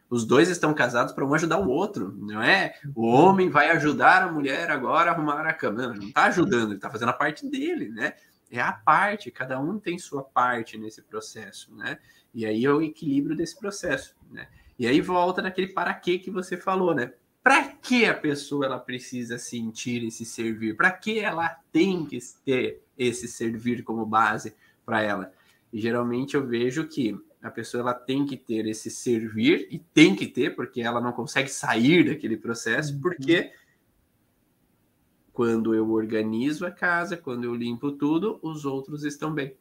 os 0.10 0.26
dois 0.26 0.50
estão 0.50 0.74
casados 0.74 1.14
para 1.14 1.26
um 1.26 1.34
ajudar 1.34 1.60
o 1.60 1.70
outro, 1.70 2.16
não 2.18 2.42
é? 2.42 2.76
O 2.96 3.06
homem 3.06 3.50
vai 3.50 3.70
ajudar 3.72 4.24
a 4.24 4.32
mulher 4.32 4.72
agora 4.72 5.12
a 5.12 5.14
arrumar 5.14 5.46
a 5.46 5.54
cama. 5.54 5.88
Não, 5.88 5.94
não 5.94 6.08
está 6.08 6.26
ajudando, 6.26 6.70
ele 6.70 6.76
está 6.76 6.90
fazendo 6.90 7.10
a 7.10 7.14
parte 7.14 7.46
dele, 7.48 7.90
né? 7.90 8.14
É 8.50 8.62
a 8.62 8.72
parte, 8.72 9.30
cada 9.30 9.60
um 9.60 9.78
tem 9.78 10.00
sua 10.00 10.24
parte 10.24 10.78
nesse 10.78 11.02
processo, 11.02 11.76
né? 11.76 12.00
E 12.34 12.46
aí 12.46 12.64
é 12.64 12.72
o 12.72 12.82
equilíbrio 12.82 13.36
desse 13.36 13.60
processo, 13.60 14.16
né? 14.32 14.48
E 14.80 14.88
aí 14.88 15.02
volta 15.02 15.42
naquele 15.42 15.68
para 15.68 15.94
quê 15.94 16.18
que 16.18 16.32
você 16.32 16.56
falou, 16.56 16.96
né? 16.96 17.12
Para 17.48 17.64
que 17.64 18.04
a 18.06 18.14
pessoa 18.14 18.66
ela 18.66 18.78
precisa 18.78 19.38
sentir 19.38 20.04
esse 20.04 20.26
servir? 20.26 20.76
Para 20.76 20.92
que 20.92 21.18
ela 21.18 21.48
tem 21.72 22.06
que 22.06 22.20
ter 22.44 22.84
esse 22.98 23.26
servir 23.26 23.86
como 23.86 24.06
base 24.06 24.54
para 24.86 25.02
ela? 25.02 25.32
E 25.72 25.80
geralmente 25.80 26.36
eu 26.36 26.46
vejo 26.46 26.86
que 26.90 27.18
a 27.42 27.50
pessoa 27.50 27.80
ela 27.80 27.94
tem 27.94 28.26
que 28.26 28.36
ter 28.36 28.68
esse 28.68 28.92
servir 28.92 29.66
e 29.72 29.80
tem 29.80 30.14
que 30.14 30.28
ter 30.28 30.58
porque 30.58 30.82
ela 30.82 31.00
não 31.00 31.14
consegue 31.14 31.48
sair 31.48 32.10
daquele 32.10 32.36
processo 32.36 32.96
uhum. 32.96 33.00
porque 33.00 33.54
quando 35.32 35.74
eu 35.74 35.90
organizo 35.90 36.66
a 36.66 36.72
casa, 36.72 37.16
quando 37.16 37.46
eu 37.46 37.56
limpo 37.56 37.94
tudo, 37.94 38.42
os 38.42 38.66
outros 38.66 39.06
estão 39.06 39.34
bem. 39.34 39.56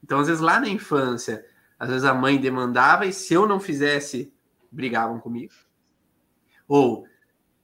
Então, 0.00 0.20
às 0.20 0.28
vezes 0.28 0.40
lá 0.40 0.60
na 0.60 0.68
infância, 0.68 1.44
às 1.76 1.88
vezes 1.88 2.04
a 2.04 2.14
mãe 2.14 2.40
demandava 2.40 3.04
e 3.04 3.12
se 3.12 3.34
eu 3.34 3.48
não 3.48 3.58
fizesse, 3.58 4.32
brigavam 4.70 5.18
comigo. 5.18 5.52
Ou 6.68 7.06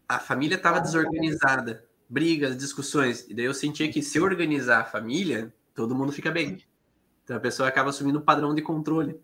a 0.08 0.18
família 0.18 0.56
estava 0.56 0.80
desorganizada, 0.80 1.86
brigas, 2.08 2.56
discussões, 2.56 3.26
e 3.28 3.34
daí 3.34 3.44
eu 3.44 3.54
sentia 3.54 3.90
que 3.92 4.02
se 4.02 4.18
organizar 4.18 4.80
a 4.80 4.84
família, 4.84 5.54
todo 5.74 5.94
mundo 5.94 6.10
fica 6.12 6.30
bem. 6.30 6.64
Então 7.22 7.36
a 7.36 7.40
pessoa 7.40 7.68
acaba 7.68 7.90
assumindo 7.90 8.18
um 8.18 8.24
padrão 8.24 8.54
de 8.54 8.62
controle. 8.62 9.20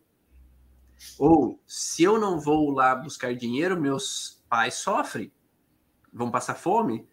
Ou 1.19 1.59
se 1.67 2.03
eu 2.03 2.19
não 2.19 2.39
vou 2.39 2.71
lá 2.71 2.95
buscar 2.95 3.35
dinheiro, 3.35 3.81
meus 3.81 4.43
pais 4.49 4.75
sofrem, 4.75 5.33
vão 6.13 6.31
passar 6.31 6.55
fome. 6.55 7.09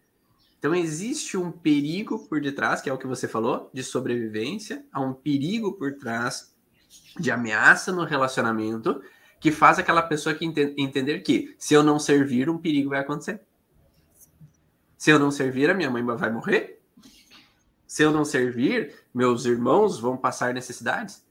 Então 0.58 0.74
existe 0.74 1.36
um 1.36 1.52
perigo 1.52 2.26
por 2.26 2.40
detrás, 2.40 2.80
que 2.80 2.90
é 2.90 2.92
o 2.92 2.98
que 2.98 3.06
você 3.06 3.28
falou, 3.28 3.70
de 3.72 3.82
sobrevivência, 3.82 4.84
há 4.92 5.00
um 5.00 5.14
perigo 5.14 5.72
por 5.74 5.94
trás 5.94 6.54
de 7.18 7.30
ameaça 7.30 7.92
no 7.92 8.04
relacionamento 8.04 9.00
que 9.40 9.50
faz 9.52 9.78
aquela 9.78 10.02
pessoa 10.02 10.34
que 10.34 10.44
ente 10.44 10.74
entender 10.76 11.20
que 11.20 11.54
se 11.58 11.74
eu 11.74 11.82
não 11.82 11.98
servir, 11.98 12.48
um 12.50 12.58
perigo 12.58 12.90
vai 12.90 13.00
acontecer. 13.00 13.40
Se 14.96 15.10
eu 15.10 15.18
não 15.18 15.30
servir, 15.30 15.70
a 15.70 15.74
minha 15.74 15.90
mãe 15.90 16.04
vai 16.04 16.30
morrer? 16.30 16.80
Se 17.86 18.02
eu 18.02 18.10
não 18.10 18.24
servir, 18.24 18.94
meus 19.14 19.44
irmãos 19.44 19.98
vão 19.98 20.16
passar 20.16 20.52
necessidades? 20.52 21.24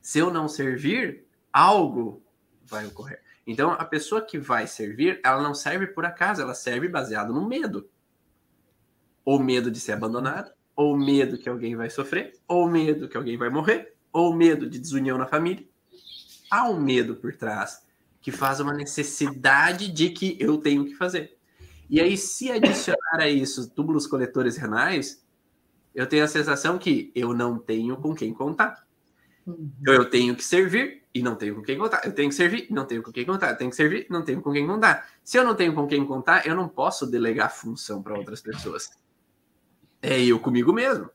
Se 0.00 0.18
eu 0.18 0.30
não 0.30 0.46
servir, 0.46 1.24
algo 1.52 2.22
vai 2.64 2.86
ocorrer. 2.86 3.22
Então, 3.46 3.72
a 3.72 3.84
pessoa 3.84 4.20
que 4.20 4.38
vai 4.38 4.66
servir, 4.66 5.20
ela 5.24 5.42
não 5.42 5.54
serve 5.54 5.86
por 5.86 6.04
acaso, 6.04 6.42
ela 6.42 6.54
serve 6.54 6.86
baseado 6.86 7.32
no 7.32 7.48
medo. 7.48 7.88
Ou 9.24 9.40
medo 9.40 9.70
de 9.70 9.80
ser 9.80 9.92
abandonado, 9.92 10.52
ou 10.76 10.96
medo 10.96 11.38
que 11.38 11.48
alguém 11.48 11.74
vai 11.74 11.88
sofrer, 11.88 12.34
ou 12.46 12.68
medo 12.68 13.08
que 13.08 13.16
alguém 13.16 13.38
vai 13.38 13.48
morrer, 13.48 13.94
ou 14.12 14.34
medo 14.34 14.68
de 14.68 14.78
desunião 14.78 15.16
na 15.16 15.26
família. 15.26 15.66
Há 16.50 16.68
um 16.68 16.80
medo 16.80 17.16
por 17.16 17.34
trás 17.34 17.82
que 18.20 18.32
faz 18.32 18.60
uma 18.60 18.72
necessidade 18.72 19.90
de 19.90 20.10
que 20.10 20.36
eu 20.40 20.58
tenho 20.58 20.84
que 20.84 20.94
fazer. 20.94 21.36
E 21.88 22.00
aí, 22.00 22.16
se 22.16 22.50
adicionar 22.50 23.20
a 23.20 23.28
isso 23.28 23.70
túbulos 23.70 24.06
coletores 24.06 24.56
renais, 24.56 25.24
eu 25.94 26.06
tenho 26.06 26.24
a 26.24 26.28
sensação 26.28 26.78
que 26.78 27.10
eu 27.14 27.32
não 27.32 27.58
tenho 27.58 27.96
com 27.96 28.14
quem 28.14 28.32
contar. 28.34 28.86
Então, 29.46 29.94
eu 29.94 30.10
tenho 30.10 30.36
que 30.36 30.44
servir 30.44 31.04
e 31.14 31.22
não 31.22 31.34
tenho 31.34 31.54
com 31.54 31.62
quem 31.62 31.78
contar. 31.78 32.04
Eu 32.04 32.12
tenho 32.12 32.28
que 32.28 32.34
servir 32.34 32.66
e 32.68 32.72
não 32.74 32.84
tenho 32.84 33.02
com 33.02 33.10
quem 33.10 33.24
contar. 33.24 33.50
Eu 33.50 33.56
tenho 33.56 33.70
que 33.70 33.76
servir 33.76 34.06
e 34.08 34.12
não 34.12 34.22
tenho 34.22 34.42
com 34.42 34.52
quem 34.52 34.66
contar. 34.66 35.08
Se 35.24 35.38
eu 35.38 35.44
não 35.44 35.54
tenho 35.54 35.74
com 35.74 35.86
quem 35.86 36.04
contar, 36.04 36.46
eu 36.46 36.54
não 36.54 36.68
posso 36.68 37.06
delegar 37.06 37.50
função 37.50 38.02
para 38.02 38.18
outras 38.18 38.42
pessoas. 38.42 38.90
É 40.02 40.22
eu 40.22 40.38
comigo 40.38 40.72
mesmo. 40.72 41.08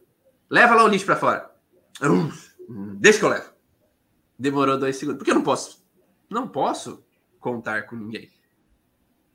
Leva 0.49 0.73
lá 0.75 0.83
o 0.83 0.87
lixo 0.87 1.05
para 1.05 1.15
fora. 1.15 1.51
Deixa 2.99 3.19
que 3.19 3.25
eu 3.25 3.29
levo. 3.29 3.52
Demorou 4.37 4.77
dois 4.77 4.95
segundos. 4.97 5.19
Porque 5.19 5.31
eu 5.31 5.35
não 5.35 5.43
posso. 5.43 5.83
Não 6.29 6.47
posso 6.47 7.03
contar 7.39 7.83
com 7.83 7.95
ninguém 7.95 8.31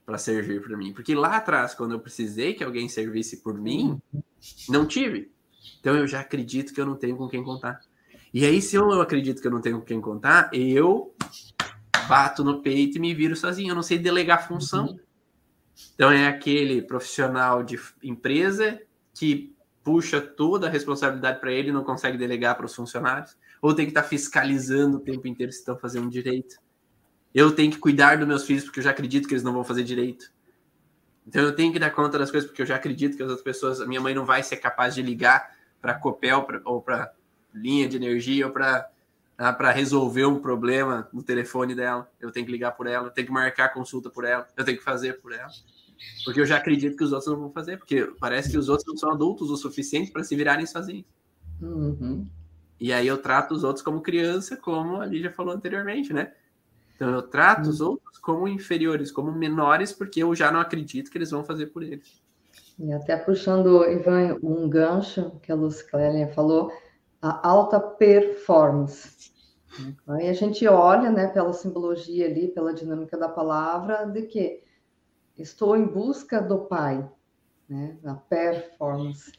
para 0.05 0.19
servir 0.19 0.63
para 0.63 0.77
mim. 0.77 0.93
Porque 0.93 1.15
lá 1.15 1.37
atrás, 1.37 1.75
quando 1.75 1.93
eu 1.93 2.01
precisei 2.01 2.55
que 2.55 2.65
alguém 2.65 2.89
servisse 2.89 3.43
por 3.43 3.55
mim, 3.55 4.01
não 4.69 4.87
tive. 4.87 5.31
Então 5.81 5.95
eu 5.95 6.07
já 6.07 6.21
acredito 6.21 6.73
que 6.73 6.81
eu 6.81 6.87
não 6.87 6.97
tenho 6.97 7.17
com 7.17 7.29
quem 7.29 7.45
contar. 7.45 7.81
E 8.33 8.45
aí, 8.45 8.61
se 8.61 8.77
eu 8.77 9.01
acredito 9.01 9.41
que 9.41 9.47
eu 9.47 9.51
não 9.51 9.61
tenho 9.61 9.79
com 9.79 9.85
quem 9.85 10.01
contar, 10.01 10.51
eu 10.53 11.15
bato 12.09 12.43
no 12.43 12.63
peito 12.63 12.97
e 12.97 13.01
me 13.01 13.15
viro 13.15 13.37
sozinho. 13.37 13.71
Eu 13.71 13.75
não 13.75 13.83
sei 13.83 13.99
delegar 13.99 14.49
função. 14.49 14.87
Uhum. 14.87 15.01
Então 15.95 16.11
é 16.11 16.27
aquele 16.27 16.83
profissional 16.83 17.63
de 17.63 17.79
empresa 18.03 18.81
que 19.15 19.55
puxa 19.83 20.21
toda 20.21 20.67
a 20.67 20.71
responsabilidade 20.71 21.41
para 21.41 21.53
ele 21.53 21.71
e 21.71 21.73
não 21.73 21.85
consegue 21.85 22.19
delegar 22.19 22.57
para 22.57 22.67
os 22.67 22.75
funcionários, 22.75 23.37
ou 23.61 23.75
tem 23.75 23.87
que 23.87 23.91
estar 23.91 24.03
tá 24.03 24.09
fiscalizando 24.09 24.99
o 24.99 25.01
tempo 25.01 25.27
inteiro 25.27 25.53
se 25.53 25.59
estão 25.59 25.77
fazendo 25.77 26.09
direito. 26.09 26.57
Eu 27.35 27.53
tenho 27.53 27.71
que 27.71 27.79
cuidar 27.79 28.17
dos 28.17 28.27
meus 28.27 28.45
filhos 28.45 28.65
porque 28.65 28.81
eu 28.81 28.85
já 28.85 28.91
acredito 28.91 29.29
que 29.29 29.35
eles 29.35 29.43
não 29.43 29.53
vão 29.53 29.65
fazer 29.65 29.85
direito. 29.85 30.33
Então 31.27 31.43
eu 31.43 31.55
tenho 31.55 31.73
que 31.73 31.79
dar 31.79 31.91
conta 31.91 32.19
das 32.19 32.31
coisas 32.31 32.49
porque 32.49 32.63
eu 32.63 32.67
já 32.67 32.77
acredito 32.77 33.17
que 33.17 33.23
as 33.23 33.29
outras 33.29 33.45
pessoas, 33.45 33.81
a 33.81 33.87
minha 33.87 34.01
mãe 34.01 34.15
não 34.15 34.25
vai 34.25 34.43
ser 34.43 34.57
capaz 34.57 34.95
de 34.95 35.03
ligar 35.03 35.57
para 35.81 35.95
Copel 35.95 36.43
pra, 36.45 36.61
ou 36.65 36.81
para 36.81 37.13
linha 37.55 37.89
de 37.89 37.97
energia 37.97 38.47
ou 38.47 38.53
para 38.53 38.89
ah, 39.39 39.53
para 39.53 39.71
resolver 39.71 40.27
um 40.27 40.41
problema 40.41 41.09
no 41.13 41.23
telefone 41.23 41.73
dela. 41.73 42.11
Eu 42.21 42.33
tenho 42.33 42.45
que 42.45 42.51
ligar 42.51 42.73
por 42.73 42.89
ela, 42.89 43.07
eu 43.07 43.11
tenho 43.13 43.29
que 43.29 43.33
marcar 43.33 43.67
a 43.67 43.69
consulta 43.69 44.11
por 44.11 44.25
ela, 44.25 44.49
eu 44.57 44.65
tenho 44.65 44.77
que 44.77 44.83
fazer 44.83 45.21
por 45.21 45.33
ela. 45.33 45.49
Porque 46.25 46.41
eu 46.41 46.47
já 46.47 46.57
acredito 46.57 46.97
que 46.97 47.05
os 47.05 47.13
outros 47.13 47.33
não 47.33 47.41
vão 47.41 47.53
fazer, 47.53 47.77
porque 47.77 48.13
parece 48.19 48.51
que 48.51 48.59
os 48.59 48.69
outros 48.69 48.87
não 48.89 48.97
são 48.97 49.13
adultos 49.13 49.51
o 49.51 49.57
suficiente 49.57 50.11
para 50.11 50.25
se 50.25 50.35
virarem 50.35 50.67
sozinhos. 50.67 51.07
Uhum. 51.61 52.27
E 52.81 52.93
aí 52.93 53.07
eu 53.07 53.19
trato 53.19 53.55
os 53.55 53.65
outros 53.65 53.83
como 53.85 54.01
criança, 54.01 54.57
como 54.57 55.01
a 55.01 55.07
Lígia 55.07 55.33
falou 55.33 55.55
anteriormente, 55.55 56.13
né? 56.13 56.33
Então 56.95 57.11
eu 57.11 57.23
trato 57.23 57.65
uhum. 57.65 57.71
os 57.71 57.81
outros 57.81 58.19
como 58.19 58.49
inferiores, 58.49 59.11
como 59.11 59.33
menores, 59.33 59.93
porque 59.93 60.23
eu 60.23 60.35
já 60.35 60.51
não 60.51 60.61
acredito 60.61 61.11
que 61.11 61.19
eles 61.19 61.31
vão 61.31 61.45
fazer 61.45 61.67
por 61.67 61.83
eles. 61.83 62.21
E 62.79 62.93
até 62.93 63.17
puxando, 63.17 63.85
Ivan, 63.85 64.39
um 64.43 64.69
gancho 64.69 65.33
que 65.43 65.51
a 65.51 65.55
Lucy 65.55 65.89
Clélia 65.89 66.29
falou, 66.29 66.73
a 67.21 67.49
alta 67.49 67.81
performance. 67.81 69.33
Aí 70.07 70.29
a 70.29 70.33
gente 70.33 70.67
olha, 70.67 71.11
né, 71.11 71.27
pela 71.29 71.53
simbologia 71.53 72.27
ali, 72.27 72.49
pela 72.49 72.73
dinâmica 72.73 73.19
da 73.19 73.29
palavra, 73.29 74.05
de 74.07 74.23
que 74.23 74.63
estou 75.37 75.77
em 75.77 75.87
busca 75.87 76.41
do 76.41 76.61
Pai, 76.61 77.09
né, 77.69 77.97
da 78.03 78.15
performance, 78.15 79.33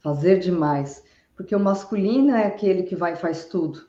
fazer 0.00 0.38
demais, 0.38 1.04
porque 1.40 1.56
o 1.56 1.58
masculino 1.58 2.36
é 2.36 2.44
aquele 2.44 2.82
que 2.82 2.94
vai 2.94 3.14
e 3.14 3.16
faz 3.16 3.46
tudo, 3.46 3.88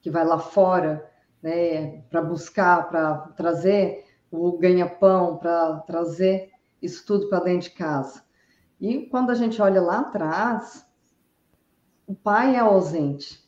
que 0.00 0.08
vai 0.08 0.24
lá 0.24 0.38
fora, 0.38 1.04
né, 1.42 2.02
para 2.02 2.22
buscar, 2.22 2.88
para 2.88 3.16
trazer 3.36 4.04
o 4.30 4.56
ganha-pão, 4.56 5.36
para 5.36 5.80
trazer 5.80 6.52
isso 6.80 7.04
tudo 7.04 7.28
para 7.28 7.40
dentro 7.40 7.68
de 7.68 7.74
casa. 7.74 8.22
E 8.80 9.06
quando 9.06 9.30
a 9.30 9.34
gente 9.34 9.60
olha 9.60 9.82
lá 9.82 10.02
atrás, 10.02 10.86
o 12.06 12.14
pai 12.14 12.54
é 12.54 12.60
ausente 12.60 13.42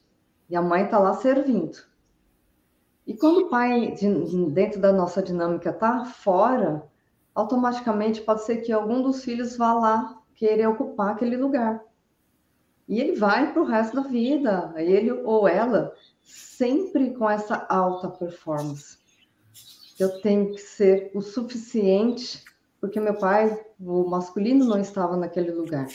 e 0.51 0.57
a 0.57 0.61
mãe 0.61 0.87
está 0.87 0.99
lá 0.99 1.15
servindo. 1.15 1.79
E 3.07 3.15
quando 3.15 3.47
o 3.47 3.49
pai, 3.49 3.95
dentro 4.51 4.81
da 4.81 4.93
nossa 4.93 5.23
dinâmica, 5.23 5.71
está 5.71 6.05
fora, 6.05 6.85
automaticamente 7.33 8.23
pode 8.23 8.43
ser 8.43 8.57
que 8.57 8.73
algum 8.73 9.03
dos 9.03 9.23
filhos 9.23 9.57
vá 9.57 9.73
lá 9.73 10.21
querer 10.35 10.67
ocupar 10.67 11.11
aquele 11.11 11.37
lugar. 11.37 11.81
E 12.89 13.01
ele 13.01 13.17
vai 13.17 13.53
para 13.53 13.63
o 13.63 13.67
resto 13.67 13.97
da 13.97 14.03
vida, 14.03 14.73
ele 14.77 15.11
ou 15.11 15.49
ela, 15.49 15.93
sempre 16.23 17.15
com 17.15 17.29
essa 17.29 17.67
alta 17.69 18.09
performance. 18.09 18.99
Eu 19.99 20.21
tenho 20.21 20.53
que 20.53 20.61
ser 20.61 21.11
o 21.15 21.21
suficiente, 21.21 22.45
porque 22.81 23.01
meu 23.01 23.15
pai, 23.15 23.59
o 23.81 24.09
masculino, 24.09 24.65
não 24.65 24.79
estava 24.79 25.17
naquele 25.17 25.51
lugar. 25.51 25.89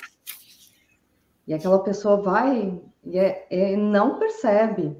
E 1.47 1.53
aquela 1.53 1.79
pessoa 1.79 2.21
vai 2.21 2.81
e 3.03 3.17
é, 3.17 3.47
é, 3.49 3.75
não 3.75 4.19
percebe. 4.19 4.97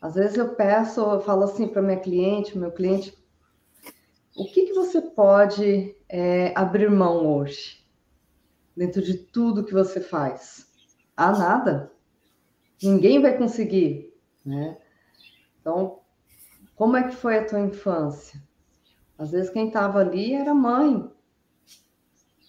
Às 0.00 0.14
vezes 0.14 0.36
eu 0.36 0.54
peço, 0.54 1.00
eu 1.00 1.20
falo 1.20 1.44
assim 1.44 1.66
para 1.66 1.82
minha 1.82 1.98
cliente, 1.98 2.56
meu 2.58 2.70
cliente, 2.70 3.16
o 4.36 4.44
que, 4.44 4.66
que 4.66 4.72
você 4.72 5.00
pode 5.00 5.96
é, 6.08 6.52
abrir 6.56 6.90
mão 6.90 7.26
hoje, 7.26 7.84
dentro 8.76 9.00
de 9.00 9.14
tudo 9.14 9.64
que 9.64 9.72
você 9.72 10.00
faz? 10.00 10.73
Ah, 11.16 11.32
nada. 11.32 11.92
Ninguém 12.82 13.20
vai 13.20 13.36
conseguir, 13.38 14.12
né? 14.44 14.76
Então, 15.60 16.00
como 16.74 16.96
é 16.96 17.08
que 17.08 17.14
foi 17.14 17.38
a 17.38 17.46
tua 17.46 17.60
infância? 17.60 18.42
Às 19.16 19.30
vezes 19.30 19.50
quem 19.50 19.68
estava 19.68 20.00
ali 20.00 20.34
era 20.34 20.50
a 20.50 20.54
mãe 20.54 21.08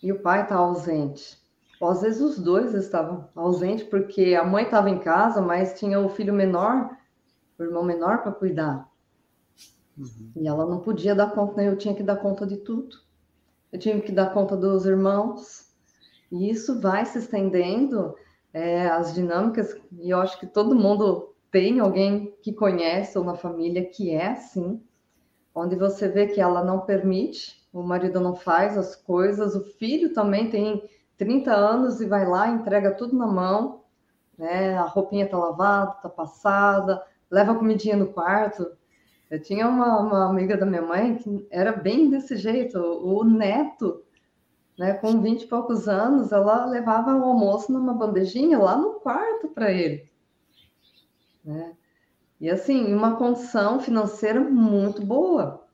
e 0.01 0.11
o 0.11 0.22
pai 0.22 0.43
está 0.43 0.55
ausente. 0.55 1.38
Ou 1.80 1.89
às 1.89 2.01
vezes 2.01 2.22
os 2.22 2.39
dois 2.39 2.74
estavam 2.74 3.30
ausentes 3.36 3.86
porque 3.86 4.36
a 4.36 4.43
mãe 4.43 4.63
estava 4.63 4.89
em 4.89 4.99
casa, 4.99 5.41
mas 5.41 5.80
tinha 5.80 5.99
o 5.99 6.09
filho 6.09 6.34
menor, 6.34 6.97
o 7.59 7.63
irmão 7.63 7.84
menor 7.84 8.24
para 8.24 8.32
cuidar. 8.32 8.89
Uhum. 9.97 10.32
E 10.36 10.47
ela 10.47 10.66
não 10.66 10.80
podia 10.80 11.16
dar 11.16 11.32
conta, 11.32 11.57
né? 11.57 11.68
eu 11.68 11.78
tinha 11.78 11.93
que 11.93 12.03
dar 12.03 12.18
conta 12.18 12.45
de 12.45 12.57
tudo. 12.57 12.97
Eu 13.72 13.80
tinha 13.80 13.99
que 14.01 14.11
dar 14.11 14.34
conta 14.34 14.57
dos 14.57 14.86
irmãos. 14.86 15.72
E 16.32 16.49
isso 16.49 16.82
vai 16.82 17.05
se 17.05 17.20
estendendo, 17.20 18.16
é, 18.56 18.88
as 18.88 19.14
dinâmicas, 19.14 19.78
e 19.91 20.12
eu 20.12 20.22
acho 20.22 20.39
que 20.39 20.47
todo 20.47 20.74
mundo 20.74 21.36
tem 21.51 21.82
alguém 21.82 22.34
que 22.41 22.53
conhece 22.53 23.18
ou 23.18 23.24
na 23.26 23.36
família 23.36 23.84
que 23.84 24.12
é 24.12 24.28
assim, 24.28 24.82
onde 25.53 25.76
você 25.76 26.08
vê 26.08 26.28
que 26.28 26.39
ela 26.39 26.64
não 26.64 26.80
permite, 26.80 27.68
o 27.74 27.84
marido 27.84 28.22
não 28.22 28.34
faz 28.34 28.78
as 28.78 28.95
coisas, 28.95 29.56
o 29.56 29.66
filho 29.74 30.14
também 30.14 30.49
tem 30.49 30.89
30 31.18 31.53
anos 31.53 31.99
e 31.99 32.06
vai 32.06 32.26
lá, 32.26 32.47
entrega 32.47 32.93
tudo 32.95 33.18
na 33.18 33.28
mão, 33.28 33.82
né? 34.38 34.78
A 34.78 34.84
roupinha 34.84 35.28
tá 35.28 35.38
lavada, 35.38 35.91
tá 36.01 36.08
passada, 36.08 37.03
leva 37.30 37.51
a 37.51 37.56
comidinha 37.56 37.97
no 37.97 38.08
quarto, 38.08 38.66
eu 39.30 39.41
tinha 39.41 39.68
uma, 39.68 39.99
uma 39.99 40.30
amiga 40.30 40.56
da 40.56 40.66
minha 40.66 40.82
mãe 40.82 41.18
que 41.18 41.45
era 41.51 41.74
bem 41.74 42.10
desse 42.10 42.38
jeito. 42.38 42.80
O 42.80 43.22
neto, 43.26 44.01
né, 44.78 44.93
com 44.93 45.21
20 45.21 45.43
e 45.43 45.47
poucos 45.47 45.88
anos, 45.88 46.32
ela 46.32 46.65
levava 46.65 47.15
o 47.15 47.23
almoço 47.23 47.71
numa 47.71 47.93
bandejinha 47.93 48.59
lá 48.59 48.76
no 48.76 48.95
quarto 48.95 49.47
para 49.49 49.71
ele. 49.71 50.09
Né? 51.43 51.73
E 52.39 52.49
assim, 52.49 52.93
uma 52.93 53.15
condição 53.15 53.80
financeira 53.80 54.39
muito 54.41 55.01
boa. 55.01 55.65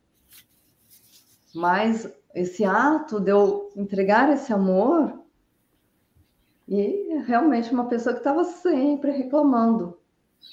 Mas 1.54 2.12
esse 2.34 2.64
ato 2.64 3.20
de 3.20 3.32
eu 3.32 3.72
entregar 3.76 4.32
esse 4.32 4.54
amor, 4.54 5.20
e 6.68 7.18
realmente 7.26 7.74
uma 7.74 7.86
pessoa 7.86 8.14
que 8.14 8.22
estava 8.22 8.44
sempre 8.44 9.12
reclamando, 9.12 9.98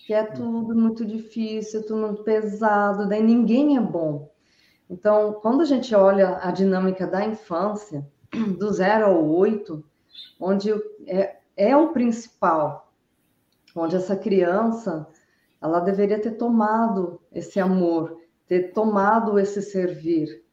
que 0.07 0.13
é 0.13 0.25
tudo 0.25 0.75
muito 0.75 1.05
difícil, 1.05 1.87
tudo 1.87 2.07
muito 2.07 2.25
pesado, 2.25 3.09
daí 3.09 3.23
ninguém 3.23 3.77
é 3.77 3.81
bom. 3.81 4.31
Então, 4.91 5.35
quando 5.35 5.61
a 5.61 5.65
gente 5.65 5.95
olha 5.95 6.39
a 6.43 6.51
dinâmica 6.51 7.07
da 7.07 7.25
infância, 7.25 8.07
do 8.59 8.73
zero 8.73 9.07
ao 9.07 9.25
oito, 9.25 9.85
onde 10.41 10.73
é, 11.07 11.39
é 11.57 11.77
o 11.77 11.93
principal, 11.93 12.93
onde 13.75 13.97
essa 13.97 14.17
criança 14.17 15.07
ela 15.61 15.81
deveria 15.81 16.21
ter 16.21 16.33
tomado 16.33 17.21
esse 17.33 17.59
amor, 17.59 18.19
ter 18.47 18.73
tomado 18.73 19.39
esse 19.39 19.61
servir. 19.61 20.45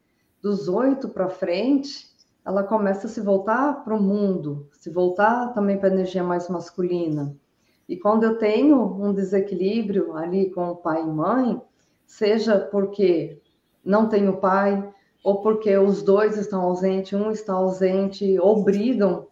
Dos 0.42 0.68
oito 0.68 1.08
para 1.08 1.28
frente, 1.28 2.08
ela 2.44 2.62
começa 2.62 3.06
a 3.06 3.10
se 3.10 3.20
voltar 3.20 3.84
para 3.84 3.94
o 3.94 4.02
mundo, 4.02 4.68
se 4.72 4.90
voltar 4.90 5.52
também 5.52 5.78
para 5.78 5.88
a 5.88 5.92
energia 5.92 6.22
mais 6.22 6.48
masculina. 6.48 7.36
E 7.88 7.96
quando 7.96 8.24
eu 8.24 8.38
tenho 8.38 8.80
um 8.80 9.12
desequilíbrio 9.12 10.16
ali 10.16 10.50
com 10.50 10.70
o 10.70 10.76
pai 10.76 11.02
e 11.02 11.06
mãe, 11.06 11.60
seja 12.04 12.58
porque 12.58 13.40
não 13.84 14.08
tenho 14.08 14.38
pai, 14.38 14.92
ou 15.26 15.42
porque 15.42 15.76
os 15.76 16.04
dois 16.04 16.38
estão 16.38 16.60
ausentes, 16.60 17.12
um 17.12 17.32
está 17.32 17.52
ausente, 17.52 18.38
ou 18.38 18.62
brigam. 18.62 19.26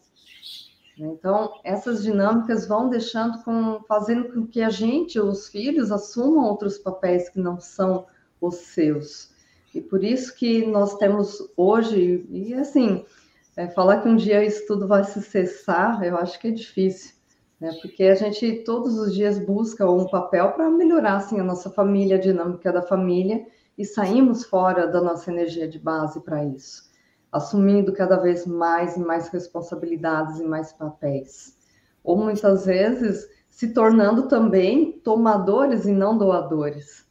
Então, 0.98 1.52
essas 1.62 2.02
dinâmicas 2.02 2.66
vão 2.66 2.90
deixando 2.90 3.44
com, 3.44 3.80
fazendo 3.86 4.32
com 4.32 4.44
que 4.44 4.60
a 4.60 4.70
gente, 4.70 5.20
os 5.20 5.46
filhos, 5.46 5.92
assumam 5.92 6.46
outros 6.46 6.78
papéis 6.78 7.28
que 7.28 7.38
não 7.38 7.60
são 7.60 8.06
os 8.40 8.56
seus. 8.56 9.30
E 9.72 9.80
por 9.80 10.02
isso 10.02 10.34
que 10.34 10.66
nós 10.66 10.96
temos 10.96 11.38
hoje, 11.56 12.26
e 12.28 12.52
assim, 12.54 13.04
é, 13.56 13.68
falar 13.68 14.02
que 14.02 14.08
um 14.08 14.16
dia 14.16 14.44
isso 14.44 14.66
tudo 14.66 14.88
vai 14.88 15.04
se 15.04 15.22
cessar, 15.22 16.02
eu 16.02 16.16
acho 16.16 16.40
que 16.40 16.48
é 16.48 16.50
difícil, 16.50 17.14
né? 17.60 17.70
Porque 17.80 18.02
a 18.02 18.16
gente 18.16 18.64
todos 18.64 18.98
os 18.98 19.14
dias 19.14 19.38
busca 19.38 19.88
um 19.88 20.08
papel 20.08 20.50
para 20.54 20.68
melhorar 20.68 21.18
assim, 21.18 21.38
a 21.38 21.44
nossa 21.44 21.70
família, 21.70 22.16
a 22.16 22.20
dinâmica 22.20 22.72
da 22.72 22.82
família, 22.82 23.46
e 23.76 23.84
saímos 23.84 24.44
fora 24.44 24.86
da 24.86 25.00
nossa 25.00 25.30
energia 25.30 25.68
de 25.68 25.78
base 25.78 26.20
para 26.20 26.44
isso, 26.44 26.90
assumindo 27.32 27.92
cada 27.92 28.16
vez 28.16 28.46
mais 28.46 28.96
e 28.96 29.00
mais 29.00 29.28
responsabilidades 29.28 30.38
e 30.38 30.44
mais 30.44 30.72
papéis. 30.72 31.56
Ou 32.02 32.16
muitas 32.16 32.66
vezes 32.66 33.28
se 33.48 33.72
tornando 33.72 34.28
também 34.28 34.92
tomadores 34.92 35.86
e 35.86 35.92
não 35.92 36.18
doadores. 36.18 37.04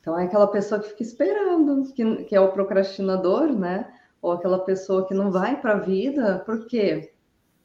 Então, 0.00 0.18
é 0.18 0.24
aquela 0.24 0.46
pessoa 0.46 0.80
que 0.80 0.88
fica 0.90 1.02
esperando, 1.02 1.92
que, 1.92 2.24
que 2.24 2.36
é 2.36 2.40
o 2.40 2.52
procrastinador, 2.52 3.52
né? 3.52 3.92
Ou 4.20 4.32
aquela 4.32 4.58
pessoa 4.58 5.06
que 5.06 5.14
não 5.14 5.30
vai 5.30 5.60
para 5.60 5.72
a 5.72 5.78
vida, 5.78 6.42
porque 6.44 7.12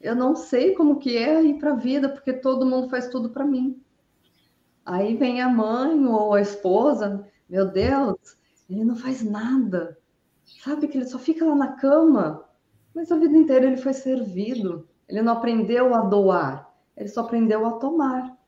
eu 0.00 0.16
não 0.16 0.34
sei 0.34 0.74
como 0.74 0.98
que 0.98 1.16
é 1.16 1.42
ir 1.42 1.58
para 1.58 1.72
a 1.72 1.76
vida, 1.76 2.08
porque 2.08 2.32
todo 2.32 2.66
mundo 2.66 2.88
faz 2.88 3.08
tudo 3.08 3.28
para 3.28 3.44
mim. 3.44 3.80
Aí 4.84 5.14
vem 5.14 5.42
a 5.42 5.48
mãe 5.48 6.06
ou 6.06 6.34
a 6.34 6.40
esposa, 6.40 7.26
meu 7.50 7.66
Deus, 7.66 8.38
ele 8.68 8.84
não 8.84 8.94
faz 8.94 9.22
nada. 9.22 9.98
Sabe 10.62 10.86
que 10.86 10.96
ele 10.96 11.06
só 11.06 11.18
fica 11.18 11.44
lá 11.44 11.54
na 11.56 11.72
cama, 11.72 12.44
mas 12.94 13.10
a 13.10 13.16
vida 13.16 13.36
inteira 13.36 13.66
ele 13.66 13.76
foi 13.76 13.92
servido. 13.92 14.88
Ele 15.08 15.20
não 15.20 15.32
aprendeu 15.32 15.92
a 15.92 16.02
doar, 16.02 16.72
ele 16.96 17.08
só 17.08 17.22
aprendeu 17.22 17.66
a 17.66 17.72
tomar. 17.72 18.38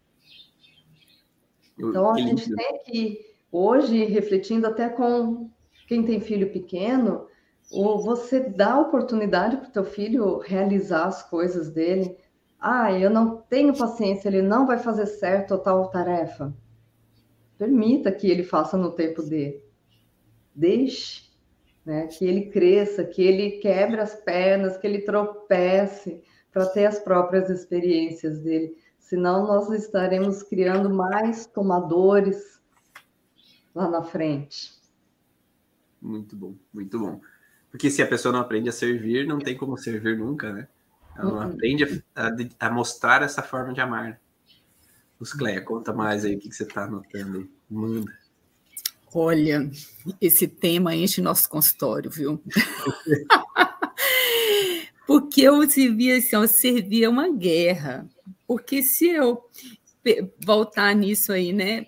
Então 1.76 2.10
a 2.10 2.18
gente 2.18 2.54
tem 2.54 2.78
que 2.84 3.20
hoje, 3.50 4.04
refletindo 4.04 4.68
até 4.68 4.88
com 4.88 5.50
quem 5.88 6.04
tem 6.04 6.20
filho 6.20 6.52
pequeno, 6.52 7.26
você 7.70 8.40
dá 8.40 8.78
oportunidade 8.78 9.56
para 9.56 9.68
o 9.68 9.72
teu 9.72 9.84
filho 9.84 10.38
realizar 10.38 11.06
as 11.06 11.22
coisas 11.28 11.70
dele. 11.70 12.16
Ah, 12.60 12.92
eu 12.92 13.10
não 13.10 13.38
tenho 13.38 13.76
paciência, 13.76 14.28
ele 14.28 14.42
não 14.42 14.66
vai 14.66 14.78
fazer 14.78 15.06
certo 15.06 15.54
a 15.54 15.58
tal 15.58 15.88
tarefa. 15.90 16.54
Permita 17.62 18.10
que 18.10 18.28
ele 18.28 18.42
faça 18.42 18.76
no 18.76 18.90
tempo 18.90 19.22
dele. 19.22 19.64
Deixe 20.52 21.30
né, 21.86 22.08
que 22.08 22.24
ele 22.24 22.50
cresça, 22.50 23.04
que 23.04 23.22
ele 23.22 23.60
quebre 23.60 24.00
as 24.00 24.16
pernas, 24.16 24.76
que 24.76 24.84
ele 24.84 25.02
tropece 25.02 26.20
para 26.50 26.66
ter 26.66 26.86
as 26.86 26.98
próprias 26.98 27.48
experiências 27.48 28.40
dele. 28.40 28.76
Senão, 28.98 29.46
nós 29.46 29.70
estaremos 29.70 30.42
criando 30.42 30.90
mais 30.90 31.46
tomadores, 31.46 32.60
lá 33.72 33.88
na 33.88 34.02
frente. 34.02 34.72
Muito 36.00 36.34
bom, 36.34 36.56
muito 36.74 36.98
bom. 36.98 37.20
Porque 37.70 37.90
se 37.90 38.02
a 38.02 38.08
pessoa 38.08 38.32
não 38.32 38.40
aprende 38.40 38.70
a 38.70 38.72
servir, 38.72 39.24
não 39.24 39.38
tem 39.38 39.56
como 39.56 39.78
servir 39.78 40.18
nunca, 40.18 40.52
né? 40.52 40.66
Ela 41.16 41.30
não 41.30 41.36
uhum. 41.36 41.52
aprende 41.52 41.84
a, 41.84 42.26
a, 42.26 42.66
a, 42.66 42.70
mostrar 42.72 43.22
essa 43.22 43.40
forma 43.40 43.72
de 43.72 43.80
amar. 43.80 44.20
Cleia, 45.30 45.60
conta 45.60 45.92
mais 45.92 46.24
aí 46.24 46.36
o 46.36 46.38
que, 46.38 46.52
você 46.52 46.64
está 46.64 46.84
anotando. 46.84 47.48
Manda. 47.70 48.12
Olha, 49.14 49.70
esse 50.20 50.48
tema 50.48 50.94
enche 50.94 51.20
nosso 51.20 51.48
consultório, 51.48 52.10
viu? 52.10 52.42
Porque 55.06 55.42
eu 55.42 55.68
servia 55.68 56.18
assim, 56.18 56.36
eu 56.36 56.48
servia 56.48 57.10
uma 57.10 57.30
guerra. 57.30 58.08
Porque 58.46 58.82
se 58.82 59.08
eu 59.08 59.42
voltar 60.44 60.94
nisso 60.94 61.32
aí, 61.32 61.52
né? 61.52 61.86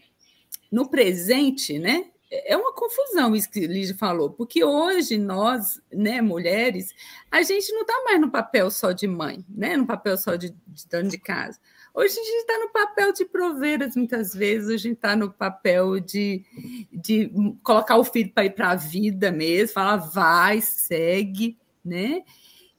no 0.74 0.88
presente, 0.88 1.78
né? 1.78 2.10
É 2.28 2.56
uma 2.56 2.74
confusão 2.74 3.36
isso 3.36 3.48
que 3.48 3.64
Lígia 3.64 3.96
falou, 3.96 4.30
porque 4.30 4.64
hoje 4.64 5.16
nós, 5.16 5.80
né, 5.92 6.20
mulheres, 6.20 6.92
a 7.30 7.42
gente 7.42 7.72
não 7.72 7.82
está 7.82 7.94
mais 8.04 8.20
no 8.20 8.28
papel 8.28 8.68
só 8.72 8.90
de 8.90 9.06
mãe, 9.06 9.44
né? 9.48 9.76
No 9.76 9.86
papel 9.86 10.16
só 10.16 10.34
de, 10.34 10.50
de 10.50 10.88
dona 10.88 11.08
de 11.08 11.18
casa. 11.18 11.60
Hoje 11.96 12.18
a 12.18 12.24
gente 12.24 12.36
está 12.40 12.58
no 12.58 12.70
papel 12.72 13.12
de 13.12 13.24
proveiras, 13.24 13.94
muitas 13.94 14.34
vezes, 14.34 14.68
a 14.68 14.76
gente 14.76 14.96
está 14.96 15.14
no 15.14 15.32
papel 15.32 16.00
de, 16.00 16.44
de 16.92 17.30
colocar 17.62 17.96
o 17.96 18.04
filho 18.04 18.32
para 18.32 18.46
ir 18.46 18.50
para 18.54 18.70
a 18.72 18.74
vida 18.74 19.30
mesmo, 19.30 19.74
falar 19.74 19.96
vai, 19.98 20.60
segue, 20.60 21.56
né? 21.84 22.24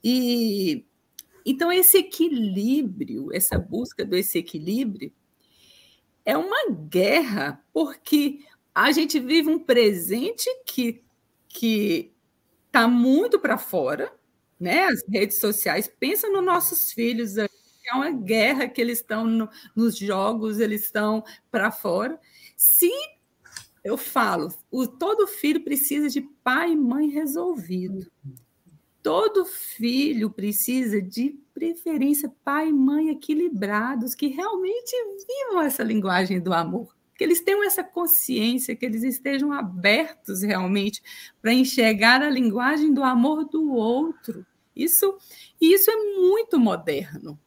E 0.03 0.86
então 1.45 1.72
esse 1.72 1.97
equilíbrio, 1.99 3.30
essa 3.34 3.57
busca 3.59 4.05
desse 4.05 4.38
equilíbrio, 4.39 5.13
é 6.26 6.36
uma 6.38 6.70
guerra, 6.89 7.63
porque 7.74 8.39
a 8.74 8.91
gente 8.91 9.20
vive 9.20 9.49
um 9.49 9.59
presente 9.59 10.49
que 10.66 11.03
que 11.47 12.13
está 12.68 12.88
muito 12.88 13.39
para 13.39 13.57
fora, 13.57 14.11
né? 14.59 14.86
As 14.88 15.01
redes 15.09 15.39
sociais, 15.39 15.89
pensa 15.99 16.28
nos 16.30 16.43
nossos 16.43 16.91
filhos, 16.91 17.38
é 17.90 17.96
uma 17.96 18.12
guerra 18.12 18.68
que 18.68 18.82
eles 18.82 19.00
estão 19.00 19.26
no, 19.26 19.50
nos 19.76 19.98
jogos, 19.98 20.60
eles 20.60 20.84
estão 20.84 21.24
para 21.52 21.72
fora. 21.72 22.20
Se 22.56 22.90
eu 23.84 23.98
falo, 23.98 24.54
o, 24.72 24.88
todo 24.88 25.28
filho 25.28 25.64
precisa 25.64 26.10
de 26.10 26.22
pai 26.44 26.72
e 26.72 26.76
mãe 26.76 27.08
resolvido. 27.10 28.12
Todo 29.04 29.46
filho 29.46 30.32
precisa 30.32 31.00
de 31.00 31.40
preferência 31.54 32.34
pai 32.44 32.70
e 32.70 32.74
mãe 32.74 33.10
equilibrados, 33.10 34.16
que 34.16 34.28
realmente 34.28 34.92
vivam 35.28 35.62
essa 35.62 35.84
linguagem 35.84 36.42
do 36.42 36.52
amor, 36.52 36.96
que 37.16 37.24
eles 37.24 37.42
tenham 37.42 37.64
essa 37.64 37.84
consciência, 37.84 38.76
que 38.76 38.86
eles 38.86 39.04
estejam 39.04 39.52
abertos 39.54 40.42
realmente 40.42 41.04
para 41.40 41.54
enxergar 41.54 42.24
a 42.24 42.30
linguagem 42.30 42.92
do 42.92 43.04
amor 43.04 43.46
do 43.46 43.72
outro. 43.72 44.44
Isso, 44.76 45.16
isso 45.62 45.92
é 45.92 45.96
muito 46.20 46.60
moderno. 46.60 47.40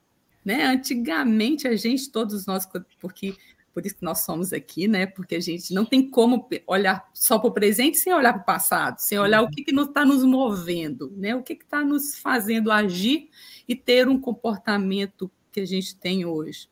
Né? 0.44 0.64
Antigamente, 0.64 1.66
a 1.68 1.76
gente, 1.76 2.10
todos 2.10 2.46
nós, 2.46 2.66
porque 3.00 3.34
por 3.78 3.86
isso 3.86 3.94
que 3.94 4.04
nós 4.04 4.24
somos 4.24 4.52
aqui, 4.52 4.88
né? 4.88 5.06
Porque 5.06 5.36
a 5.36 5.40
gente 5.40 5.72
não 5.72 5.84
tem 5.84 6.10
como 6.10 6.48
olhar 6.66 7.08
só 7.14 7.38
para 7.38 7.48
o 7.48 7.52
presente 7.52 7.96
sem 7.96 8.12
olhar 8.12 8.32
para 8.32 8.42
o 8.42 8.44
passado, 8.44 8.98
sem 8.98 9.16
olhar 9.20 9.40
o 9.40 9.48
que 9.48 9.64
está 9.70 10.04
nos 10.04 10.24
movendo, 10.24 11.12
né? 11.16 11.36
O 11.36 11.44
que 11.44 11.52
está 11.52 11.84
nos 11.84 12.18
fazendo 12.18 12.72
agir 12.72 13.28
e 13.68 13.76
ter 13.76 14.08
um 14.08 14.20
comportamento 14.20 15.30
que 15.52 15.60
a 15.60 15.64
gente 15.64 15.94
tem 15.94 16.24
hoje. 16.24 16.68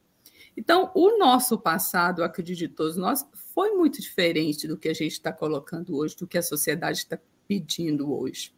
Então, 0.56 0.90
o 0.96 1.16
nosso 1.16 1.56
passado, 1.56 2.24
acredito 2.24 2.58
de 2.58 2.68
todos 2.68 2.96
nós, 2.96 3.24
foi 3.54 3.70
muito 3.74 4.00
diferente 4.00 4.66
do 4.66 4.76
que 4.76 4.88
a 4.88 4.94
gente 4.94 5.12
está 5.12 5.32
colocando 5.32 5.96
hoje, 5.96 6.16
do 6.16 6.26
que 6.26 6.38
a 6.38 6.42
sociedade 6.42 6.98
está 6.98 7.18
pedindo 7.46 8.12
hoje. 8.12 8.52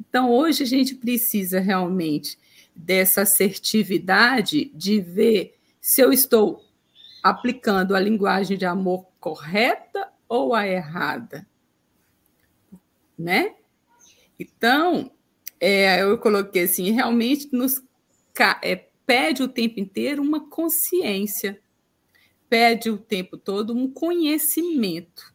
Então, 0.00 0.32
hoje 0.32 0.64
a 0.64 0.66
gente 0.66 0.96
precisa 0.96 1.60
realmente 1.60 2.38
dessa 2.78 3.22
assertividade 3.22 4.70
de 4.74 5.00
ver 5.00 5.58
se 5.80 6.00
eu 6.00 6.12
estou 6.12 6.64
aplicando 7.22 7.94
a 7.94 8.00
linguagem 8.00 8.56
de 8.56 8.64
amor 8.64 9.06
correta 9.18 10.10
ou 10.28 10.54
a 10.54 10.66
errada, 10.66 11.46
né? 13.18 13.56
Então, 14.38 15.10
é, 15.60 16.00
eu 16.00 16.16
coloquei 16.18 16.62
assim, 16.62 16.92
realmente 16.92 17.48
nos 17.52 17.82
é, 18.62 18.76
pede 19.04 19.42
o 19.42 19.48
tempo 19.48 19.80
inteiro 19.80 20.22
uma 20.22 20.48
consciência, 20.48 21.60
pede 22.48 22.88
o 22.88 22.96
tempo 22.96 23.36
todo 23.36 23.74
um 23.74 23.90
conhecimento, 23.90 25.34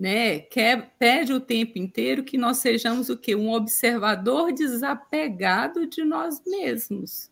né? 0.00 0.38
Quer, 0.38 0.94
pede 0.98 1.30
o 1.34 1.38
tempo 1.38 1.78
inteiro 1.78 2.24
que 2.24 2.38
nós 2.38 2.56
sejamos 2.56 3.10
o 3.10 3.18
quê? 3.18 3.34
Um 3.34 3.52
observador 3.52 4.50
desapegado 4.50 5.86
de 5.86 6.02
nós 6.02 6.42
mesmos. 6.46 7.30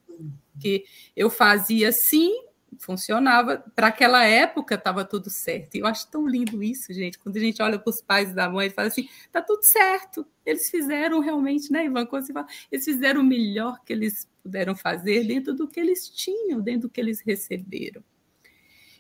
Que 0.61 0.85
eu 1.17 1.31
fazia 1.31 1.89
assim, 1.89 2.31
funcionava. 2.79 3.65
Para 3.75 3.87
aquela 3.87 4.23
época 4.23 4.75
estava 4.75 5.03
tudo 5.03 5.31
certo. 5.31 5.77
E 5.77 5.79
eu 5.79 5.87
acho 5.87 6.11
tão 6.11 6.29
lindo 6.29 6.63
isso, 6.63 6.93
gente. 6.93 7.19
Quando 7.19 7.39
a 7.39 7.41
gente 7.41 7.63
olha 7.63 7.79
para 7.79 7.89
os 7.89 8.03
pais 8.03 8.35
da 8.35 8.51
mãe 8.51 8.67
e 8.67 8.71
fala 8.71 8.89
assim, 8.89 9.09
tá 9.33 9.41
tudo 9.41 9.63
certo. 9.63 10.27
Eles 10.45 10.69
fizeram 10.69 11.21
realmente, 11.21 11.73
né, 11.73 11.87
Ivan? 11.87 12.05
Quando 12.05 12.27
você 12.27 12.35
fala, 12.35 12.49
eles 12.71 12.85
fizeram 12.85 13.23
o 13.23 13.25
melhor 13.25 13.83
que 13.83 13.95
eles 13.95 14.29
puderam 14.43 14.77
fazer 14.77 15.25
dentro 15.25 15.55
do 15.55 15.67
que 15.67 15.81
eles 15.81 16.07
tinham, 16.07 16.61
dentro 16.61 16.83
do 16.83 16.91
que 16.91 17.01
eles 17.01 17.23
receberam. 17.23 18.05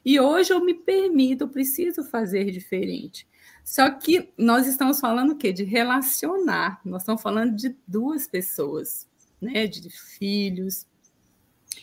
E 0.02 0.18
hoje 0.18 0.54
eu 0.54 0.64
me 0.64 0.72
permito, 0.72 1.44
eu 1.44 1.48
preciso 1.48 2.02
fazer 2.02 2.50
diferente. 2.50 3.28
Só 3.68 3.90
que 3.90 4.32
nós 4.38 4.66
estamos 4.66 4.98
falando 4.98 5.32
o 5.32 5.36
quê? 5.36 5.52
De 5.52 5.62
relacionar. 5.62 6.80
Nós 6.82 7.02
estamos 7.02 7.20
falando 7.20 7.54
de 7.54 7.76
duas 7.86 8.26
pessoas, 8.26 9.06
né? 9.38 9.66
De 9.66 9.90
filhos. 9.90 10.86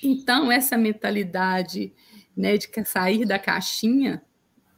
Então, 0.02 0.52
essa 0.52 0.80
mentalidade 0.80 1.94
né, 2.36 2.58
de 2.58 2.68
sair 2.86 3.24
da 3.24 3.38
caixinha, 3.38 4.24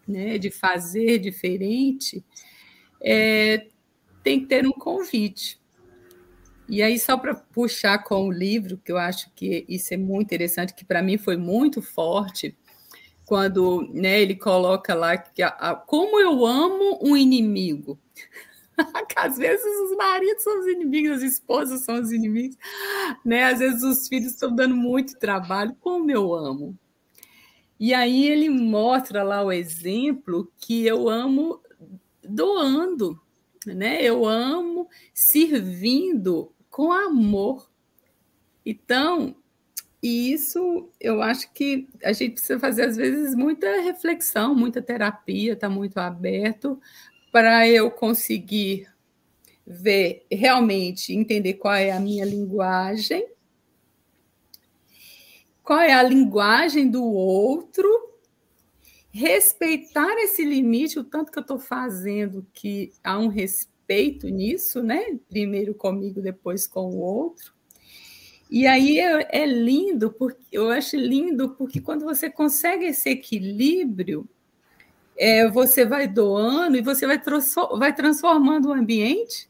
né, 0.06 0.38
de 0.38 0.52
fazer 0.52 1.18
diferente, 1.20 2.22
é, 3.02 3.68
tem 4.22 4.42
que 4.42 4.48
ter 4.48 4.68
um 4.68 4.74
convite. 4.74 5.62
E 6.68 6.84
aí, 6.84 7.00
só 7.00 7.18
para 7.18 7.34
puxar 7.34 8.04
com 8.04 8.28
o 8.28 8.32
livro, 8.32 8.78
que 8.84 8.92
eu 8.92 8.98
acho 8.98 9.32
que 9.34 9.66
isso 9.70 9.94
é 9.94 9.98
muito 9.98 10.26
interessante, 10.26 10.74
que 10.74 10.84
para 10.84 11.02
mim 11.02 11.18
foi 11.18 11.38
muito 11.38 11.82
forte, 11.82 12.54
quando 13.28 13.86
né, 13.94 14.22
ele 14.22 14.36
coloca 14.36 14.96
lá 14.96 15.18
que 15.18 15.44
a, 15.44 15.50
a, 15.50 15.76
como 15.76 16.18
eu 16.18 16.46
amo 16.46 16.98
um 17.04 17.16
inimigo. 17.16 18.00
Às 19.18 19.38
vezes 19.38 19.66
os 19.66 19.98
maridos 19.98 20.42
são 20.42 20.62
os 20.62 20.68
inimigos, 20.68 21.18
as 21.18 21.24
esposas 21.24 21.82
são 21.82 22.00
os 22.00 22.14
inimigos, 22.14 22.56
né? 23.26 23.44
Às 23.44 23.60
vezes 23.60 23.84
os 23.84 24.08
filhos 24.08 24.32
estão 24.32 24.56
dando 24.56 24.78
muito 24.78 25.20
trabalho, 25.20 25.76
como 25.82 26.10
eu 26.10 26.34
amo. 26.34 26.78
E 27.78 27.94
aí 27.94 28.28
ele 28.28 28.50
mostra 28.50 29.24
lá 29.24 29.44
o 29.44 29.52
exemplo 29.52 30.50
que 30.58 30.86
eu 30.86 31.10
amo 31.10 31.60
doando, 32.24 33.20
né? 33.66 34.02
Eu 34.02 34.26
amo 34.26 34.88
servindo 35.14 36.54
com 36.70 36.94
amor. 36.94 37.70
Então, 38.66 39.36
isso 40.02 40.90
eu 41.00 41.22
acho 41.22 41.52
que 41.54 41.88
a 42.04 42.14
gente 42.14 42.34
precisa 42.34 42.60
fazer 42.60 42.84
às 42.84 42.96
vezes 42.96 43.36
muita 43.36 43.82
reflexão, 43.82 44.54
muita 44.54 44.82
terapia, 44.82 45.54
está 45.54 45.70
muito 45.70 45.98
aberto 45.98 46.80
para 47.32 47.68
eu 47.68 47.90
conseguir 47.92 48.88
ver 49.66 50.26
realmente 50.32 51.14
entender 51.14 51.56
qual 51.56 51.74
é 51.74 51.92
a 51.92 52.00
minha 52.00 52.24
linguagem 52.24 53.28
qual 55.68 55.82
é 55.82 55.92
a 55.92 56.02
linguagem 56.02 56.90
do 56.90 57.04
outro, 57.04 57.86
respeitar 59.12 60.16
esse 60.20 60.46
limite, 60.46 60.98
o 60.98 61.04
tanto 61.04 61.30
que 61.30 61.38
eu 61.38 61.42
estou 61.42 61.60
fazendo 61.60 62.48
que 62.54 62.94
há 63.04 63.20
um 63.20 63.28
respeito 63.28 64.30
nisso, 64.30 64.82
né? 64.82 65.20
Primeiro 65.28 65.76
comigo, 65.76 66.22
depois 66.22 66.66
com 66.66 66.86
o 66.92 67.00
outro. 67.00 67.54
E 68.50 68.66
aí 68.66 69.00
é, 69.00 69.42
é 69.42 69.46
lindo, 69.46 70.12
porque 70.12 70.42
eu 70.52 70.70
acho 70.70 70.96
lindo 70.96 71.50
porque 71.50 71.82
quando 71.82 72.06
você 72.06 72.30
consegue 72.30 72.86
esse 72.86 73.10
equilíbrio, 73.10 74.28
é, 75.18 75.48
você 75.50 75.86
vai 75.86 76.08
doando 76.08 76.78
e 76.78 76.82
você 76.82 77.06
vai, 77.06 77.22
vai 77.78 77.94
transformando 77.94 78.70
o 78.70 78.74
ambiente, 78.74 79.50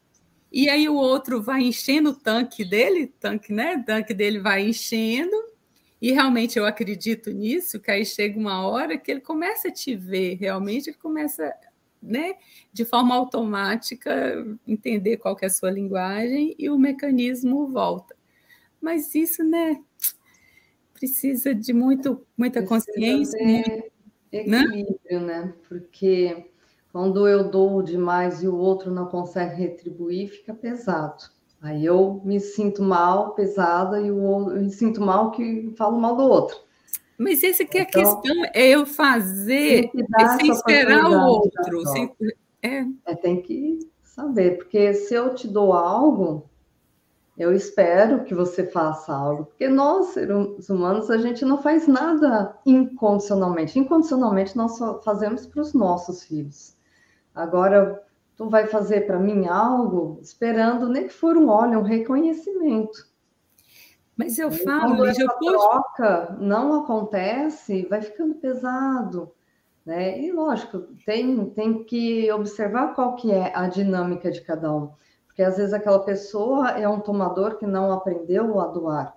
e 0.51 0.69
aí 0.69 0.87
o 0.89 0.95
outro 0.95 1.41
vai 1.41 1.61
enchendo 1.61 2.11
o 2.11 2.15
tanque 2.15 2.63
dele, 2.63 3.13
tanque, 3.19 3.53
né? 3.53 3.75
O 3.75 3.83
tanque 3.83 4.13
dele 4.13 4.39
vai 4.39 4.67
enchendo, 4.67 5.35
e 6.01 6.11
realmente 6.11 6.57
eu 6.57 6.65
acredito 6.65 7.31
nisso, 7.31 7.79
que 7.79 7.91
aí 7.91 8.05
chega 8.05 8.39
uma 8.39 8.65
hora 8.67 8.97
que 8.97 9.11
ele 9.11 9.21
começa 9.21 9.67
a 9.67 9.71
te 9.71 9.95
ver, 9.95 10.35
realmente 10.35 10.89
ele 10.89 10.97
começa, 10.97 11.53
né, 12.01 12.35
de 12.71 12.85
forma 12.85 13.15
automática, 13.15 14.11
entender 14.67 15.17
qual 15.17 15.35
que 15.35 15.45
é 15.45 15.47
a 15.47 15.51
sua 15.51 15.69
linguagem 15.69 16.55
e 16.57 16.69
o 16.69 16.77
mecanismo 16.79 17.67
volta. 17.67 18.16
Mas 18.81 19.13
isso, 19.15 19.43
né, 19.43 19.81
precisa 20.93 21.53
de 21.53 21.73
muito, 21.73 22.25
muita 22.37 22.61
precisa 22.61 22.91
consciência. 22.91 23.37
Ter 23.39 23.91
né? 24.47 24.59
equilíbrio, 24.61 25.19
né? 25.21 25.41
né? 25.41 25.53
Porque 25.67 26.45
quando 26.91 27.27
eu 27.27 27.49
dou 27.49 27.81
demais 27.81 28.41
e 28.41 28.47
o 28.47 28.55
outro 28.55 28.91
não 28.91 29.05
consegue 29.05 29.55
retribuir, 29.55 30.29
fica 30.29 30.53
pesado. 30.53 31.23
Aí 31.61 31.85
eu 31.85 32.21
me 32.23 32.39
sinto 32.39 32.83
mal, 32.83 33.33
pesada, 33.33 33.99
e 33.99 34.11
o 34.11 34.51
eu 34.51 34.61
me 34.61 34.71
sinto 34.71 35.01
mal 35.01 35.31
que 35.31 35.73
falo 35.75 35.99
mal 35.99 36.15
do 36.15 36.23
outro. 36.23 36.57
Mas 37.17 37.41
esse 37.41 37.65
que 37.65 37.79
é 37.79 37.81
a 37.81 37.83
então, 37.83 38.21
questão, 38.21 38.45
é 38.53 38.67
eu 38.67 38.85
fazer 38.85 39.89
sem 40.39 40.51
esperar 40.51 41.09
o 41.09 41.25
outro. 41.25 41.87
Sem, 41.87 42.11
é. 42.61 42.85
é. 43.05 43.15
Tem 43.15 43.41
que 43.41 43.79
saber, 44.03 44.57
porque 44.57 44.93
se 44.93 45.15
eu 45.15 45.33
te 45.33 45.47
dou 45.47 45.73
algo, 45.73 46.47
eu 47.37 47.53
espero 47.53 48.23
que 48.23 48.33
você 48.33 48.65
faça 48.65 49.13
algo. 49.13 49.45
Porque 49.45 49.67
nós, 49.67 50.07
seres 50.07 50.67
humanos, 50.69 51.09
a 51.11 51.17
gente 51.17 51.45
não 51.45 51.61
faz 51.61 51.87
nada 51.87 52.57
incondicionalmente. 52.65 53.77
Incondicionalmente 53.77 54.57
nós 54.57 54.77
só 54.77 54.99
fazemos 55.01 55.45
para 55.45 55.61
os 55.61 55.73
nossos 55.73 56.23
filhos. 56.23 56.75
Agora, 57.35 58.03
tu 58.35 58.49
vai 58.49 58.65
fazer 58.65 59.01
para 59.01 59.19
mim 59.19 59.45
algo 59.45 60.19
esperando 60.21 60.89
nem 60.89 61.07
que 61.07 61.13
for 61.13 61.37
um 61.37 61.49
olho, 61.49 61.79
um 61.79 61.83
reconhecimento. 61.83 63.07
Mas 64.15 64.39
eu 64.39 64.49
falo, 64.49 64.95
quando 64.95 65.05
essa 65.05 65.27
troca 65.27 66.37
não 66.39 66.81
acontece, 66.81 67.85
vai 67.87 68.01
ficando 68.01 68.33
pesado, 68.33 69.31
né? 69.85 70.19
E 70.19 70.31
lógico, 70.31 70.87
tem 71.05 71.51
tem 71.51 71.83
que 71.83 72.31
observar 72.31 72.95
qual 72.95 73.15
que 73.15 73.31
é 73.31 73.55
a 73.55 73.67
dinâmica 73.67 74.31
de 74.31 74.41
cada 74.41 74.73
um, 74.73 74.89
porque 75.37 75.43
às 75.43 75.57
vezes 75.57 75.71
aquela 75.71 75.99
pessoa 75.99 76.71
é 76.71 76.89
um 76.89 76.99
tomador 76.99 77.59
que 77.59 77.67
não 77.67 77.91
aprendeu 77.91 78.59
a 78.59 78.65
doar. 78.65 79.15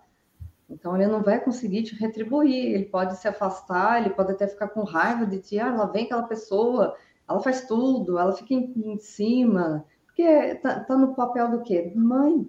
Então 0.68 0.95
ele 0.95 1.07
não 1.07 1.23
vai 1.23 1.43
conseguir 1.43 1.83
te 1.85 1.95
retribuir, 1.95 2.75
ele 2.75 2.85
pode 2.85 3.16
se 3.16 3.27
afastar, 3.27 3.99
ele 3.99 4.11
pode 4.11 4.33
até 4.33 4.47
ficar 4.47 4.68
com 4.68 4.83
raiva 4.83 5.25
de 5.25 5.39
ti, 5.39 5.59
ah, 5.59 5.75
lá 5.75 5.87
vem 5.87 6.05
aquela 6.05 6.25
pessoa, 6.25 6.95
ela 7.27 7.41
faz 7.41 7.66
tudo, 7.66 8.18
ela 8.18 8.35
fica 8.35 8.53
em, 8.53 8.71
em 8.93 8.99
cima, 8.99 9.87
porque 10.05 10.57
tá, 10.57 10.81
tá, 10.81 10.95
no 10.95 11.14
papel 11.14 11.53
do 11.53 11.62
quê? 11.62 11.91
Mãe. 11.97 12.47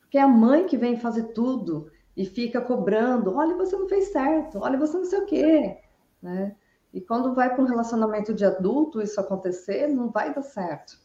Porque 0.00 0.16
é 0.16 0.22
a 0.22 0.26
mãe 0.26 0.64
que 0.64 0.78
vem 0.78 0.96
fazer 0.96 1.34
tudo 1.34 1.92
e 2.16 2.24
fica 2.24 2.62
cobrando, 2.62 3.36
olha, 3.36 3.58
você 3.58 3.76
não 3.76 3.90
fez 3.90 4.06
certo, 4.10 4.60
olha, 4.62 4.78
você 4.78 4.96
não 4.96 5.04
sei 5.04 5.18
o 5.18 5.26
quê, 5.26 5.82
né? 6.22 6.56
E 6.94 7.00
quando 7.02 7.34
vai 7.34 7.54
para 7.54 7.62
um 7.62 7.68
relacionamento 7.68 8.32
de 8.32 8.46
adulto 8.46 9.02
isso 9.02 9.20
acontecer, 9.20 9.86
não 9.86 10.10
vai 10.10 10.32
dar 10.32 10.40
certo. 10.40 11.03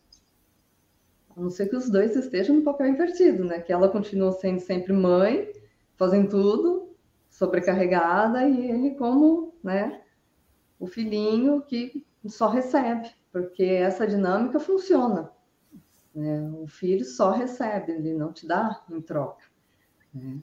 A 1.39 1.41
não 1.41 1.49
ser 1.49 1.69
que 1.69 1.75
os 1.75 1.89
dois 1.89 2.17
estejam 2.17 2.57
no 2.57 2.63
papel 2.63 2.87
invertido, 2.87 3.45
né? 3.45 3.61
Que 3.61 3.71
ela 3.71 3.87
continua 3.87 4.33
sendo 4.33 4.59
sempre 4.59 4.91
mãe, 4.91 5.49
fazendo 5.95 6.29
tudo, 6.29 6.89
sobrecarregada, 7.29 8.45
e 8.45 8.69
ele 8.69 8.95
como, 8.95 9.53
né, 9.63 10.01
o 10.77 10.85
filhinho 10.85 11.61
que 11.61 12.05
só 12.27 12.49
recebe, 12.49 13.09
porque 13.31 13.63
essa 13.63 14.05
dinâmica 14.05 14.59
funciona. 14.59 15.31
Né? 16.13 16.51
O 16.61 16.67
filho 16.67 17.05
só 17.05 17.31
recebe, 17.31 17.93
ele 17.93 18.13
não 18.13 18.33
te 18.33 18.45
dá 18.45 18.83
em 18.89 18.99
troca. 18.99 19.45
Né? 20.13 20.39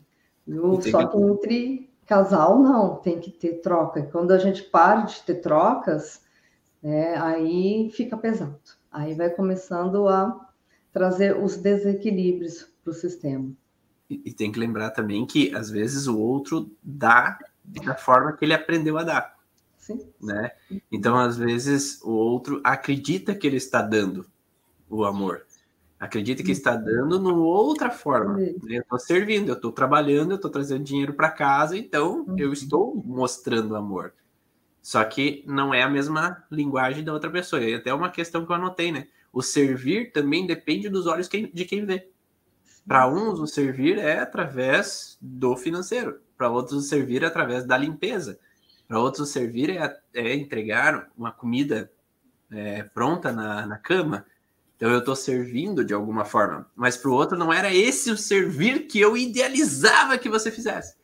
O, 0.49 0.81
só 0.81 1.07
que 1.07 1.19
entre 1.19 1.91
casal, 2.07 2.59
não, 2.59 2.97
tem 2.97 3.21
que 3.21 3.31
ter 3.31 3.61
troca. 3.61 4.01
E 4.01 4.11
quando 4.11 4.31
a 4.31 4.39
gente 4.39 4.63
para 4.63 5.03
de 5.03 5.23
ter 5.25 5.37
trocas, 5.37 6.25
né, 6.83 7.17
aí 7.17 7.91
fica 7.91 8.17
pesado. 8.17 8.59
Aí 8.91 9.13
vai 9.13 9.29
começando 9.29 10.09
a 10.09 10.46
trazer 10.97 11.37
os 11.37 11.59
desequilíbrios 11.59 12.67
para 12.83 12.91
o 12.91 12.95
sistema. 12.95 13.53
E, 14.09 14.23
e 14.25 14.33
tem 14.33 14.51
que 14.51 14.59
lembrar 14.59 14.93
também 14.93 15.27
que, 15.27 15.55
às 15.55 15.69
vezes, 15.69 16.07
o 16.07 16.19
outro 16.19 16.75
dá 16.83 17.39
da 17.63 17.95
forma 17.95 18.33
que 18.33 18.47
ele 18.47 18.55
aprendeu 18.55 18.97
a 18.97 19.03
dar. 19.03 19.37
Sim. 19.77 20.01
Né? 20.19 20.53
Então, 20.91 21.19
às 21.19 21.37
vezes, 21.37 22.01
o 22.03 22.13
outro 22.13 22.63
acredita 22.65 23.35
que 23.35 23.47
ele 23.47 23.59
está 23.59 23.83
dando 23.83 24.25
o 24.89 25.05
amor. 25.05 25.45
Acredita 26.01 26.43
que 26.43 26.53
está 26.53 26.75
dando 26.75 27.21
numa 27.21 27.45
outra 27.45 27.91
forma. 27.91 28.39
Né? 28.39 28.55
Eu 28.67 28.81
estou 28.81 28.99
servindo, 28.99 29.49
eu 29.49 29.55
estou 29.55 29.73
trabalhando, 29.73 30.31
eu 30.31 30.37
estou 30.37 30.51
trazendo 30.51 30.83
dinheiro 30.83 31.13
para 31.13 31.29
casa, 31.29 31.77
então 31.77 32.25
uhum. 32.27 32.39
eu 32.39 32.55
estou 32.55 32.97
mostrando 33.05 33.77
amor. 33.77 34.15
Só 34.81 35.05
que 35.05 35.45
não 35.47 35.75
é 35.75 35.83
a 35.83 35.91
mesma 35.91 36.43
linguagem 36.51 37.05
da 37.05 37.13
outra 37.13 37.31
pessoa. 37.31 37.63
E 37.63 37.75
até 37.75 37.93
uma 37.93 38.09
questão 38.09 38.47
que 38.47 38.51
eu 38.51 38.57
anotei, 38.57 38.91
né? 38.91 39.09
O 39.37 39.43
servir 39.43 40.13
também 40.13 40.47
depende 40.47 40.89
dos 40.89 41.07
olhos 41.07 41.29
de 41.29 41.65
quem 41.67 41.85
vê. 41.85 42.09
Para 42.89 43.07
uns, 43.07 43.39
o 43.39 43.47
servir 43.47 43.99
é 43.99 44.21
através 44.21 45.19
do 45.21 45.55
financeiro. 45.59 46.23
Para 46.39 46.49
outros, 46.49 46.79
o 46.79 46.89
servir 46.89 47.23
é 47.23 47.27
através 47.27 47.67
da 47.67 47.77
limpeza. 47.77 48.39
Para 48.89 48.99
outros, 48.99 49.29
servir 49.29 49.69
é, 49.69 50.01
é, 50.15 50.35
entregar 50.35 51.11
uma 51.15 51.31
comida 51.31 51.93
é, 52.51 52.85
pronta 52.85 53.31
na, 53.31 53.67
na 53.67 53.77
cama. 53.77 54.25
Então 54.75 54.91
eu 54.91 55.01
estou 55.01 55.15
servindo 55.15 55.85
de 55.85 55.93
alguma 55.93 56.25
forma. 56.25 56.67
Mas 56.75 56.97
para 56.97 57.11
o 57.11 57.15
outro 57.15 57.37
não 57.37 57.53
era 57.53 57.75
esse 57.75 58.11
o 58.11 58.17
servir 58.17 58.87
que 58.87 58.99
eu 58.99 59.19
idealizava 59.19 60.17
que 60.17 60.31
você 60.31 60.51
fizesse. 60.51 60.97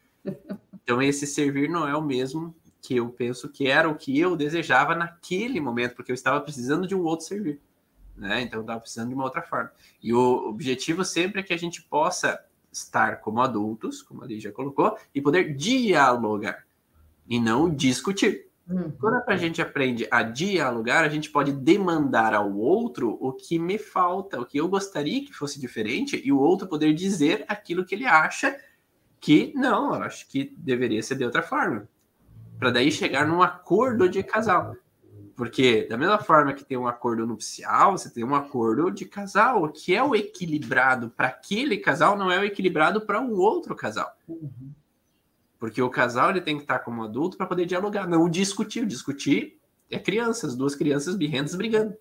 Então 0.82 1.02
esse 1.02 1.26
servir 1.26 1.68
não 1.68 1.86
é 1.86 1.94
o 1.94 2.00
mesmo 2.00 2.56
que 2.80 2.96
eu 2.96 3.10
penso 3.10 3.50
que 3.50 3.66
era 3.66 3.90
o 3.90 3.94
que 3.94 4.18
eu 4.18 4.34
desejava 4.34 4.94
naquele 4.94 5.60
momento, 5.60 5.94
porque 5.94 6.10
eu 6.10 6.14
estava 6.14 6.40
precisando 6.40 6.86
de 6.86 6.94
um 6.94 7.02
outro 7.02 7.26
servir. 7.26 7.60
Né? 8.16 8.42
Então 8.42 8.60
estava 8.60 8.80
precisando 8.80 9.08
de 9.08 9.14
uma 9.14 9.24
outra 9.24 9.42
forma. 9.42 9.72
E 10.02 10.12
o 10.12 10.48
objetivo 10.48 11.04
sempre 11.04 11.40
é 11.40 11.42
que 11.42 11.52
a 11.52 11.58
gente 11.58 11.82
possa 11.82 12.38
estar 12.70 13.20
como 13.20 13.40
adultos, 13.40 14.02
como 14.02 14.22
a 14.22 14.26
Lígia 14.26 14.52
colocou, 14.52 14.96
e 15.14 15.20
poder 15.20 15.54
dialogar 15.54 16.64
e 17.28 17.40
não 17.40 17.68
discutir. 17.68 18.46
Uhum. 18.68 18.90
Quando 18.92 19.22
a 19.26 19.36
gente 19.36 19.60
aprende 19.60 20.06
a 20.10 20.22
dialogar, 20.22 21.04
a 21.04 21.08
gente 21.08 21.30
pode 21.30 21.52
demandar 21.52 22.32
ao 22.32 22.52
outro 22.56 23.18
o 23.20 23.32
que 23.32 23.58
me 23.58 23.76
falta, 23.76 24.40
o 24.40 24.46
que 24.46 24.58
eu 24.58 24.68
gostaria 24.68 25.24
que 25.24 25.32
fosse 25.32 25.60
diferente, 25.60 26.20
e 26.24 26.32
o 26.32 26.38
outro 26.38 26.66
poder 26.66 26.94
dizer 26.94 27.44
aquilo 27.48 27.84
que 27.84 27.94
ele 27.94 28.06
acha 28.06 28.56
que 29.20 29.52
não, 29.54 29.94
eu 29.94 30.02
acho 30.02 30.28
que 30.28 30.52
deveria 30.56 31.02
ser 31.02 31.16
de 31.16 31.24
outra 31.24 31.42
forma. 31.42 31.88
Para 32.58 32.70
daí 32.70 32.90
chegar 32.90 33.26
num 33.26 33.42
acordo 33.42 34.08
de 34.08 34.22
casal. 34.22 34.76
Porque, 35.34 35.86
da 35.88 35.96
mesma 35.96 36.18
forma 36.18 36.52
que 36.52 36.64
tem 36.64 36.76
um 36.76 36.86
acordo 36.86 37.26
nupcial, 37.26 37.96
você 37.96 38.10
tem 38.10 38.22
um 38.22 38.34
acordo 38.34 38.90
de 38.90 39.04
casal. 39.04 39.64
O 39.64 39.68
que 39.68 39.94
é 39.94 40.02
o 40.02 40.14
equilibrado 40.14 41.10
para 41.10 41.28
aquele 41.28 41.78
casal 41.78 42.16
não 42.16 42.30
é 42.30 42.38
o 42.38 42.44
equilibrado 42.44 43.00
para 43.00 43.20
o 43.20 43.24
um 43.24 43.38
outro 43.38 43.74
casal. 43.74 44.14
Uhum. 44.28 44.72
Porque 45.58 45.80
o 45.80 45.88
casal 45.88 46.30
ele 46.30 46.40
tem 46.40 46.56
que 46.56 46.62
estar 46.62 46.80
como 46.80 47.02
adulto 47.02 47.36
para 47.36 47.46
poder 47.46 47.66
dialogar, 47.66 48.06
não 48.06 48.28
discutir. 48.28 48.84
Discutir 48.84 49.58
é 49.90 49.98
crianças, 49.98 50.56
duas 50.56 50.74
crianças 50.74 51.14
birrentas 51.14 51.54
brigando. 51.54 51.96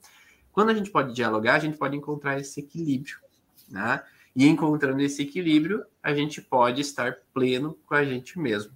Quando 0.52 0.70
a 0.70 0.74
gente 0.74 0.90
pode 0.90 1.14
dialogar, 1.14 1.56
a 1.56 1.60
gente 1.60 1.78
pode 1.78 1.96
encontrar 1.96 2.40
esse 2.40 2.60
equilíbrio. 2.60 3.18
Né? 3.70 4.02
E 4.36 4.48
encontrando 4.48 5.02
esse 5.02 5.22
equilíbrio, 5.22 5.86
a 6.02 6.14
gente 6.14 6.42
pode 6.42 6.82
estar 6.82 7.18
pleno 7.34 7.78
com 7.86 7.96
a 7.96 8.04
gente 8.04 8.38
mesmo. 8.40 8.76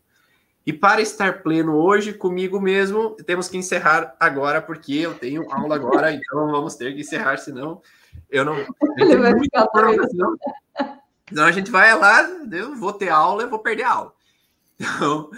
E 0.66 0.74
para 0.74 1.00
estar 1.00 1.44
pleno 1.44 1.76
hoje 1.76 2.12
comigo 2.12 2.60
mesmo, 2.60 3.12
temos 3.26 3.48
que 3.48 3.56
encerrar 3.56 4.16
agora, 4.20 4.60
porque 4.60 4.96
eu 4.96 5.14
tenho 5.14 5.50
aula 5.52 5.76
agora, 5.76 6.12
então 6.12 6.52
vamos 6.52 6.76
ter 6.76 6.96
que 6.96 7.02
encerrar, 7.02 7.38
senão 7.38 7.84
eu 8.32 8.44
não. 8.44 8.56
Ele 8.98 9.18
vai 9.18 9.40
ficar 9.40 9.68
senão, 10.10 10.36
senão 11.30 11.44
a 11.46 11.52
gente 11.52 11.70
vai 11.70 11.96
lá, 11.96 12.24
eu 12.52 12.76
vou 12.76 12.92
ter 12.94 13.10
aula, 13.10 13.44
eu 13.44 13.50
vou 13.50 13.60
perder 13.60 13.84
a 13.84 13.92
aula. 13.92 14.14
Então, 14.80 15.30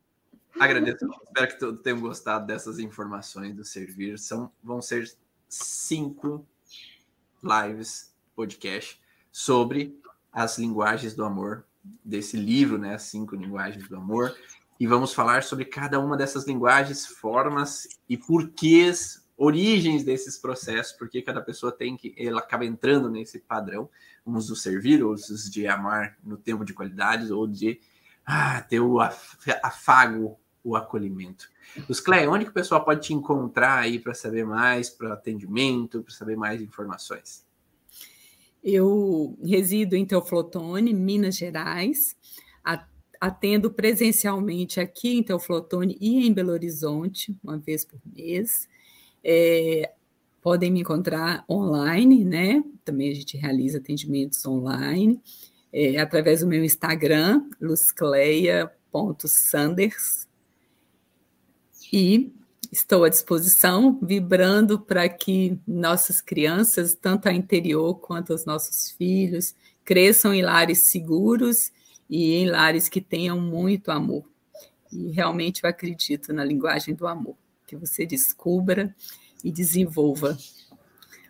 agradeço. 0.60 1.08
Espero 1.24 1.48
que 1.48 1.58
todos 1.58 1.80
tenham 1.80 2.00
gostado 2.00 2.46
dessas 2.46 2.78
informações 2.78 3.54
do 3.54 3.64
Servir. 3.64 4.18
São, 4.18 4.52
vão 4.62 4.82
ser 4.82 5.10
cinco 5.48 6.46
lives, 7.42 8.12
podcast, 8.34 9.00
sobre 9.32 9.98
as 10.30 10.58
linguagens 10.58 11.14
do 11.14 11.24
amor, 11.24 11.64
desse 12.04 12.36
livro, 12.36 12.76
né? 12.76 12.94
As 12.94 13.04
cinco 13.04 13.34
linguagens 13.34 13.88
do 13.88 13.96
amor 13.96 14.36
e 14.78 14.86
vamos 14.86 15.14
falar 15.14 15.42
sobre 15.42 15.64
cada 15.64 15.98
uma 15.98 16.16
dessas 16.16 16.46
linguagens, 16.46 17.06
formas 17.06 17.88
e 18.08 18.16
porquês, 18.16 19.26
origens 19.36 20.04
desses 20.04 20.38
processos, 20.38 20.92
porque 20.92 21.22
cada 21.22 21.40
pessoa 21.40 21.72
tem 21.72 21.96
que, 21.96 22.14
ela 22.16 22.40
acaba 22.40 22.64
entrando 22.64 23.10
nesse 23.10 23.38
padrão, 23.38 23.88
uns 24.26 24.48
do 24.48 24.56
servir, 24.56 25.02
outros 25.02 25.50
de 25.50 25.66
amar 25.66 26.16
no 26.22 26.36
tempo 26.36 26.64
de 26.64 26.74
qualidades, 26.74 27.30
ou 27.30 27.46
de 27.46 27.80
ah, 28.24 28.60
ter 28.62 28.80
o 28.80 28.98
afago, 29.62 30.38
o 30.64 30.74
acolhimento. 30.74 31.48
Os 31.88 32.00
Cleia, 32.00 32.30
onde 32.30 32.44
que 32.44 32.50
o 32.50 32.54
pessoal 32.54 32.84
pode 32.84 33.06
te 33.06 33.14
encontrar 33.14 33.78
aí 33.78 33.98
para 33.98 34.14
saber 34.14 34.44
mais, 34.44 34.90
para 34.90 35.12
atendimento, 35.12 36.02
para 36.02 36.12
saber 36.12 36.36
mais 36.36 36.60
informações? 36.60 37.46
Eu 38.64 39.38
resido 39.44 39.94
em 39.94 40.04
Teoflotone, 40.04 40.92
Minas 40.92 41.36
Gerais. 41.36 42.16
A 42.64 42.84
atendo 43.20 43.70
presencialmente 43.70 44.80
aqui 44.80 45.16
em 45.16 45.22
Teoflotone 45.22 45.96
e 46.00 46.26
em 46.26 46.32
Belo 46.32 46.52
Horizonte, 46.52 47.36
uma 47.42 47.58
vez 47.58 47.84
por 47.84 48.00
mês. 48.04 48.66
É, 49.22 49.92
podem 50.42 50.70
me 50.70 50.80
encontrar 50.80 51.44
online, 51.50 52.24
né? 52.24 52.64
Também 52.84 53.10
a 53.10 53.14
gente 53.14 53.36
realiza 53.36 53.78
atendimentos 53.78 54.46
online, 54.46 55.20
é, 55.72 55.98
através 55.98 56.40
do 56.40 56.46
meu 56.46 56.64
Instagram, 56.64 57.42
luzcleia.sanders. 57.60 60.26
E 61.92 62.32
estou 62.70 63.04
à 63.04 63.08
disposição, 63.08 63.98
vibrando 64.02 64.78
para 64.78 65.08
que 65.08 65.58
nossas 65.66 66.20
crianças, 66.20 66.94
tanto 66.94 67.28
a 67.28 67.32
interior 67.32 67.96
quanto 67.96 68.32
os 68.32 68.44
nossos 68.44 68.92
filhos, 68.92 69.54
cresçam 69.84 70.32
em 70.34 70.42
lares 70.42 70.84
seguros 70.90 71.72
e 72.08 72.34
em 72.34 72.48
lares 72.48 72.88
que 72.88 73.00
tenham 73.00 73.40
muito 73.40 73.90
amor. 73.90 74.24
E 74.92 75.10
realmente 75.10 75.64
eu 75.64 75.70
acredito 75.70 76.32
na 76.32 76.44
linguagem 76.44 76.94
do 76.94 77.06
amor, 77.06 77.36
que 77.66 77.76
você 77.76 78.06
descubra 78.06 78.94
e 79.44 79.50
desenvolva. 79.50 80.36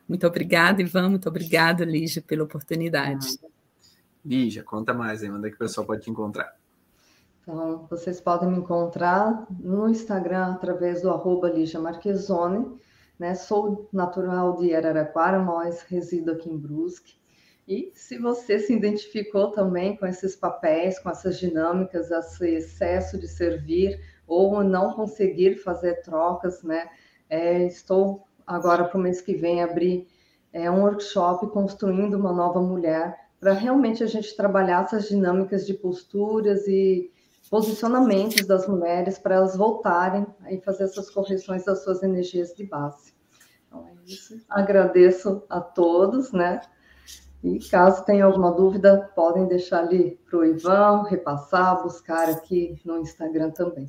Muito 0.08 0.26
obrigada, 0.26 0.80
Ivan, 0.80 1.10
muito 1.10 1.28
obrigada, 1.28 1.84
Lígia, 1.84 2.22
pela 2.22 2.44
oportunidade. 2.44 3.38
Lígia, 4.24 4.62
conta 4.62 4.92
mais 4.92 5.22
aí, 5.22 5.30
onde 5.30 5.48
é 5.48 5.50
que 5.50 5.56
o 5.56 5.58
pessoal 5.58 5.86
pode 5.86 6.02
te 6.02 6.10
encontrar? 6.10 6.56
Então, 7.42 7.86
vocês 7.88 8.20
podem 8.20 8.50
me 8.50 8.58
encontrar 8.58 9.46
no 9.50 9.88
Instagram 9.88 10.54
através 10.54 11.02
do 11.02 11.10
arroba 11.10 11.48
Lígia 11.48 11.78
Marquezone, 11.78 12.76
né? 13.18 13.34
Sou 13.34 13.88
natural 13.92 14.56
de 14.56 14.74
Araraquara, 14.74 15.38
mas 15.38 15.82
resido 15.82 16.32
aqui 16.32 16.50
em 16.50 16.58
Brusque. 16.58 17.14
E 17.66 17.90
se 17.94 18.16
você 18.16 18.60
se 18.60 18.72
identificou 18.72 19.50
também 19.50 19.96
com 19.96 20.06
esses 20.06 20.36
papéis, 20.36 20.98
com 21.00 21.10
essas 21.10 21.38
dinâmicas, 21.38 22.10
esse 22.10 22.48
excesso 22.48 23.18
de 23.18 23.26
servir 23.26 24.00
ou 24.26 24.62
não 24.62 24.92
conseguir 24.92 25.56
fazer 25.56 26.02
trocas, 26.02 26.62
né? 26.62 26.88
É, 27.28 27.64
estou 27.64 28.26
agora 28.46 28.84
para 28.84 28.96
o 28.96 29.00
mês 29.00 29.20
que 29.20 29.34
vem 29.34 29.62
abrir 29.62 30.06
é, 30.52 30.70
um 30.70 30.82
workshop 30.82 31.48
construindo 31.48 32.14
uma 32.14 32.32
nova 32.32 32.60
mulher 32.60 33.16
para 33.40 33.52
realmente 33.52 34.02
a 34.04 34.06
gente 34.06 34.36
trabalhar 34.36 34.84
essas 34.84 35.08
dinâmicas 35.08 35.66
de 35.66 35.74
posturas 35.74 36.66
e 36.68 37.10
posicionamentos 37.50 38.46
das 38.46 38.66
mulheres 38.66 39.18
para 39.18 39.36
elas 39.36 39.56
voltarem 39.56 40.26
e 40.48 40.58
fazer 40.60 40.84
essas 40.84 41.10
correções 41.10 41.64
das 41.64 41.82
suas 41.82 42.02
energias 42.02 42.54
de 42.54 42.64
base. 42.64 43.12
Então 43.66 43.86
é 43.88 43.92
isso. 44.04 44.40
Agradeço 44.48 45.42
a 45.48 45.60
todos, 45.60 46.32
né? 46.32 46.60
E 47.42 47.58
caso 47.68 48.04
tenha 48.04 48.24
alguma 48.24 48.50
dúvida, 48.50 49.10
podem 49.14 49.46
deixar 49.46 49.80
ali 49.80 50.18
para 50.28 50.38
o 50.38 50.44
Ivan, 50.44 51.04
repassar, 51.04 51.82
buscar 51.82 52.28
aqui 52.28 52.80
no 52.84 52.98
Instagram 52.98 53.50
também. 53.50 53.88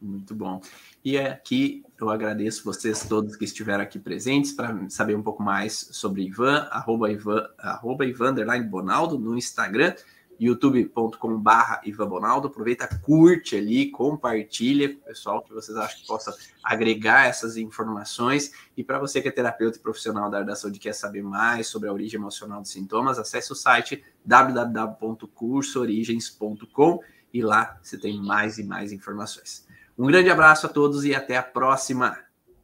Muito 0.00 0.34
bom. 0.34 0.60
E 1.04 1.18
aqui 1.18 1.84
eu 2.00 2.08
agradeço 2.08 2.64
vocês 2.64 3.06
todos 3.06 3.36
que 3.36 3.44
estiveram 3.44 3.84
aqui 3.84 3.98
presentes 3.98 4.52
para 4.52 4.88
saber 4.88 5.14
um 5.14 5.22
pouco 5.22 5.42
mais 5.42 5.90
sobre 5.92 6.22
Ivan, 6.22 6.68
arroba 6.70 7.10
Ivan, 7.10 7.46
arroba 7.58 8.06
Ivan 8.06 8.34
Bonaldo 8.68 9.18
no 9.18 9.36
Instagram 9.36 9.94
youtube.com/barra 10.40 11.82
Ivan 11.84 12.08
Bonaldo. 12.08 12.48
Aproveita, 12.48 12.88
curte 13.02 13.54
ali, 13.56 13.90
compartilha 13.90 14.88
com 14.88 15.00
o 15.00 15.04
pessoal 15.04 15.42
que 15.42 15.52
vocês 15.52 15.76
acham 15.76 16.00
que 16.00 16.06
possa 16.06 16.34
agregar 16.64 17.26
essas 17.26 17.56
informações. 17.56 18.52
E 18.76 18.82
para 18.82 18.98
você 18.98 19.20
que 19.20 19.28
é 19.28 19.30
terapeuta 19.30 19.76
e 19.76 19.80
profissional 19.80 20.28
da 20.30 20.38
área 20.38 20.48
da 20.48 20.56
saúde 20.56 20.78
quer 20.78 20.94
saber 20.94 21.22
mais 21.22 21.66
sobre 21.66 21.88
a 21.88 21.92
origem 21.92 22.18
emocional 22.18 22.62
dos 22.62 22.70
sintomas, 22.70 23.18
acesse 23.18 23.52
o 23.52 23.54
site 23.54 24.02
www.cursoorigens.com 24.24 27.00
e 27.32 27.42
lá 27.42 27.78
você 27.82 27.98
tem 27.98 28.20
mais 28.20 28.58
e 28.58 28.64
mais 28.64 28.92
informações. 28.92 29.66
Um 29.98 30.06
grande 30.06 30.30
abraço 30.30 30.66
a 30.66 30.70
todos 30.70 31.04
e 31.04 31.14
até 31.14 31.36
a 31.36 31.42
próxima. 31.42 32.16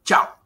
Tchau! 0.03 0.35